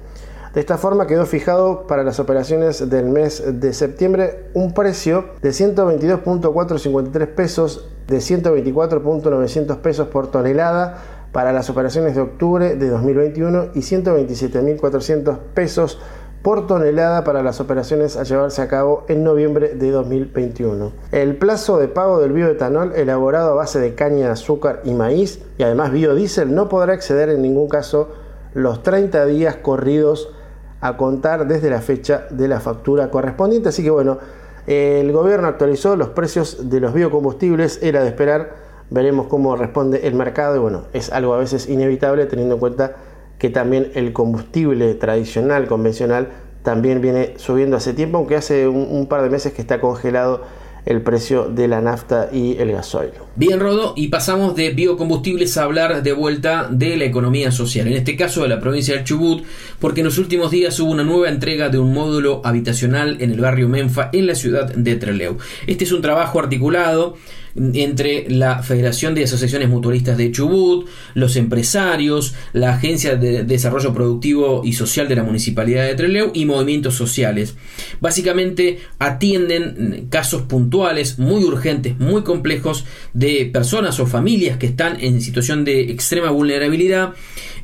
De 0.52 0.60
esta 0.60 0.76
forma 0.76 1.06
quedó 1.06 1.24
fijado 1.24 1.86
para 1.86 2.02
las 2.02 2.20
operaciones 2.20 2.90
del 2.90 3.06
mes 3.06 3.42
de 3.46 3.72
septiembre 3.72 4.50
un 4.52 4.74
precio 4.74 5.24
de 5.40 5.52
122.453 5.52 7.34
pesos, 7.34 7.95
de 8.08 8.18
124.900 8.18 9.78
pesos 9.78 10.08
por 10.08 10.30
tonelada 10.30 10.98
para 11.32 11.52
las 11.52 11.68
operaciones 11.68 12.14
de 12.14 12.22
octubre 12.22 12.76
de 12.76 12.88
2021 12.88 13.66
y 13.74 13.80
127.400 13.80 15.38
pesos 15.54 15.98
por 16.42 16.68
tonelada 16.68 17.24
para 17.24 17.42
las 17.42 17.60
operaciones 17.60 18.16
a 18.16 18.22
llevarse 18.22 18.62
a 18.62 18.68
cabo 18.68 19.04
en 19.08 19.24
noviembre 19.24 19.74
de 19.74 19.90
2021. 19.90 20.92
El 21.10 21.36
plazo 21.36 21.78
de 21.78 21.88
pago 21.88 22.20
del 22.20 22.32
bioetanol 22.32 22.92
elaborado 22.94 23.50
a 23.50 23.54
base 23.54 23.80
de 23.80 23.96
caña 23.96 24.30
azúcar 24.30 24.80
y 24.84 24.94
maíz 24.94 25.42
y 25.58 25.64
además 25.64 25.90
biodiesel 25.90 26.54
no 26.54 26.68
podrá 26.68 26.94
exceder 26.94 27.30
en 27.30 27.42
ningún 27.42 27.68
caso 27.68 28.10
los 28.54 28.84
30 28.84 29.26
días 29.26 29.56
corridos 29.56 30.32
a 30.80 30.96
contar 30.96 31.48
desde 31.48 31.68
la 31.68 31.80
fecha 31.80 32.26
de 32.30 32.46
la 32.46 32.60
factura 32.60 33.10
correspondiente. 33.10 33.70
Así 33.70 33.82
que 33.82 33.90
bueno, 33.90 34.18
el 34.66 35.12
gobierno 35.12 35.46
actualizó 35.46 35.96
los 35.96 36.08
precios 36.08 36.68
de 36.68 36.80
los 36.80 36.92
biocombustibles, 36.92 37.80
era 37.82 38.02
de 38.02 38.08
esperar, 38.08 38.54
veremos 38.90 39.26
cómo 39.28 39.56
responde 39.56 40.06
el 40.06 40.14
mercado. 40.14 40.56
Y 40.56 40.58
bueno, 40.58 40.84
es 40.92 41.12
algo 41.12 41.34
a 41.34 41.38
veces 41.38 41.68
inevitable 41.68 42.26
teniendo 42.26 42.54
en 42.54 42.60
cuenta 42.60 42.96
que 43.38 43.50
también 43.50 43.92
el 43.94 44.12
combustible 44.12 44.94
tradicional, 44.94 45.68
convencional, 45.68 46.28
también 46.62 47.00
viene 47.00 47.34
subiendo 47.36 47.76
hace 47.76 47.92
tiempo, 47.92 48.18
aunque 48.18 48.34
hace 48.34 48.66
un, 48.66 49.06
par 49.06 49.22
de 49.22 49.30
meses 49.30 49.52
que 49.52 49.62
está 49.62 49.80
congelado 49.80 50.42
el 50.84 51.00
precio 51.02 51.44
de 51.44 51.68
la 51.68 51.80
nafta 51.80 52.28
y 52.32 52.58
el 52.58 52.72
gasoil. 52.72 53.12
Bien, 53.38 53.60
Rodo, 53.60 53.92
y 53.98 54.08
pasamos 54.08 54.56
de 54.56 54.70
biocombustibles 54.70 55.58
a 55.58 55.64
hablar 55.64 56.02
de 56.02 56.14
vuelta 56.14 56.68
de 56.70 56.96
la 56.96 57.04
economía 57.04 57.52
social, 57.52 57.86
en 57.86 57.92
este 57.92 58.16
caso 58.16 58.40
de 58.40 58.48
la 58.48 58.60
provincia 58.60 58.94
del 58.94 59.04
Chubut, 59.04 59.44
porque 59.78 60.00
en 60.00 60.06
los 60.06 60.16
últimos 60.16 60.50
días 60.50 60.80
hubo 60.80 60.90
una 60.90 61.04
nueva 61.04 61.28
entrega 61.28 61.68
de 61.68 61.78
un 61.78 61.92
módulo 61.92 62.40
habitacional 62.46 63.18
en 63.20 63.32
el 63.32 63.40
barrio 63.40 63.68
Menfa, 63.68 64.08
en 64.14 64.26
la 64.26 64.34
ciudad 64.34 64.74
de 64.74 64.96
Treleu. 64.96 65.36
Este 65.66 65.84
es 65.84 65.92
un 65.92 66.00
trabajo 66.00 66.40
articulado 66.40 67.18
entre 67.56 68.28
la 68.28 68.62
Federación 68.62 69.14
de 69.14 69.24
Asociaciones 69.24 69.68
Mutualistas 69.68 70.18
de 70.18 70.30
Chubut, 70.30 70.88
los 71.14 71.36
empresarios, 71.36 72.34
la 72.52 72.74
Agencia 72.74 73.16
de 73.16 73.44
Desarrollo 73.44 73.94
Productivo 73.94 74.62
y 74.64 74.74
Social 74.74 75.08
de 75.08 75.16
la 75.16 75.22
Municipalidad 75.22 75.86
de 75.86 75.94
Trelew 75.94 76.30
y 76.34 76.44
movimientos 76.44 76.94
sociales. 76.94 77.54
Básicamente 78.00 78.80
atienden 78.98 80.06
casos 80.10 80.42
puntuales, 80.42 81.18
muy 81.18 81.44
urgentes, 81.44 81.98
muy 81.98 82.22
complejos 82.22 82.84
de 83.14 83.25
personas 83.52 83.98
o 84.00 84.06
familias 84.06 84.56
que 84.58 84.66
están 84.66 84.98
en 85.00 85.20
situación 85.20 85.64
de 85.64 85.90
extrema 85.90 86.30
vulnerabilidad 86.30 87.14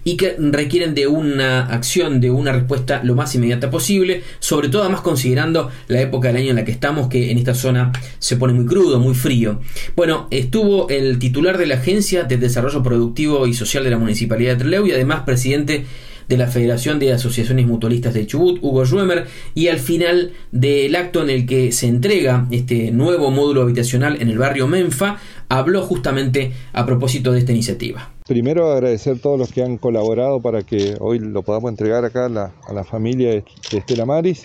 y 0.05 0.17
que 0.17 0.37
requieren 0.39 0.95
de 0.95 1.07
una 1.07 1.67
acción, 1.67 2.21
de 2.21 2.31
una 2.31 2.53
respuesta 2.53 3.03
lo 3.05 3.15
más 3.15 3.35
inmediata 3.35 3.71
posible, 3.71 4.23
sobre 4.41 4.69
todo 4.69 4.83
además 4.83 5.01
considerando 5.01 5.71
la 5.89 6.01
época 6.01 6.29
del 6.29 6.39
año 6.39 6.51
en 6.51 6.57
la 6.57 6.65
que 6.65 6.73
estamos, 6.73 7.09
que 7.09 7.31
en 7.31 7.39
esta 7.39 7.55
zona 7.55 7.93
se 8.19 8.37
pone 8.37 8.53
muy 8.53 8.67
crudo, 8.67 8.99
muy 8.99 9.15
frío. 9.15 9.61
Bueno, 9.95 10.27
estuvo 10.31 10.89
el 10.89 11.19
titular 11.19 11.59
de 11.59 11.67
la 11.67 11.77
Agencia 11.77 12.25
de 12.25 12.37
Desarrollo 12.37 12.83
Productivo 12.83 13.47
y 13.47 13.55
Social 13.55 13.85
de 13.85 13.91
la 13.91 13.99
Municipalidad 13.99 14.55
de 14.55 14.59
Trelew 14.59 14.87
y 14.87 14.93
además 14.93 15.23
presidente 15.25 15.85
de 16.33 16.39
la 16.39 16.47
Federación 16.47 16.99
de 16.99 17.13
Asociaciones 17.13 17.67
Mutualistas 17.67 18.15
de 18.15 18.27
Chubut, 18.27 18.59
Hugo 18.63 18.87
Schwemmer, 18.87 19.27
y 19.55 19.69
al 19.69 19.79
final 19.79 20.33
del 20.51 20.97
acto 20.97 21.23
en 21.23 21.29
el 21.29 21.45
que 21.45 21.73
se 21.73 21.89
entrega 21.89 22.47
este 22.51 22.91
nuevo 22.91 23.31
módulo 23.31 23.61
habitacional 23.61 24.17
en 24.19 24.31
el 24.31 24.39
barrio 24.39 24.67
Menfa, 24.67 25.19
habló 25.51 25.83
justamente 25.83 26.53
a 26.73 26.87
propósito 26.87 27.33
de 27.33 27.41
esta 27.41 27.53
iniciativa. 27.53 28.11
Primero 28.27 28.73
agradecer 28.73 29.17
a 29.17 29.21
todos 29.21 29.39
los 29.39 29.53
que 29.53 29.63
han 29.63 29.77
colaborado 29.77 30.41
para 30.41 30.63
que 30.63 30.97
hoy 31.01 31.19
lo 31.19 31.43
podamos 31.43 31.71
entregar 31.71 32.03
acá 32.07 32.25
a 32.25 32.73
la, 32.73 32.85
familia 32.85 33.33
de 33.33 33.45
Estela 33.71 34.07
Maris. 34.07 34.45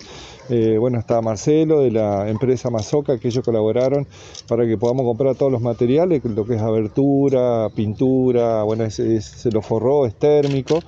Eh, 0.50 0.78
bueno, 0.78 1.00
está 1.00 1.22
Marcelo 1.22 1.82
de 1.82 1.92
la 1.92 2.30
empresa 2.30 2.70
Mazoca, 2.70 3.18
que 3.18 3.30
ellos 3.30 3.46
colaboraron 3.46 4.08
para 4.48 4.66
que 4.66 4.78
podamos 4.78 5.06
comprar 5.06 5.36
todos 5.36 5.52
los 5.52 5.62
materiales, 5.62 6.22
lo 6.26 6.46
que 6.46 6.56
es 6.56 6.62
abertura, 6.62 7.70
pintura, 7.76 8.64
bueno, 8.64 8.90
se 8.90 9.52
lo 9.52 9.62
forró, 9.62 10.06
es 10.06 10.16
térmico. 10.16 10.80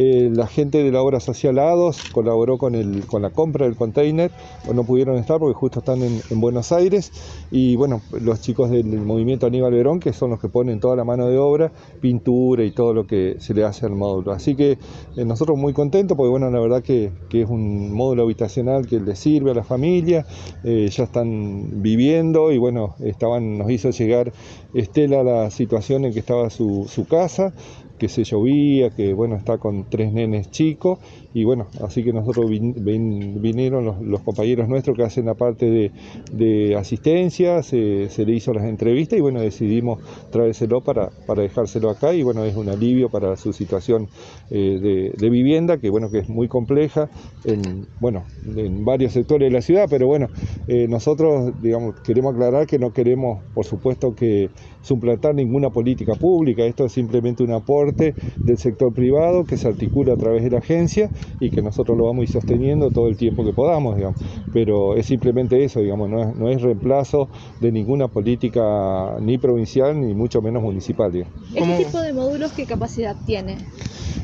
Eh, 0.00 0.30
la 0.32 0.46
gente 0.46 0.84
de 0.84 0.92
la 0.92 1.02
obra 1.02 1.18
social 1.18 1.58
ADOS 1.58 2.10
colaboró 2.12 2.56
con, 2.56 2.76
el, 2.76 3.04
con 3.06 3.20
la 3.20 3.30
compra 3.30 3.66
del 3.66 3.74
container, 3.74 4.30
no 4.72 4.84
pudieron 4.84 5.16
estar 5.16 5.40
porque 5.40 5.54
justo 5.54 5.80
están 5.80 6.02
en, 6.02 6.40
Buenos 6.40 6.70
Aires. 6.70 7.10
Y 7.50 7.74
bueno, 7.74 8.00
los 8.12 8.40
chicos 8.40 8.70
del 8.70 8.86
movimiento 8.86 9.46
Aníbal 9.46 9.72
Verón, 9.72 9.98
que 9.98 10.12
son 10.12 10.30
los 10.30 10.38
que 10.38 10.48
ponen 10.48 10.78
toda 10.78 10.94
la 10.94 11.02
mano 11.02 11.26
de 11.26 11.36
obra, 11.36 11.72
pintura 12.00 12.62
y 12.62 12.70
todo 12.70 12.94
lo 12.94 13.08
que 13.08 13.38
se 13.40 13.54
le 13.54 13.64
hace 13.64 13.86
al 13.86 13.96
módulo. 13.96 14.30
Así 14.30 14.54
que 14.54 14.78
eh, 15.16 15.24
nosotros 15.24 15.58
muy 15.58 15.72
contentos 15.72 16.16
porque 16.16 16.30
bueno, 16.30 16.48
la 16.48 16.60
verdad 16.60 16.80
que, 16.80 17.10
es 17.32 17.48
un 17.48 17.92
módulo 17.92 18.22
habitacional 18.22 18.86
que 18.86 19.00
le 19.00 19.16
sirve 19.16 19.50
a 19.50 19.54
la 19.54 19.64
familia, 19.64 20.26
eh, 20.62 20.88
ya 20.92 21.04
están 21.04 21.82
viviendo 21.82 22.52
y 22.52 22.58
bueno, 22.58 22.94
estaban, 23.00 23.58
nos 23.58 23.68
hizo 23.70 23.90
llegar 23.90 24.32
Estela 24.74 25.24
la 25.24 25.50
situación 25.50 26.04
en 26.04 26.12
que 26.12 26.20
estaba 26.20 26.50
su, 26.50 26.86
su 26.88 27.04
casa 27.06 27.52
que 27.98 28.08
se 28.08 28.24
llovía, 28.24 28.90
que 28.90 29.12
bueno, 29.12 29.36
está 29.36 29.58
con 29.58 29.84
tres 29.90 30.12
nenes 30.12 30.50
chicos 30.50 30.98
y 31.38 31.44
bueno, 31.44 31.68
así 31.84 32.02
que 32.02 32.12
nosotros 32.12 32.50
vinieron 32.50 33.84
los, 34.10 34.22
compañeros 34.22 34.68
nuestros 34.68 34.96
que 34.96 35.04
hacen 35.04 35.26
la 35.26 35.34
parte 35.34 35.92
de, 36.32 36.74
asistencia, 36.76 37.62
se, 37.62 38.08
le 38.26 38.32
hizo 38.32 38.52
las 38.52 38.64
entrevistas 38.64 39.16
y 39.16 39.22
bueno, 39.22 39.40
decidimos 39.40 40.00
traérselo 40.32 40.80
para, 40.80 41.10
para 41.28 41.42
dejárselo 41.42 41.90
acá 41.90 42.12
y 42.12 42.24
bueno, 42.24 42.42
es 42.42 42.56
un 42.56 42.68
alivio 42.68 43.08
para 43.08 43.36
su 43.36 43.52
situación 43.52 44.08
eh, 44.50 45.12
de, 45.16 45.30
vivienda, 45.30 45.78
que 45.78 45.90
bueno, 45.90 46.10
que 46.10 46.18
es 46.18 46.28
muy 46.28 46.48
compleja 46.48 47.08
en, 47.44 47.86
bueno, 48.00 48.24
en 48.56 48.84
varios 48.84 49.12
sectores 49.12 49.48
de 49.48 49.52
la 49.52 49.62
ciudad, 49.62 49.86
pero 49.88 50.08
bueno, 50.08 50.26
eh, 50.66 50.88
nosotros 50.88 51.52
digamos, 51.62 52.00
queremos 52.00 52.34
aclarar 52.34 52.66
que 52.66 52.80
no 52.80 52.92
queremos, 52.92 53.44
por 53.54 53.64
supuesto, 53.64 54.12
que 54.16 54.50
suplantar 54.82 55.36
ninguna 55.36 55.70
política 55.70 56.14
pública, 56.14 56.64
esto 56.64 56.86
es 56.86 56.92
simplemente 56.92 57.44
un 57.44 57.52
aporte 57.52 58.14
del 58.42 58.58
sector 58.58 58.92
privado 58.92 59.44
que 59.44 59.56
se 59.56 59.68
articula 59.68 60.14
a 60.14 60.16
través 60.16 60.42
de 60.42 60.50
la 60.50 60.58
agencia 60.58 61.10
y 61.40 61.50
que 61.50 61.62
nosotros 61.62 61.96
lo 61.96 62.06
vamos 62.06 62.20
a 62.20 62.24
ir 62.24 62.28
sosteniendo 62.28 62.90
todo 62.90 63.08
el 63.08 63.16
tiempo 63.16 63.44
que 63.44 63.52
podamos, 63.52 63.96
digamos. 63.96 64.20
Pero 64.52 64.94
es 64.96 65.06
simplemente 65.06 65.62
eso, 65.64 65.80
digamos, 65.80 66.08
no 66.08 66.22
es, 66.22 66.36
no 66.36 66.48
es 66.48 66.62
reemplazo 66.62 67.28
de 67.60 67.72
ninguna 67.72 68.08
política 68.08 69.16
ni 69.20 69.38
provincial 69.38 70.00
ni 70.00 70.14
mucho 70.14 70.42
menos 70.42 70.62
municipal. 70.62 71.08
¿Este 71.54 71.84
tipo 71.84 72.00
de 72.00 72.12
módulos 72.12 72.52
qué 72.52 72.66
capacidad 72.66 73.16
tiene? 73.24 73.56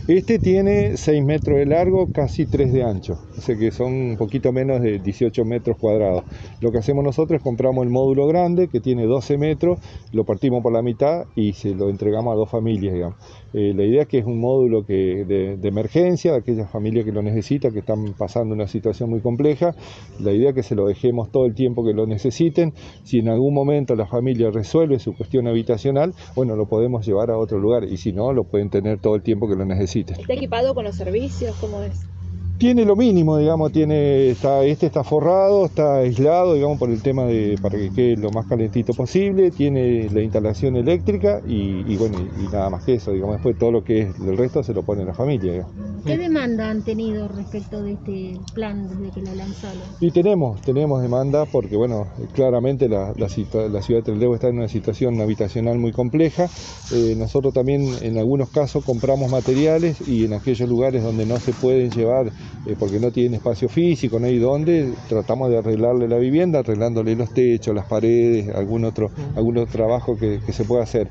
Este 0.06 0.38
tiene 0.38 0.98
6 0.98 1.24
metros 1.24 1.56
de 1.56 1.64
largo, 1.64 2.12
casi 2.12 2.44
3 2.44 2.74
de 2.74 2.82
ancho, 2.82 3.18
o 3.38 3.40
sea 3.40 3.56
que 3.56 3.70
son 3.70 3.94
un 3.94 4.16
poquito 4.18 4.52
menos 4.52 4.82
de 4.82 4.98
18 4.98 5.46
metros 5.46 5.78
cuadrados. 5.78 6.24
Lo 6.60 6.70
que 6.70 6.76
hacemos 6.76 7.02
nosotros 7.02 7.38
es 7.38 7.42
compramos 7.42 7.86
el 7.86 7.90
módulo 7.90 8.26
grande 8.26 8.68
que 8.68 8.80
tiene 8.80 9.06
12 9.06 9.38
metros, 9.38 9.78
lo 10.12 10.24
partimos 10.24 10.62
por 10.62 10.74
la 10.74 10.82
mitad 10.82 11.24
y 11.34 11.54
se 11.54 11.74
lo 11.74 11.88
entregamos 11.88 12.34
a 12.34 12.36
dos 12.36 12.50
familias. 12.50 13.14
Eh, 13.54 13.72
la 13.72 13.84
idea 13.84 14.02
es 14.02 14.08
que 14.08 14.18
es 14.18 14.26
un 14.26 14.40
módulo 14.40 14.84
que, 14.84 15.24
de, 15.24 15.68
emergencia, 15.68 16.32
de 16.32 16.38
aquellas 16.38 16.70
familias 16.70 17.06
que 17.06 17.12
lo 17.12 17.22
necesitan, 17.22 17.72
que 17.72 17.78
están 17.78 18.12
pasando 18.18 18.54
una 18.54 18.66
situación 18.66 19.08
muy 19.08 19.20
compleja. 19.20 19.74
La 20.20 20.32
idea 20.32 20.50
es 20.50 20.54
que 20.56 20.62
se 20.64 20.74
lo 20.74 20.86
dejemos 20.86 21.30
todo 21.30 21.46
el 21.46 21.54
tiempo 21.54 21.84
que 21.84 21.94
lo 21.94 22.06
necesiten. 22.06 22.74
Si 23.04 23.20
en 23.20 23.28
algún 23.28 23.54
momento 23.54 23.94
la 23.94 24.06
familia 24.06 24.50
resuelve 24.50 24.98
su 24.98 25.16
cuestión 25.16 25.46
habitacional, 25.46 26.12
bueno, 26.34 26.56
lo 26.56 26.66
podemos 26.66 27.06
llevar 27.06 27.30
a 27.30 27.38
otro 27.38 27.58
lugar 27.58 27.84
y 27.84 27.96
si 27.96 28.12
no, 28.12 28.32
lo 28.32 28.44
pueden 28.44 28.70
tener 28.70 28.98
todo 28.98 29.14
el 29.14 29.22
tiempo 29.22 29.48
que 29.48 29.54
lo 29.54 29.64
necesiten. 29.64 29.93
¿Está 30.00 30.32
equipado 30.34 30.74
con 30.74 30.84
los 30.84 30.96
servicios? 30.96 31.56
¿Cómo 31.60 31.82
es? 31.82 32.13
Tiene 32.56 32.84
lo 32.84 32.94
mínimo, 32.94 33.36
digamos, 33.36 33.72
tiene, 33.72 34.30
está, 34.30 34.62
este 34.64 34.86
está 34.86 35.02
forrado, 35.02 35.66
está 35.66 35.96
aislado, 35.96 36.54
digamos, 36.54 36.78
por 36.78 36.88
el 36.88 37.02
tema 37.02 37.24
de, 37.24 37.58
para 37.60 37.76
que 37.76 37.90
quede 37.90 38.16
lo 38.16 38.30
más 38.30 38.46
calentito 38.46 38.94
posible, 38.94 39.50
tiene 39.50 40.08
la 40.10 40.22
instalación 40.22 40.76
eléctrica 40.76 41.40
y, 41.46 41.96
bueno, 41.96 42.18
y, 42.20 42.44
nada 42.52 42.70
más 42.70 42.84
que 42.84 42.94
eso, 42.94 43.10
digamos, 43.10 43.36
después 43.36 43.58
todo 43.58 43.72
lo 43.72 43.82
que 43.82 44.02
es 44.02 44.20
el 44.20 44.36
resto 44.36 44.62
se 44.62 44.72
lo 44.72 44.84
pone 44.84 45.04
la 45.04 45.14
familia. 45.14 45.66
¿Qué 46.06 46.16
demanda 46.16 46.70
han 46.70 46.82
tenido 46.82 47.26
respecto 47.26 47.82
de 47.82 47.94
este 47.94 48.38
plan 48.54 48.88
desde 48.88 49.10
que 49.10 49.22
lo 49.22 49.34
lanzaron? 49.34 49.82
Y 50.00 50.12
tenemos, 50.12 50.60
tenemos 50.60 51.02
demanda 51.02 51.46
porque, 51.46 51.76
bueno, 51.76 52.06
claramente 52.34 52.88
la, 52.88 53.14
la, 53.16 53.28
ciudad 53.28 53.70
de 53.70 54.02
Trelew 54.02 54.34
está 54.34 54.48
en 54.48 54.58
una 54.58 54.68
situación 54.68 55.20
habitacional 55.20 55.78
muy 55.78 55.90
compleja. 55.92 56.48
Eh, 56.92 57.14
nosotros 57.16 57.52
también 57.52 57.88
en 58.02 58.16
algunos 58.18 58.50
casos 58.50 58.84
compramos 58.84 59.30
materiales 59.30 60.06
y 60.06 60.26
en 60.26 60.34
aquellos 60.34 60.68
lugares 60.68 61.02
donde 61.02 61.26
no 61.26 61.38
se 61.38 61.52
pueden 61.52 61.90
llevar 61.90 62.30
eh, 62.66 62.76
porque 62.78 62.98
no 62.98 63.10
tienen 63.10 63.34
espacio 63.34 63.68
físico, 63.68 64.18
no 64.18 64.26
hay 64.26 64.38
dónde, 64.38 64.92
tratamos 65.08 65.50
de 65.50 65.58
arreglarle 65.58 66.08
la 66.08 66.18
vivienda, 66.18 66.60
arreglándole 66.60 67.14
los 67.16 67.32
techos, 67.32 67.74
las 67.74 67.86
paredes, 67.86 68.54
algún 68.54 68.84
otro, 68.84 69.10
algún 69.36 69.58
otro 69.58 69.72
trabajo 69.72 70.16
que, 70.16 70.40
que 70.44 70.52
se 70.52 70.64
pueda 70.64 70.82
hacer. 70.82 71.08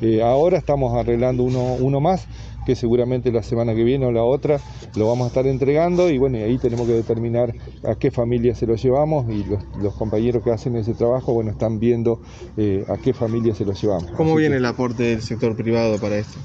Eh, 0.00 0.22
ahora 0.22 0.58
estamos 0.58 0.94
arreglando 0.94 1.42
uno, 1.42 1.76
uno 1.80 2.00
más 2.00 2.26
que 2.64 2.74
seguramente 2.74 3.30
la 3.30 3.42
semana 3.42 3.74
que 3.74 3.84
viene 3.84 4.06
o 4.06 4.12
la 4.12 4.22
otra 4.22 4.60
lo 4.96 5.06
vamos 5.06 5.26
a 5.26 5.28
estar 5.28 5.46
entregando 5.46 6.10
y 6.10 6.18
bueno, 6.18 6.38
ahí 6.38 6.58
tenemos 6.58 6.86
que 6.86 6.94
determinar 6.94 7.54
a 7.86 7.94
qué 7.94 8.10
familia 8.10 8.54
se 8.54 8.66
lo 8.66 8.74
llevamos 8.74 9.30
y 9.30 9.44
los, 9.44 9.94
compañeros 9.94 10.42
que 10.42 10.50
hacen 10.50 10.76
ese 10.76 10.94
trabajo, 10.94 11.32
bueno, 11.32 11.50
están 11.50 11.78
viendo 11.78 12.20
eh, 12.56 12.84
a 12.88 12.96
qué 12.96 13.12
familia 13.12 13.54
se 13.54 13.64
lo 13.64 13.72
llevamos. 13.72 14.10
¿Cómo 14.12 14.34
viene 14.34 14.56
el 14.56 14.64
aporte 14.64 15.04
del 15.04 15.22
sector 15.22 15.54
privado 15.56 15.98
para 15.98 16.16
esto? 16.16 16.38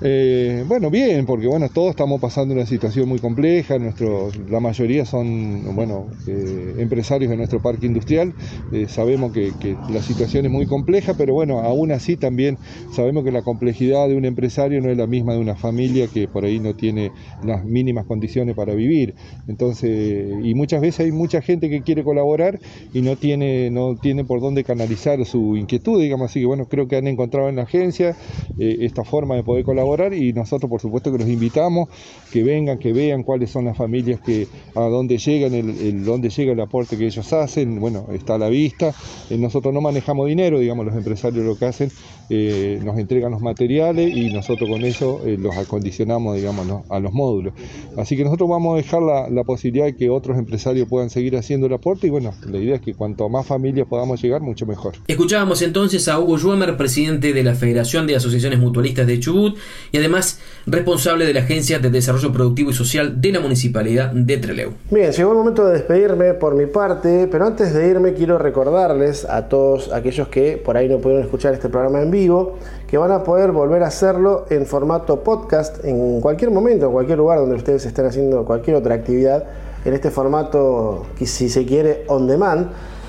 Eh, 0.00 0.64
bueno, 0.66 0.90
bien, 0.90 1.24
porque 1.24 1.46
bueno, 1.46 1.68
todos 1.70 1.90
estamos 1.90 2.20
pasando 2.20 2.52
una 2.52 2.66
situación 2.66 3.08
muy 3.08 3.20
compleja, 3.20 3.78
nuestro, 3.78 4.30
la 4.48 4.58
mayoría 4.58 5.04
son 5.04 5.74
bueno, 5.76 6.10
eh, 6.26 6.74
empresarios 6.78 7.30
de 7.30 7.36
nuestro 7.36 7.60
parque 7.62 7.86
industrial, 7.86 8.34
eh, 8.70 8.88
sabemos 8.88 9.30
que, 9.32 9.54
la 9.86 10.02
situación 10.02 10.46
es 10.46 10.50
muy 10.50 10.66
compleja, 10.66 11.14
pero 11.14 11.32
bueno, 11.32 11.60
aún 11.60 11.92
así 11.92 12.16
también 12.16 12.58
sabemos 12.90 13.24
que 13.24 13.30
la 13.30 13.42
complejidad 13.42 14.08
de 14.08 14.16
un 14.16 14.24
empresario 14.24 14.80
no 14.80 14.90
es 14.90 14.96
la 14.96 15.06
misma 15.06 15.34
de 15.34 15.38
una 15.38 15.54
familia 15.56 16.08
que 16.08 16.26
por 16.28 16.44
ahí 16.44 16.58
no 16.58 16.74
tiene 16.74 17.12
las 17.40 17.64
mínimas 17.64 18.04
condiciones 18.04 18.54
para 18.56 18.74
vivir. 18.74 19.14
Entonces, 19.46 19.90
y 20.42 20.54
muchas 20.54 20.80
veces 20.80 21.06
hay 21.06 21.12
mucha 21.12 21.40
gente 21.40 21.70
que 21.70 21.82
quiere 21.82 22.02
colaborar 22.04 22.60
y 22.92 23.02
no 23.02 23.16
tiene, 23.16 23.70
no 23.70 23.96
tiene 23.96 24.24
por 24.24 24.40
dónde 24.40 24.64
canalizar 24.64 25.24
su 25.24 25.56
inquietud, 25.56 26.00
digamos 26.00 26.30
así 26.30 26.40
que 26.40 26.46
bueno, 26.46 26.66
creo 26.66 26.88
que 26.88 26.96
han 26.96 27.06
encontrado 27.06 27.48
en 27.48 27.56
la 27.56 27.62
agencia 27.62 28.16
esta 28.56 29.04
forma 29.04 29.36
de 29.36 29.44
poder 29.44 29.64
colaborar 29.64 29.83
y 30.12 30.32
nosotros 30.32 30.70
por 30.70 30.80
supuesto 30.80 31.12
que 31.12 31.18
los 31.18 31.28
invitamos 31.28 31.88
que 32.32 32.42
vengan, 32.42 32.78
que 32.78 32.92
vean 32.92 33.22
cuáles 33.22 33.50
son 33.50 33.66
las 33.66 33.76
familias 33.76 34.20
que 34.20 34.48
a 34.74 34.80
dónde 34.80 35.18
llegan, 35.18 35.54
el, 35.54 36.04
dónde 36.04 36.30
llega 36.30 36.52
el 36.52 36.60
aporte 36.60 36.96
que 36.96 37.06
ellos 37.06 37.32
hacen, 37.32 37.78
bueno, 37.80 38.06
está 38.12 38.34
a 38.34 38.38
la 38.38 38.48
vista. 38.48 38.92
Eh, 39.30 39.38
nosotros 39.38 39.72
no 39.72 39.80
manejamos 39.80 40.26
dinero, 40.26 40.58
digamos, 40.58 40.86
los 40.86 40.96
empresarios 40.96 41.44
lo 41.44 41.56
que 41.56 41.66
hacen, 41.66 41.90
eh, 42.30 42.80
nos 42.82 42.98
entregan 42.98 43.30
los 43.30 43.40
materiales 43.40 44.16
y 44.16 44.30
nosotros 44.30 44.68
con 44.68 44.82
eso 44.84 45.20
eh, 45.24 45.36
los 45.38 45.56
acondicionamos, 45.56 46.36
digamos, 46.36 46.66
a 46.88 46.98
los 46.98 47.12
módulos. 47.12 47.54
Así 47.96 48.16
que 48.16 48.24
nosotros 48.24 48.48
vamos 48.48 48.74
a 48.74 48.76
dejar 48.78 49.02
la, 49.02 49.44
posibilidad 49.44 49.84
de 49.84 49.94
que 49.94 50.08
otros 50.08 50.38
empresarios 50.38 50.88
puedan 50.88 51.10
seguir 51.10 51.36
haciendo 51.36 51.66
el 51.66 51.74
aporte 51.74 52.06
y 52.06 52.10
bueno, 52.10 52.32
la 52.50 52.58
idea 52.58 52.76
es 52.76 52.80
que 52.80 52.94
cuanto 52.94 53.28
más 53.28 53.46
familias 53.46 53.86
podamos 53.86 54.22
llegar, 54.22 54.40
mucho 54.40 54.64
mejor. 54.66 54.94
Escuchábamos 55.06 55.60
entonces 55.62 56.08
a 56.08 56.18
Hugo 56.18 56.38
Schwemmer, 56.38 56.76
presidente 56.76 57.32
de 57.32 57.42
la 57.42 57.54
Federación 57.54 58.06
de 58.06 58.16
Asociaciones 58.16 58.58
Mutualistas 58.58 59.06
de 59.06 59.20
Chubut, 59.20 59.56
y 59.92 59.98
además 59.98 60.40
responsable 60.66 61.26
de 61.26 61.34
la 61.34 61.40
Agencia 61.40 61.78
de 61.78 61.90
Desarrollo 61.90 62.32
Productivo 62.32 62.70
y 62.70 62.74
Social 62.74 63.20
de 63.20 63.32
la 63.32 63.40
Municipalidad 63.40 64.10
de 64.12 64.36
Trelew. 64.36 64.72
Bien, 64.90 65.12
llegó 65.12 65.32
el 65.32 65.38
momento 65.38 65.66
de 65.66 65.74
despedirme 65.74 66.34
por 66.34 66.54
mi 66.54 66.66
parte, 66.66 67.28
pero 67.30 67.46
antes 67.46 67.74
de 67.74 67.86
irme 67.86 68.14
quiero 68.14 68.38
recordarles 68.38 69.24
a 69.24 69.48
todos 69.48 69.92
aquellos 69.92 70.28
que 70.28 70.56
por 70.56 70.76
ahí 70.76 70.88
no 70.88 70.98
pudieron 70.98 71.24
escuchar 71.24 71.54
este 71.54 71.68
programa 71.68 72.00
en 72.00 72.10
vivo, 72.10 72.58
que 72.86 72.98
van 72.98 73.12
a 73.12 73.22
poder 73.22 73.52
volver 73.52 73.82
a 73.82 73.88
hacerlo 73.88 74.46
en 74.50 74.66
formato 74.66 75.22
podcast 75.22 75.84
en 75.84 76.20
cualquier 76.20 76.50
momento, 76.50 76.86
en 76.86 76.92
cualquier 76.92 77.18
lugar 77.18 77.38
donde 77.38 77.56
ustedes 77.56 77.84
estén 77.84 78.06
haciendo 78.06 78.44
cualquier 78.44 78.76
otra 78.76 78.94
actividad, 78.94 79.44
en 79.84 79.92
este 79.92 80.10
formato, 80.10 81.04
si 81.22 81.48
se 81.48 81.66
quiere, 81.66 82.04
on 82.08 82.26
demand, 82.26 82.68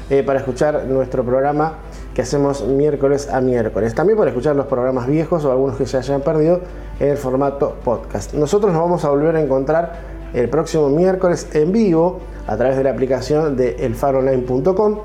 eh, 0.09 0.23
para 0.23 0.39
escuchar 0.39 0.85
nuestro 0.85 1.23
programa 1.23 1.79
que 2.15 2.21
hacemos 2.21 2.65
miércoles 2.65 3.29
a 3.29 3.41
miércoles. 3.41 3.93
También 3.93 4.17
para 4.17 4.31
escuchar 4.31 4.55
los 4.55 4.67
programas 4.67 5.05
viejos 5.05 5.43
o 5.43 5.51
algunos 5.51 5.75
que 5.75 5.85
se 5.85 5.97
hayan 5.97 6.21
perdido 6.21 6.61
en 6.99 7.09
el 7.09 7.17
formato 7.17 7.75
podcast. 7.83 8.33
Nosotros 8.33 8.71
nos 8.71 8.81
vamos 8.81 9.03
a 9.03 9.09
volver 9.09 9.35
a 9.35 9.41
encontrar 9.41 10.15
el 10.33 10.49
próximo 10.49 10.89
miércoles 10.89 11.49
en 11.53 11.73
vivo 11.73 12.21
a 12.47 12.55
través 12.55 12.77
de 12.77 12.85
la 12.85 12.91
aplicación 12.91 13.57
de 13.57 13.75
elfaronline.com. 13.85 14.99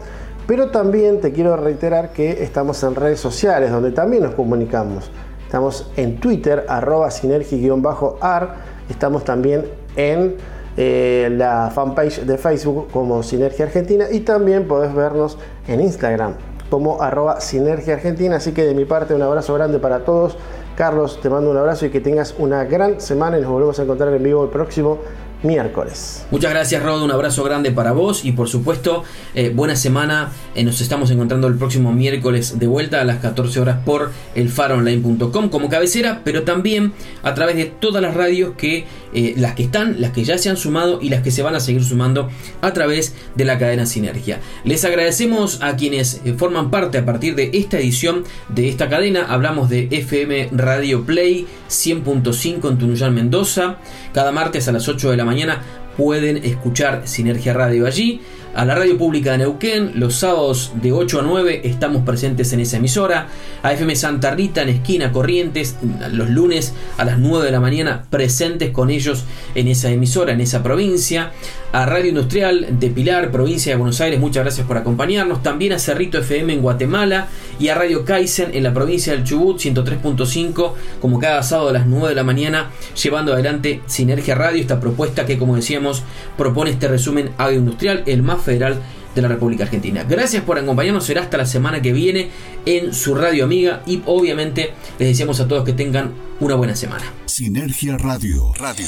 Pero 0.46 0.70
también 0.70 1.20
te 1.20 1.32
quiero 1.32 1.56
reiterar 1.56 2.12
que 2.12 2.44
estamos 2.44 2.80
en 2.84 2.94
redes 2.94 3.18
sociales 3.18 3.72
donde 3.72 3.90
también 3.90 4.22
nos 4.22 4.34
comunicamos. 4.36 5.10
Estamos 5.44 5.90
en 5.96 6.20
Twitter, 6.20 6.64
arroba 6.68 7.10
sinergi-ar. 7.10 8.54
Estamos 8.88 9.24
también 9.24 9.64
en 9.96 10.36
eh, 10.76 11.28
la 11.32 11.72
fanpage 11.74 12.20
de 12.20 12.38
Facebook 12.38 12.88
como 12.92 13.24
Sinergia 13.24 13.64
Argentina 13.64 14.06
y 14.08 14.20
también 14.20 14.68
podés 14.68 14.94
vernos 14.94 15.38
en 15.66 15.80
Instagram 15.80 16.34
como 16.70 17.02
arroba 17.02 17.40
Sinergia 17.40 17.94
Argentina. 17.94 18.36
Así 18.36 18.52
que 18.52 18.64
de 18.64 18.74
mi 18.74 18.84
parte 18.84 19.14
un 19.14 19.22
abrazo 19.22 19.52
grande 19.54 19.78
para 19.78 20.04
todos. 20.04 20.36
Carlos, 20.76 21.20
te 21.20 21.28
mando 21.28 21.50
un 21.50 21.56
abrazo 21.58 21.84
y 21.84 21.90
que 21.90 22.00
tengas 22.00 22.34
una 22.38 22.64
gran 22.64 23.00
semana 23.00 23.36
y 23.38 23.42
nos 23.42 23.50
volvemos 23.50 23.78
a 23.78 23.82
encontrar 23.82 24.14
en 24.14 24.22
vivo 24.22 24.44
el 24.44 24.50
próximo 24.50 25.00
miércoles. 25.42 26.26
Muchas 26.30 26.50
gracias 26.50 26.82
Rod, 26.82 27.02
un 27.02 27.10
abrazo 27.10 27.42
grande 27.44 27.70
para 27.70 27.92
vos 27.92 28.24
y 28.24 28.32
por 28.32 28.48
supuesto 28.48 29.04
eh, 29.34 29.50
buena 29.54 29.76
semana. 29.76 30.30
Eh, 30.54 30.64
nos 30.64 30.80
estamos 30.80 31.10
encontrando 31.10 31.46
el 31.48 31.56
próximo 31.56 31.92
miércoles 31.92 32.58
de 32.58 32.66
vuelta 32.66 33.00
a 33.00 33.04
las 33.04 33.18
14 33.18 33.60
horas 33.60 33.78
por 33.84 34.10
elfaronline.com 34.34 35.48
como 35.48 35.68
cabecera, 35.68 36.20
pero 36.24 36.42
también 36.42 36.92
a 37.22 37.34
través 37.34 37.56
de 37.56 37.66
todas 37.66 38.02
las 38.02 38.14
radios 38.14 38.54
que 38.56 38.84
eh, 39.14 39.34
las 39.36 39.54
que 39.54 39.64
están, 39.64 40.00
las 40.00 40.12
que 40.12 40.24
ya 40.24 40.38
se 40.38 40.50
han 40.50 40.56
sumado 40.56 41.00
y 41.00 41.08
las 41.08 41.22
que 41.22 41.30
se 41.30 41.42
van 41.42 41.54
a 41.54 41.60
seguir 41.60 41.84
sumando 41.84 42.30
a 42.60 42.72
través 42.72 43.14
de 43.34 43.44
la 43.44 43.58
cadena 43.58 43.86
Sinergia. 43.86 44.40
Les 44.64 44.84
agradecemos 44.84 45.62
a 45.62 45.76
quienes 45.76 46.20
forman 46.36 46.70
parte 46.70 46.98
a 46.98 47.04
partir 47.04 47.34
de 47.34 47.50
esta 47.54 47.78
edición 47.78 48.24
de 48.48 48.68
esta 48.68 48.88
cadena. 48.88 49.26
Hablamos 49.28 49.68
de 49.68 49.88
FM 49.90 50.50
Radio 50.52 51.04
Play 51.04 51.46
100.5 51.68 52.70
en 52.70 52.78
Tunuyán 52.78 53.14
Mendoza, 53.14 53.78
cada 54.12 54.32
martes 54.32 54.68
a 54.68 54.72
las 54.72 54.88
8 54.88 55.10
de 55.10 55.16
la 55.16 55.24
mañana 55.24 55.62
pueden 55.96 56.38
escuchar 56.38 57.02
Sinergia 57.06 57.52
Radio 57.52 57.86
allí 57.86 58.20
a 58.54 58.64
la 58.64 58.74
radio 58.74 58.98
pública 58.98 59.32
de 59.32 59.38
Neuquén. 59.38 59.92
Los 59.94 60.16
sábados 60.16 60.72
de 60.74 60.92
8 60.92 61.20
a 61.20 61.22
9 61.22 61.62
estamos 61.64 62.04
presentes 62.04 62.52
en 62.52 62.60
esa 62.60 62.78
emisora. 62.78 63.28
A 63.62 63.72
FM 63.72 63.94
Santa 63.96 64.32
Rita 64.32 64.62
en 64.62 64.70
esquina 64.70 65.12
Corrientes. 65.12 65.76
Los 66.12 66.30
lunes 66.30 66.74
a 66.96 67.04
las 67.04 67.18
9 67.18 67.46
de 67.46 67.52
la 67.52 67.60
mañana 67.60 68.04
presentes 68.10 68.70
con 68.70 68.90
ellos 68.90 69.24
en 69.54 69.68
esa 69.68 69.90
emisora, 69.90 70.32
en 70.32 70.40
esa 70.40 70.62
provincia. 70.62 71.32
A 71.72 71.86
Radio 71.86 72.08
Industrial 72.08 72.66
de 72.80 72.90
Pilar, 72.90 73.30
provincia 73.30 73.72
de 73.72 73.76
Buenos 73.76 74.00
Aires. 74.00 74.18
Muchas 74.18 74.42
gracias 74.42 74.66
por 74.66 74.76
acompañarnos. 74.76 75.42
También 75.42 75.72
a 75.72 75.78
Cerrito 75.78 76.18
FM 76.18 76.54
en 76.54 76.62
Guatemala. 76.62 77.28
Y 77.60 77.68
a 77.68 77.74
Radio 77.74 78.04
Kaizen 78.04 78.50
en 78.54 78.62
la 78.64 78.74
provincia 78.74 79.12
del 79.12 79.24
Chubut 79.24 79.58
103.5. 79.58 80.72
Como 81.00 81.18
cada 81.18 81.42
sábado 81.42 81.68
a 81.68 81.72
las 81.72 81.86
9 81.86 82.08
de 82.08 82.14
la 82.14 82.24
mañana. 82.24 82.70
Llevando 83.00 83.32
adelante 83.32 83.82
Sinergia 83.86 84.34
Radio. 84.34 84.60
Esta 84.60 84.80
propuesta 84.80 85.26
que 85.26 85.38
como 85.38 85.56
decíamos 85.56 86.02
propone 86.36 86.70
este 86.70 86.88
resumen 86.88 87.30
agroindustrial. 87.38 88.02
El 88.06 88.22
más 88.22 88.39
Federal 88.40 88.80
de 89.14 89.22
la 89.22 89.28
República 89.28 89.64
Argentina. 89.64 90.04
Gracias 90.08 90.42
por 90.44 90.58
acompañarnos, 90.58 91.04
será 91.04 91.22
hasta 91.22 91.36
la 91.36 91.46
semana 91.46 91.82
que 91.82 91.92
viene 91.92 92.30
en 92.64 92.94
su 92.94 93.14
radio 93.14 93.44
amiga 93.44 93.82
y 93.86 94.02
obviamente 94.06 94.72
les 94.98 95.08
deseamos 95.08 95.40
a 95.40 95.48
todos 95.48 95.64
que 95.64 95.72
tengan 95.72 96.12
una 96.40 96.54
buena 96.54 96.76
semana. 96.76 97.04
Sinergia 97.26 97.96
Radio. 97.98 98.52
Radio. 98.58 98.86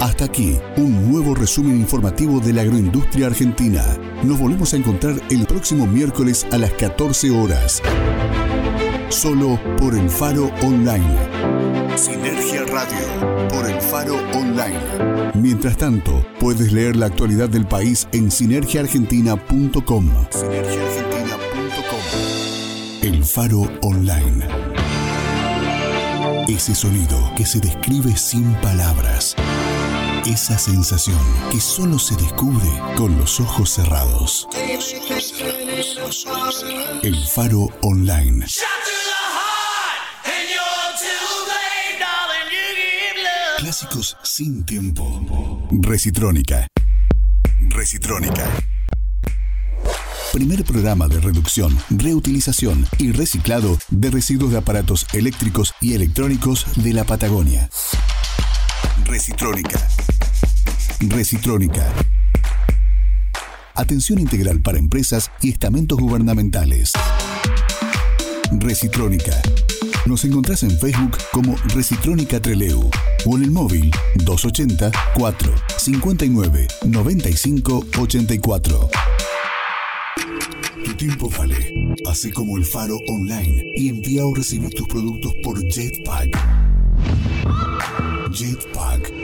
Hasta 0.00 0.26
aquí, 0.26 0.56
un 0.76 1.10
nuevo 1.10 1.34
resumen 1.34 1.76
informativo 1.76 2.40
de 2.40 2.52
la 2.52 2.62
agroindustria 2.62 3.26
argentina. 3.26 3.84
Nos 4.22 4.38
volvemos 4.38 4.72
a 4.72 4.76
encontrar 4.76 5.20
el 5.30 5.44
próximo 5.46 5.86
miércoles 5.86 6.46
a 6.52 6.58
las 6.58 6.72
14 6.72 7.30
horas. 7.30 7.82
Solo 9.10 9.58
por 9.78 9.94
el 9.94 10.10
Faro 10.10 10.50
Online. 10.62 11.96
Sinergia 11.96 12.64
Radio. 12.66 13.48
Por 13.48 13.68
el 13.68 13.80
Faro 13.80 14.16
Online. 14.34 15.32
Mientras 15.34 15.78
tanto, 15.78 16.24
puedes 16.38 16.72
leer 16.72 16.94
la 16.94 17.06
actualidad 17.06 17.48
del 17.48 17.66
país 17.66 18.06
en 18.12 18.30
sinergiaargentina.com. 18.30 20.10
Sinergiaargentina.com. 20.30 22.00
El 23.02 23.24
Faro 23.24 23.62
Online. 23.80 24.46
Ese 26.46 26.74
sonido 26.74 27.32
que 27.34 27.46
se 27.46 27.60
describe 27.60 28.14
sin 28.16 28.52
palabras. 28.56 29.34
Esa 30.28 30.58
sensación 30.58 31.18
que 31.50 31.58
solo 31.58 31.98
se 31.98 32.14
descubre 32.14 32.68
con 32.96 33.16
los 33.16 33.40
ojos 33.40 33.70
cerrados. 33.70 34.46
El 37.02 37.16
Faro 37.28 37.68
Online. 37.80 38.44
Clásicos 43.56 44.18
sin 44.22 44.66
tiempo. 44.66 45.66
Recitrónica. 45.70 46.66
Recitrónica. 47.70 48.44
Primer 50.34 50.62
programa 50.62 51.08
de 51.08 51.20
reducción, 51.20 51.74
reutilización 51.88 52.86
y 52.98 53.12
reciclado 53.12 53.78
de 53.88 54.10
residuos 54.10 54.52
de 54.52 54.58
aparatos 54.58 55.06
eléctricos 55.14 55.72
y 55.80 55.94
electrónicos 55.94 56.66
de 56.76 56.92
la 56.92 57.04
Patagonia. 57.04 57.70
Recitrónica. 59.06 59.88
Recitrónica. 61.00 61.92
Atención 63.76 64.18
integral 64.18 64.60
para 64.60 64.78
empresas 64.78 65.30
y 65.40 65.50
estamentos 65.50 65.96
gubernamentales. 65.96 66.92
Recitrónica. 68.50 69.40
Nos 70.06 70.24
encontrás 70.24 70.64
en 70.64 70.76
Facebook 70.76 71.16
como 71.30 71.54
Recitrónica 71.74 72.40
Treleu 72.40 72.90
o 73.26 73.36
en 73.36 73.44
el 73.44 73.50
móvil 73.52 73.92
280 74.16 74.90
4 75.14 75.54
59 75.76 76.66
95 76.84 77.86
84. 77.96 78.90
Tu 80.84 80.94
tiempo 80.94 81.30
vale. 81.38 81.94
Así 82.10 82.32
como 82.32 82.56
el 82.56 82.64
faro 82.64 82.96
online 83.08 83.72
y 83.76 83.88
envía 83.88 84.26
o 84.26 84.34
recibir 84.34 84.70
tus 84.70 84.88
productos 84.88 85.32
por 85.44 85.62
Jetpack. 85.62 86.28
Jetpack. 88.32 89.17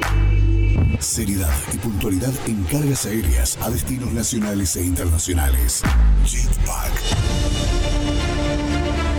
Seriedad 1.00 1.54
y 1.72 1.76
puntualidad 1.78 2.32
en 2.46 2.62
cargas 2.64 3.06
aéreas 3.06 3.58
a 3.62 3.70
destinos 3.70 4.12
nacionales 4.12 4.76
e 4.76 4.84
internacionales. 4.84 5.82
Jetpack. 6.24 6.92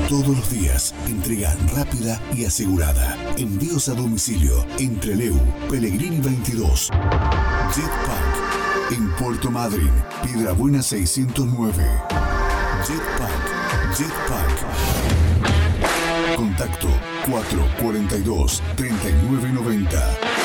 Todos 0.10 0.28
los 0.38 0.50
días, 0.50 0.94
entrega 1.08 1.56
rápida 1.76 2.22
y 2.34 2.46
asegurada. 2.46 3.18
Envíos 3.38 3.90
a 3.90 3.94
domicilio 3.94 4.66
entre 4.80 5.16
Leu, 5.16 5.40
Pellegrini 5.70 6.20
22. 6.20 6.92
Jetpack. 7.74 8.92
En 8.92 9.10
Puerto 9.16 9.50
Madryn, 9.50 9.92
Piedra 10.24 10.52
Buena 10.54 10.82
609. 10.82 11.84
Jetpack. 12.88 13.98
Jetpack. 13.98 14.66
Contacto 16.36 16.90
442 17.26 18.62
3990. 18.76 20.45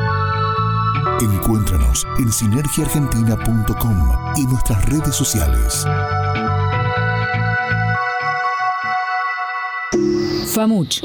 Encuéntranos 1.21 2.07
en 2.17 2.31
sinergiaargentina.com 2.31 4.11
y 4.37 4.45
nuestras 4.47 4.83
redes 4.87 5.15
sociales. 5.15 5.85
FAMUCH. 10.55 11.01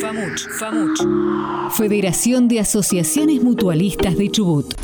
FAMUCH. 0.00 0.48
FAMUCH. 0.58 1.72
Federación 1.76 2.48
de 2.48 2.60
Asociaciones 2.60 3.42
Mutualistas 3.42 4.16
de 4.16 4.30
Chubut. 4.30 4.74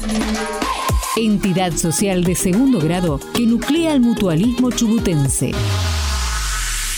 Entidad 1.17 1.73
social 1.73 2.25
de 2.25 2.35
segundo 2.35 2.81
grado 2.81 3.19
que 3.35 3.47
nuclea 3.47 3.93
al 3.93 4.01
mutualismo 4.01 4.71
chubutense. 4.71 5.53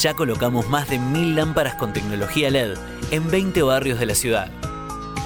Ya 0.00 0.14
colocamos 0.14 0.68
más 0.68 0.88
de 0.88 1.00
mil 1.00 1.34
lámparas 1.34 1.74
con 1.74 1.92
tecnología 1.92 2.50
LED 2.50 2.78
en 3.10 3.28
20 3.28 3.62
barrios 3.62 3.98
de 3.98 4.06
la 4.06 4.14
ciudad, 4.14 4.48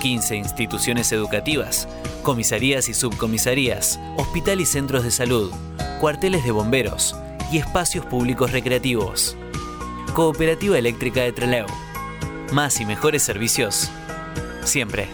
15 0.01 0.35
instituciones 0.37 1.13
educativas, 1.13 1.87
comisarías 2.23 2.89
y 2.89 2.95
subcomisarías, 2.95 4.01
hospital 4.17 4.63
y 4.63 4.67
centros 4.67 5.05
de 5.05 5.11
salud, 5.11 5.53
cuarteles 6.01 6.43
de 6.45 6.53
bomberos 6.53 7.15
y 7.53 7.59
espacios 7.59 8.07
públicos 8.07 8.51
recreativos. 8.53 9.37
Cooperativa 10.15 10.79
Eléctrica 10.79 11.21
de 11.21 11.33
Trelew. 11.33 11.67
Más 12.53 12.81
y 12.81 12.87
mejores 12.87 13.23
servicios. 13.23 13.91
Siempre. 14.65 15.07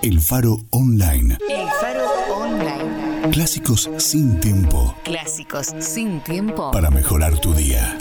El 0.00 0.22
Faro 0.22 0.56
Online. 0.70 1.36
El 1.50 1.68
Faro 1.80 2.06
Online. 2.34 3.30
Clásicos 3.30 3.90
sin 3.98 4.38
tiempo 4.40 4.94
Clásicos 5.04 5.74
sin 5.80 6.20
tiempo. 6.20 6.70
para 6.70 6.90
mejorar 6.90 7.38
tu 7.38 7.52
día. 7.52 7.98